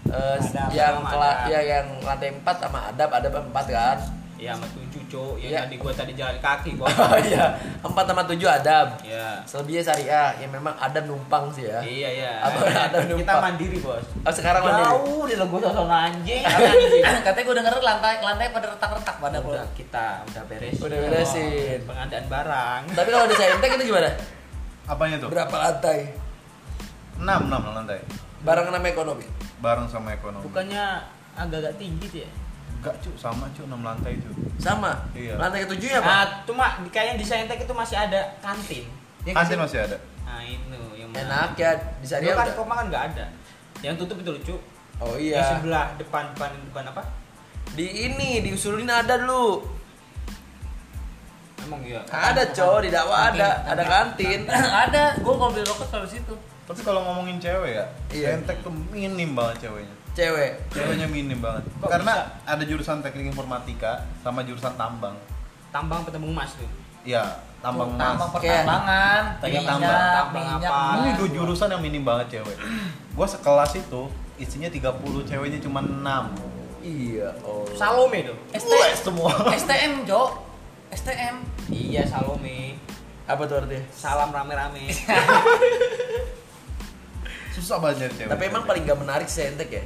Eh, 0.02 0.36
Adab 0.42 0.74
yang 0.74 0.96
sama 0.96 1.06
kela- 1.06 1.38
adab. 1.38 1.52
ya 1.54 1.60
yang 1.62 1.86
lantai 2.02 2.28
4 2.34 2.42
sama 2.58 2.78
adab 2.84 3.10
adab 3.12 3.32
4 3.46 3.66
kan 3.70 3.96
Iya 4.40 4.56
sama 4.56 4.64
tujuh 4.72 5.02
cowok 5.06 5.36
yang 5.36 5.52
Iya. 5.52 5.60
tadi 5.62 5.76
gua 5.76 5.92
tadi 5.92 6.12
jalan 6.12 6.36
kaki 6.38 6.70
gua. 6.74 6.88
oh 6.88 7.12
iya 7.28 7.44
4 7.78 7.92
sama 7.92 8.24
7 8.24 8.40
adab 8.40 8.86
Iya. 9.00 9.44
selebihnya 9.44 9.82
syariah 9.84 10.32
yang 10.36 10.48
memang 10.50 10.72
adab 10.74 11.04
numpang 11.04 11.52
sih 11.52 11.64
ya 11.64 11.76
Iya 11.78 12.08
iya. 12.10 12.32
Apa 12.40 12.64
ada 12.64 12.96
Kita 12.98 13.12
numpang? 13.12 13.40
mandiri 13.46 13.78
bos. 13.78 14.00
oh, 14.00 14.32
sekarang 14.32 14.64
mandiri 14.64 14.88
Jauh 14.88 15.22
di 15.22 15.34
lo 15.34 15.44
gua 15.46 15.60
sosok 15.62 15.86
anjing. 15.86 16.40
anjing. 16.40 17.02
Katanya 17.20 17.44
gue 17.46 17.54
denger 17.54 17.74
lantai 17.78 18.14
lantai 18.18 18.46
pada 18.48 18.66
retak-retak 18.70 19.16
pada 19.18 19.36
Udah 19.38 19.66
kita 19.70 20.06
udah 20.24 20.42
beres. 20.48 20.76
Udah 20.78 20.98
beresin. 20.98 21.78
Pengadaan 21.84 22.24
barang. 22.26 22.80
tapi 22.90 23.08
kalau 23.08 23.26
di 23.26 23.36
Saintek 23.36 23.70
itu 23.74 23.84
gimana 23.86 24.08
Apanya 24.86 25.16
tuh? 25.16 25.28
berapa 25.28 25.52
lantai 25.54 26.16
6 27.14 27.22
6 27.22 27.52
lantai. 27.52 28.00
barang 28.40 28.66
nama 28.66 28.86
ekonomi 28.86 29.28
Bareng 29.60 29.84
sama 29.84 30.10
ekonomi. 30.10 30.40
Bukannya 30.42 31.04
agak-agak 31.36 31.76
tinggi 31.76 32.08
tuh 32.08 32.20
ya? 32.24 32.30
Enggak, 32.80 32.96
Cuk, 32.98 33.12
sama 33.14 33.44
Cuk, 33.52 33.64
6 33.64 33.76
lantai, 33.78 34.16
Cuk. 34.16 34.32
sama 34.56 34.92
Iya. 35.12 35.36
lantai 35.36 35.62
ketujuh 35.62 35.88
ya 35.90 36.00
pak 36.00 36.08
Nah, 36.10 36.24
cuma 36.42 36.66
di 36.80 36.88
kayaknya 36.88 37.14
di 37.16 37.24
Saintek 37.24 37.60
itu 37.60 37.72
masih 37.72 37.96
ada 37.98 38.20
kantin. 38.40 38.88
Ya, 39.20 39.32
Kantin 39.32 39.52
sih? 39.52 39.60
masih 39.60 39.78
ada. 39.82 39.96
Nah, 40.22 40.40
itu 40.40 40.80
yang 40.94 41.10
mana? 41.10 41.20
enak 41.44 41.50
ya 41.54 41.70
di 41.76 41.84
Dulu 41.98 42.08
syariah 42.08 42.32
kan 42.34 42.46
udah. 42.46 42.56
koma 42.56 42.72
kan 42.74 42.86
nggak 42.88 43.04
ada. 43.12 43.24
Yang 43.80 43.94
tutup 43.98 44.16
itu 44.18 44.30
lucu. 44.32 44.56
oh 44.98 45.12
Yang 45.14 45.28
iya 45.30 45.42
sebelah 45.50 45.86
depan 45.96 46.24
depan 46.32 46.50
depan 46.66 46.84
apa? 46.88 47.02
di 47.70 47.86
ini 47.86 48.40
diusulin 48.40 48.84
ada 48.84 49.14
dulu 49.16 49.62
Emang 51.60 51.80
iya. 51.82 52.00
ada 52.08 52.48
cow 52.50 52.80
di 52.80 52.88
dakwah 52.88 53.30
ada 53.30 53.62
ada 53.62 53.84
kantin 53.84 54.48
ada, 54.84 55.12
gue 55.14 55.28
kalau 55.30 55.52
beli 55.52 55.62
rokok 55.62 55.86
selalu 55.86 56.08
situ. 56.10 56.34
Tapi 56.64 56.80
kalau 56.80 57.00
ngomongin 57.02 57.36
cewek 57.36 57.76
ya, 57.76 57.84
Iya. 58.08 58.26
Saintek 58.32 58.62
tuh 58.62 58.72
minim 58.90 59.34
banget 59.34 59.68
ceweknya. 59.68 59.92
Cewek 60.12 60.52
Ceweknya 60.68 61.06
minim 61.06 61.38
banget. 61.38 61.64
Kok 61.76 61.88
Karena 61.88 62.14
bisa? 62.16 62.48
ada 62.48 62.62
jurusan 62.62 62.98
teknik 63.00 63.26
informatika 63.28 63.92
sama 64.20 64.42
jurusan 64.42 64.74
tambang. 64.74 65.14
Tambang 65.68 66.02
petembung 66.02 66.30
emas 66.30 66.52
tuh. 66.52 66.66
Iya, 67.00 67.22
tambang 67.58 67.94
Tambang 67.94 68.18
emas. 68.20 68.34
pertambangan, 68.34 69.22
Teknik 69.38 69.64
tambang. 69.64 69.88
Tambang 69.88 70.44
minyak, 70.52 70.68
apa? 70.68 70.96
Ini 70.96 71.10
dua 71.14 71.28
jurusan 71.30 71.68
yang 71.68 71.80
minim 71.80 72.02
banget 72.02 72.26
cewek. 72.34 72.56
Gua 73.16 73.26
sekelas 73.26 73.72
itu 73.74 74.02
isinya 74.36 74.68
30, 74.68 74.90
ceweknya 75.24 75.58
cuma 75.60 75.80
6. 75.80 76.00
iya 76.80 77.28
oh 77.42 77.68
Salome 77.72 78.24
tuh. 78.24 78.36
ST, 78.52 78.66
Wes 78.66 79.00
semua. 79.00 79.32
STM, 79.60 80.04
Jo. 80.04 80.32
STM. 80.90 81.44
Iya 81.68 82.02
Salome. 82.04 82.80
apa 83.24 83.46
tuh 83.46 83.62
artinya 83.62 83.84
Salam 83.90 84.28
rame-rame. 84.28 84.90
Susah 87.50 87.78
banget 87.78 87.96
nyari 88.00 88.14
cewek. 88.16 88.30
tapi 88.30 88.42
emang 88.44 88.64
paling 88.64 88.82
gak 88.82 88.98
menarik 88.98 89.26
Saintek 89.26 89.70
ya 89.70 89.82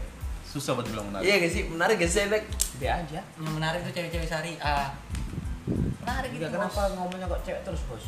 susah 0.54 0.78
banget 0.78 0.94
bilang 0.94 1.10
menarik. 1.10 1.26
iya 1.26 1.34
gak 1.36 1.50
sih 1.50 1.62
menarik 1.66 1.94
gak 1.98 2.06
sih 2.06 2.18
Saintek 2.22 2.44
Be 2.78 2.86
aja. 2.86 3.20
Yang 3.38 3.54
menarik 3.54 3.78
tuh 3.82 3.92
cewek-cewek 3.94 4.26
syariah. 4.26 4.86
Menarik 6.02 6.30
gitu. 6.30 6.46
Kenapa 6.46 6.90
ngomongnya 6.94 7.26
kok 7.26 7.40
cewek 7.42 7.62
terus, 7.62 7.80
Bos? 7.86 8.04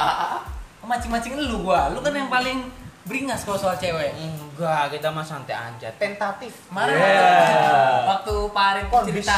Mancing-mancing 0.90 1.34
lu 1.34 1.62
gua. 1.62 1.90
Lu 1.90 1.98
kan 2.02 2.14
yang 2.14 2.30
paling 2.30 2.66
beringas 3.06 3.46
kalau 3.46 3.58
soal 3.58 3.78
cewek. 3.78 4.10
Enggak, 4.14 4.90
kita 4.90 5.10
mah 5.10 5.22
santai 5.22 5.54
aja. 5.54 5.88
Tentatif. 5.98 6.50
Kemarin 6.66 6.94
Yeah. 6.94 8.06
waktu 8.06 8.34
Pak 8.50 8.66
Arif 8.74 8.86
cerita, 9.06 9.34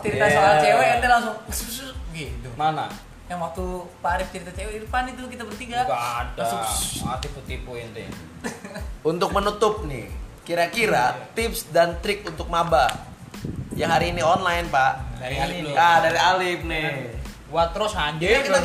cerita 0.00 0.24
Yeah. 0.24 0.32
soal 0.32 0.54
cewek 0.58 0.86
ente 0.96 1.06
langsung 1.08 1.36
gitu. 2.12 2.48
Mana? 2.56 2.88
Yang 3.28 3.40
waktu 3.40 3.64
Pak 4.00 4.12
Arif 4.16 4.28
cerita 4.32 4.50
cewek 4.52 4.72
di 4.72 4.80
depan 4.84 5.04
itu 5.08 5.22
kita 5.28 5.42
bertiga. 5.44 5.84
Enggak 5.84 6.04
ada. 6.24 6.42
Langsung 6.44 7.08
Ah, 7.08 7.16
tipu-tipu 7.20 7.76
ente. 7.76 8.08
untuk 9.10 9.28
menutup 9.32 9.84
nih 9.84 10.08
kira-kira 10.42 11.04
tips 11.32 11.68
dan 11.68 11.98
trik 11.98 12.24
untuk 12.24 12.46
maba 12.46 12.90
yang 13.72 13.88
hari 13.88 14.10
ini 14.10 14.20
online 14.20 14.66
pak 14.66 14.92
Dari 15.16 15.36
Alif 15.36 15.54
ini 15.54 15.62
dulu. 15.64 15.76
ah 15.76 15.96
dari 15.98 16.18
Alif 16.18 16.58
nih 16.62 16.88
Gua 17.46 17.68
terus 17.68 17.92
ini 17.92 18.00
anjing. 18.00 18.42
kita 18.42 18.58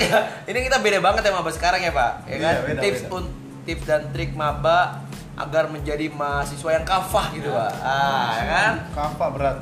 ini 0.45 0.59
kita 0.63 0.77
beda 0.79 0.99
banget 0.99 1.21
ya 1.21 1.31
maba 1.31 1.49
sekarang 1.49 1.79
ya 1.79 1.91
pak 1.91 2.11
ya 2.23 2.29
Iya, 2.29 2.37
kan 2.39 2.55
beda, 2.65 2.81
tips 2.81 3.01
beda. 3.01 3.13
un- 3.13 3.33
tips 3.63 3.83
dan 3.83 4.01
trik 4.09 4.31
maba 4.33 5.03
agar 5.35 5.67
menjadi 5.67 6.09
mahasiswa 6.09 6.69
yang 6.71 6.83
kafah 6.83 7.25
gitu 7.31 7.49
pak 7.49 7.71
ah 7.79 8.29
ya 8.33 8.43
kan 8.47 8.73
Kapa 8.91 9.25
berat. 9.29 9.57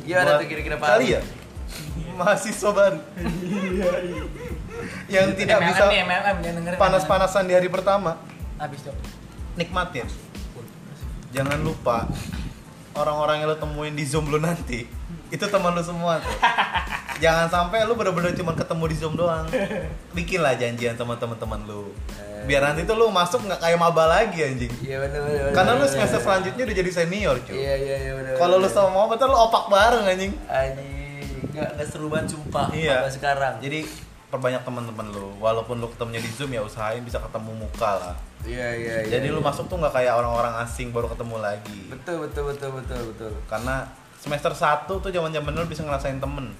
gimana 0.00 0.28
Buat 0.28 0.38
tuh 0.38 0.46
kira-kira 0.46 0.76
pak 0.76 0.88
Kali 0.88 1.06
ya? 1.10 1.20
Mahasiswa 2.14 2.70
baru. 2.70 3.00
yang 5.08 5.34
tidak 5.34 5.58
MLM 5.58 5.66
bisa 5.66 5.84
panas-panasan 6.76 7.42
di 7.44 7.54
hari 7.54 7.66
pertama. 7.66 8.22
Habis 8.54 8.80
dong. 8.82 8.94
nikmatin. 9.54 10.06
Jangan 11.34 11.58
lupa 11.60 12.06
orang-orang 12.94 13.42
yang 13.42 13.48
lo 13.48 13.56
temuin 13.56 13.92
di 13.92 14.04
Zoom 14.04 14.28
lo 14.28 14.38
nanti 14.38 14.86
itu 15.26 15.44
teman 15.44 15.74
lo 15.74 15.82
semua 15.82 16.22
tuh. 16.22 16.30
Jangan 17.16 17.46
sampai 17.48 17.82
lu 17.82 17.94
bener-bener 17.94 18.30
cuma 18.32 18.52
ketemu 18.52 18.84
di 18.86 18.96
Zoom 18.96 19.14
doang. 19.14 19.46
Bikinlah 20.12 20.54
janjian 20.54 20.94
sama 20.94 21.14
teman-teman 21.14 21.58
lu. 21.64 21.90
Biar 22.44 22.62
nanti 22.62 22.84
tuh 22.84 22.94
lu 22.94 23.08
masuk 23.08 23.42
nggak 23.42 23.56
kayak 23.56 23.74
maba 23.74 24.04
lagi 24.04 24.44
anjing. 24.44 24.68
iya 24.78 25.00
benar 25.00 25.24
benar 25.24 25.50
Karena 25.50 25.72
lu 25.72 25.78
bener, 25.80 25.90
semester 25.90 26.12
bener. 26.12 26.26
selanjutnya 26.28 26.62
udah 26.62 26.76
jadi 26.76 26.90
senior, 26.92 27.36
cuy. 27.40 27.54
iya 27.56 27.74
iya 27.74 27.96
iya 27.98 28.12
benar 28.14 28.32
Kalau 28.36 28.54
lu 28.58 28.68
sama 28.68 28.90
maba 28.92 29.14
tuh 29.16 29.26
lu 29.26 29.36
opak 29.38 29.64
bareng 29.66 30.04
anjing. 30.04 30.32
anjing 30.44 30.92
nggak 31.50 31.86
seru 31.86 32.06
banget 32.06 32.34
sumpah 32.34 32.66
Iya. 32.68 33.06
sekarang 33.08 33.58
Jadi 33.58 33.86
perbanyak 34.34 34.62
teman-teman 34.62 35.06
lu. 35.08 35.30
Walaupun 35.38 35.78
lu 35.78 35.86
ketemunya 35.88 36.18
di 36.18 36.26
Zoom 36.28 36.50
ya 36.50 36.60
usahain 36.60 36.98
bisa 37.00 37.22
ketemu 37.22 37.54
muka 37.56 37.90
lah. 37.94 38.14
iya 38.42 38.74
iya 38.74 38.94
iya 39.00 39.10
Jadi 39.14 39.30
lu 39.30 39.38
iya. 39.38 39.46
masuk 39.46 39.64
tuh 39.66 39.78
nggak 39.78 39.94
kayak 39.94 40.12
orang-orang 40.12 40.52
asing 40.60 40.90
baru 40.90 41.06
ketemu 41.08 41.38
lagi. 41.38 41.80
betul 41.88 42.26
betul 42.26 42.42
betul 42.50 42.70
betul 42.74 43.00
betul 43.08 43.32
Karena 43.46 43.86
semester 44.18 44.50
1 44.50 44.84
tuh 44.90 45.08
zaman-zaman 45.08 45.54
lu 45.54 45.64
bisa 45.64 45.80
ngerasain 45.80 46.18
temen. 46.18 46.50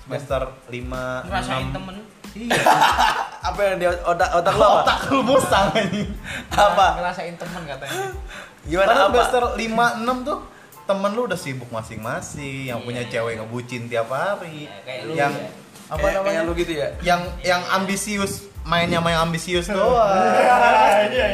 Semester 0.00 0.40
5 0.66 1.26
Ngerasain 1.26 1.68
temen. 1.70 1.94
Iya. 2.30 2.62
apa 3.50 3.60
yang 3.64 3.76
di 3.76 3.86
otak 3.90 4.30
otak 4.30 4.54
lo 4.54 4.62
apa 4.62 4.80
Otak 4.86 4.98
lu 5.10 5.20
musang 5.24 5.66
apa 6.54 6.86
Ngerasain 6.96 7.34
temen 7.34 7.62
katanya. 7.66 8.06
gimana 8.62 8.86
Karena 8.86 9.02
apa 9.02 9.14
semester 9.18 9.42
5 9.58 10.06
6 10.06 10.28
tuh 10.30 10.38
temen 10.82 11.10
lu 11.12 11.22
udah 11.22 11.38
sibuk 11.38 11.70
masing-masing, 11.70 12.66
yang 12.66 12.82
punya 12.82 12.98
Iya. 13.00 13.10
cewek 13.14 13.38
ngebucin 13.38 13.86
tiap 13.86 14.10
hari, 14.10 14.66
Iya, 14.66 14.74
kayak 14.82 15.02
lu 15.06 15.12
yang 15.14 15.30
ya. 15.30 15.46
Apa 15.90 15.98
kayak, 15.98 16.14
namanya? 16.22 16.30
kayak 16.30 16.42
lu 16.46 16.52
gitu 16.54 16.72
ya 16.78 16.88
yang 17.02 17.20
yang 17.42 17.62
ambisius 17.74 18.46
mainnya 18.62 19.00
main 19.02 19.18
ambisius 19.18 19.66
doang. 19.66 20.06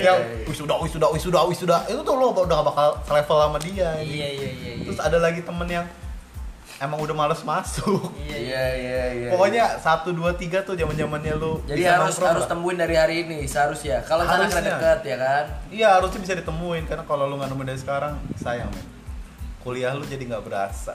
yang 0.00 0.18
wisuda 0.48 0.74
wisuda 0.80 1.06
wisuda 1.12 1.40
wisuda 1.44 1.76
itu 1.90 2.00
tuh 2.00 2.14
lo 2.16 2.32
udah 2.32 2.46
gak 2.46 2.66
bakal 2.72 2.88
level 3.12 3.36
sama 3.42 3.58
dia. 3.60 3.90
Iya 4.00 4.00
iya 4.00 4.28
iya 4.30 4.50
iya. 4.78 4.84
Terus 4.86 4.98
ada 5.02 5.18
lagi 5.18 5.42
temen 5.42 5.66
yang 5.66 5.84
emang 6.78 7.02
udah 7.02 7.14
males 7.18 7.42
masuk. 7.42 8.14
Iya 8.16 8.38
iya. 8.38 8.38
iya 8.38 8.64
iya 8.72 9.04
iya 9.12 9.28
Pokoknya 9.34 9.64
satu 9.82 10.14
dua 10.14 10.38
tiga 10.38 10.62
tuh 10.62 10.78
zaman 10.78 10.94
zamannya 10.94 11.34
lu. 11.36 11.60
jadi 11.66 11.82
bisa 11.82 11.92
harus 11.98 12.16
harus 12.22 12.44
lah. 12.46 12.50
temuin 12.54 12.76
dari 12.78 12.94
hari 12.94 13.14
ini 13.26 13.38
seharusnya 13.44 14.00
kalau 14.06 14.22
sana 14.24 14.46
deket 14.48 14.98
ya 15.02 15.16
kan 15.18 15.44
Iya 15.68 15.88
harusnya 15.98 16.20
bisa 16.22 16.34
ditemuin 16.38 16.84
karena 16.86 17.04
kalau 17.04 17.26
lu 17.26 17.36
nggak 17.36 17.50
nemu 17.52 17.62
dari 17.66 17.80
sekarang 17.80 18.14
sayang 18.38 18.70
men. 18.70 18.86
Kuliah 19.66 19.92
lu 19.98 20.06
jadi 20.06 20.22
nggak 20.30 20.46
berasa. 20.46 20.94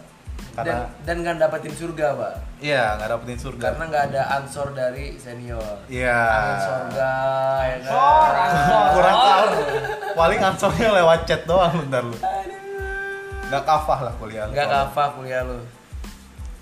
Dan 0.52 0.66
Karena 0.68 0.84
dan 1.02 1.16
nggak 1.18 1.36
dapetin 1.40 1.72
surga 1.72 2.08
pak 2.14 2.34
iya 2.60 2.84
nggak 2.96 3.10
dapetin 3.10 3.40
surga. 3.40 3.64
karena 3.66 3.84
nggak 3.88 4.04
ada 4.12 4.22
ansor 4.36 4.68
dari 4.72 5.06
senior 5.16 5.76
Iya. 5.88 6.20
angin 6.28 6.58
surga 6.62 7.12
ya 7.62 7.78
kan 7.78 7.92
Ansor, 7.92 8.32
ansor. 8.36 8.86
Kurang 8.92 9.16
tahu. 9.18 9.46
Paling 10.14 10.40
ansornya 10.42 10.90
lewat 10.94 11.20
chat 11.24 11.42
doang 11.46 11.74
bentar 11.78 12.04
lu. 12.04 12.18
Nggak 13.44 13.64
kafah 13.64 14.00
lah 14.02 14.14
kuliah 14.16 14.44
lu. 14.46 14.52
nggak 14.52 14.68
kafah 14.70 15.08
kuliah 15.14 15.42
lu 15.42 15.60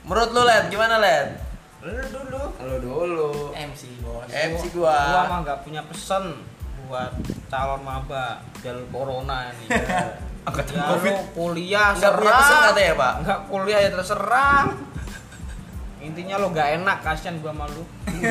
menurut 0.02 0.30
lu 0.32 0.42
Len 0.42 0.64
gimana 0.68 0.96
Len 0.98 1.28
Lu 1.80 1.96
dulu. 2.10 2.42
lu 2.60 2.76
dulu 2.78 3.30
MC 3.52 3.82
bos. 4.00 4.28
MC 4.28 4.64
Gua 4.70 4.92
gua 4.92 5.22
mah 5.26 5.40
nggak 5.42 5.60
punya 5.64 5.82
pesen 5.86 6.44
buat 6.86 7.14
calon 7.48 7.82
maba 7.82 8.42
jalur 8.60 8.84
corona 8.90 9.50
ini. 9.50 9.66
Angkatan 10.48 10.74
Ya, 10.76 10.84
Covid. 10.96 11.14
kuliah 11.36 11.90
Nggak 11.96 12.12
punya 12.16 12.34
pesan 12.36 12.58
katanya, 12.72 12.94
Pak? 12.96 13.14
Nggak 13.24 13.40
kuliah 13.52 13.80
ya 13.84 13.90
terserah. 13.92 14.66
Intinya 16.00 16.36
lo 16.40 16.48
gak 16.56 16.80
enak 16.80 16.98
kasihan 17.04 17.36
gua 17.44 17.52
malu. 17.52 17.84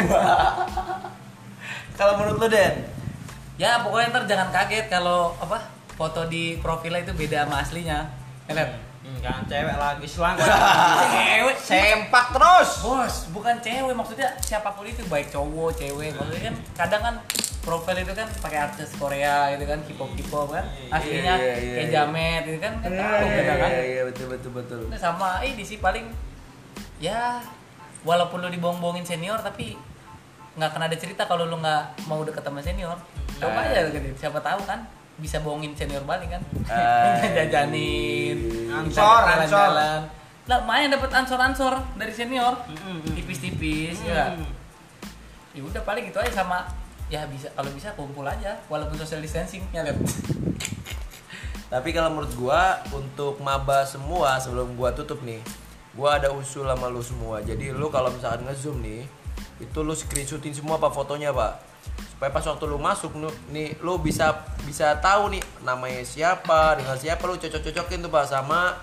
kalau 1.99 2.13
menurut 2.17 2.41
lu 2.41 2.49
Den 2.49 2.75
Ya 3.59 3.83
pokoknya 3.83 4.15
ntar 4.15 4.25
jangan 4.31 4.49
kaget 4.55 4.87
kalau 4.87 5.35
apa 5.43 5.59
foto 5.99 6.31
di 6.31 6.63
profilnya 6.63 7.03
itu 7.03 7.13
beda 7.13 7.45
sama 7.45 7.61
aslinya. 7.61 8.07
Elem. 8.47 8.71
Jangan 9.19 9.43
cewek 9.45 9.77
lagi 9.77 10.07
selangkah. 10.07 10.47
Cewek. 11.15 11.57
Sempak 11.59 12.27
terus. 12.31 12.71
Bos, 12.81 13.15
bukan 13.31 13.55
cewek 13.59 13.93
maksudnya 13.93 14.29
siapa 14.39 14.71
pun 14.71 14.85
itu 14.85 15.03
baik 15.05 15.29
cowok, 15.29 15.75
cewek. 15.75 16.13
Maksudnya 16.13 16.43
kan 16.45 16.57
kadang 16.77 17.03
kan 17.03 17.15
profil 17.61 17.97
itu 17.97 18.13
kan 18.13 18.25
pakai 18.39 18.59
artis 18.63 18.95
Korea 18.95 19.53
gitu 19.53 19.65
kan, 19.65 19.79
K-pop 19.83 20.11
K-pop 20.15 20.49
kan. 20.51 20.65
Aslinya 20.89 21.35
Iya, 21.37 21.55
iya, 21.55 21.75
kayak 21.75 21.85
iya. 21.85 21.93
jamet 21.93 22.43
gitu 22.45 22.59
kan, 22.59 22.73
kan 22.79 22.91
tahu 22.91 23.27
beda 23.29 23.55
kan. 23.55 23.71
iya 23.71 23.83
iya 23.85 24.03
betul 24.05 24.27
betul 24.31 24.51
betul 24.55 24.81
Nah, 24.89 24.97
sama 24.97 25.29
ini 25.43 25.61
sih 25.61 25.77
paling 25.77 26.09
ya 26.99 27.43
walaupun 28.01 28.41
lu 28.41 28.49
dibohong-bohongin 28.49 29.05
senior 29.05 29.37
tapi 29.39 29.77
nggak 30.55 30.69
akan 30.71 30.83
ada 30.85 30.97
cerita 30.97 31.23
kalau 31.23 31.45
lu 31.45 31.59
nggak 31.59 32.07
mau 32.07 32.23
deket 32.23 32.41
sama 32.41 32.59
senior. 32.59 32.97
Coba 33.37 33.61
Nah. 33.61 33.69
aja 33.69 33.87
gitu, 33.89 34.09
siapa 34.17 34.39
tahu 34.39 34.59
kan. 34.65 34.83
Bisa 35.19 35.43
bohongin 35.43 35.75
senior 35.75 36.03
balik 36.07 36.31
kan? 36.31 36.43
Jajanin 37.37 38.39
Ansor, 38.71 39.23
ansor. 39.27 39.71
lah 39.75 40.19
lumayan 40.49 40.89
dapat 40.89 41.13
ansor-ansor 41.13 41.77
dari 42.01 42.09
senior. 42.09 42.57
Tipis-tipis 43.13 44.01
ya. 44.01 44.33
Ya 45.53 45.61
udah 45.61 45.85
paling 45.85 46.09
gitu 46.09 46.17
aja 46.17 46.33
sama 46.33 46.65
ya 47.09 47.25
bisa 47.29 47.49
kalau 47.53 47.73
bisa 47.73 47.89
kumpul 47.97 48.25
aja 48.25 48.57
walaupun 48.69 48.97
social 49.01 49.25
distancing 49.25 49.65
ya 49.73 49.81
lihat 49.81 49.97
Tapi 51.73 51.93
kalau 51.93 52.17
menurut 52.17 52.33
gua 52.33 52.81
untuk 52.97 53.45
maba 53.45 53.85
semua 53.85 54.41
sebelum 54.41 54.73
gua 54.73 54.89
tutup 54.97 55.21
nih, 55.21 55.45
gua 55.93 56.17
ada 56.17 56.33
usul 56.33 56.65
sama 56.65 56.89
lu 56.89 57.05
semua. 57.05 57.45
Jadi 57.45 57.77
lu 57.77 57.93
kalau 57.93 58.09
misalkan 58.09 58.49
ngezoom 58.49 58.81
nih, 58.81 59.05
itu 59.61 59.79
lu 59.85 59.93
screenshotin 59.93 60.57
semua 60.57 60.81
pak 60.81 60.97
fotonya 60.97 61.29
pak. 61.29 61.68
Supaya 62.19 62.35
pas 62.35 62.43
waktu 62.43 62.65
lu 62.67 62.83
masuk 62.83 63.15
nih 63.55 63.79
lu 63.79 64.03
bisa 64.03 64.43
bisa 64.67 64.99
tahu 64.99 65.39
nih 65.39 65.43
namanya 65.63 66.03
siapa 66.03 66.75
dengan 66.75 66.99
siapa 66.99 67.23
lu 67.31 67.39
cocok-cocokin 67.39 68.03
tuh 68.03 68.11
pak 68.11 68.27
sama 68.27 68.75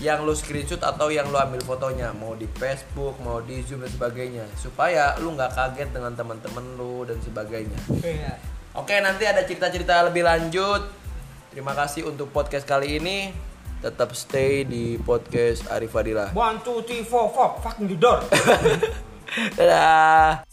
yang 0.00 0.24
lu 0.24 0.32
screenshot 0.32 0.80
atau 0.80 1.12
yang 1.12 1.28
lu 1.28 1.36
ambil 1.36 1.60
fotonya 1.60 2.08
mau 2.16 2.32
di 2.32 2.48
Facebook 2.56 3.20
mau 3.20 3.44
di 3.44 3.60
Zoom 3.60 3.84
dan 3.84 3.92
sebagainya 3.92 4.48
supaya 4.56 5.12
lu 5.20 5.36
nggak 5.36 5.52
kaget 5.52 5.92
dengan 5.92 6.16
teman-teman 6.16 6.64
lu 6.80 7.04
dan 7.04 7.20
sebagainya. 7.20 7.76
Iya. 8.00 8.40
Oke, 8.72 8.96
nanti 9.04 9.28
ada 9.28 9.44
cerita-cerita 9.44 10.00
lebih 10.08 10.24
lanjut. 10.24 10.88
Terima 11.52 11.76
kasih 11.76 12.08
untuk 12.08 12.32
podcast 12.32 12.64
kali 12.64 12.96
ini. 12.96 13.28
Tetap 13.84 14.16
stay 14.16 14.64
di 14.64 14.96
podcast 14.96 15.68
Arif 15.68 15.92
Fadilah. 15.92 16.32
One, 16.32 16.64
two, 16.64 16.80
three, 16.88 17.04
four, 17.04 17.28
four, 17.28 17.60
fucking 17.60 17.92
the 17.92 17.98
door. 18.00 18.24
Dadah. 19.60 20.51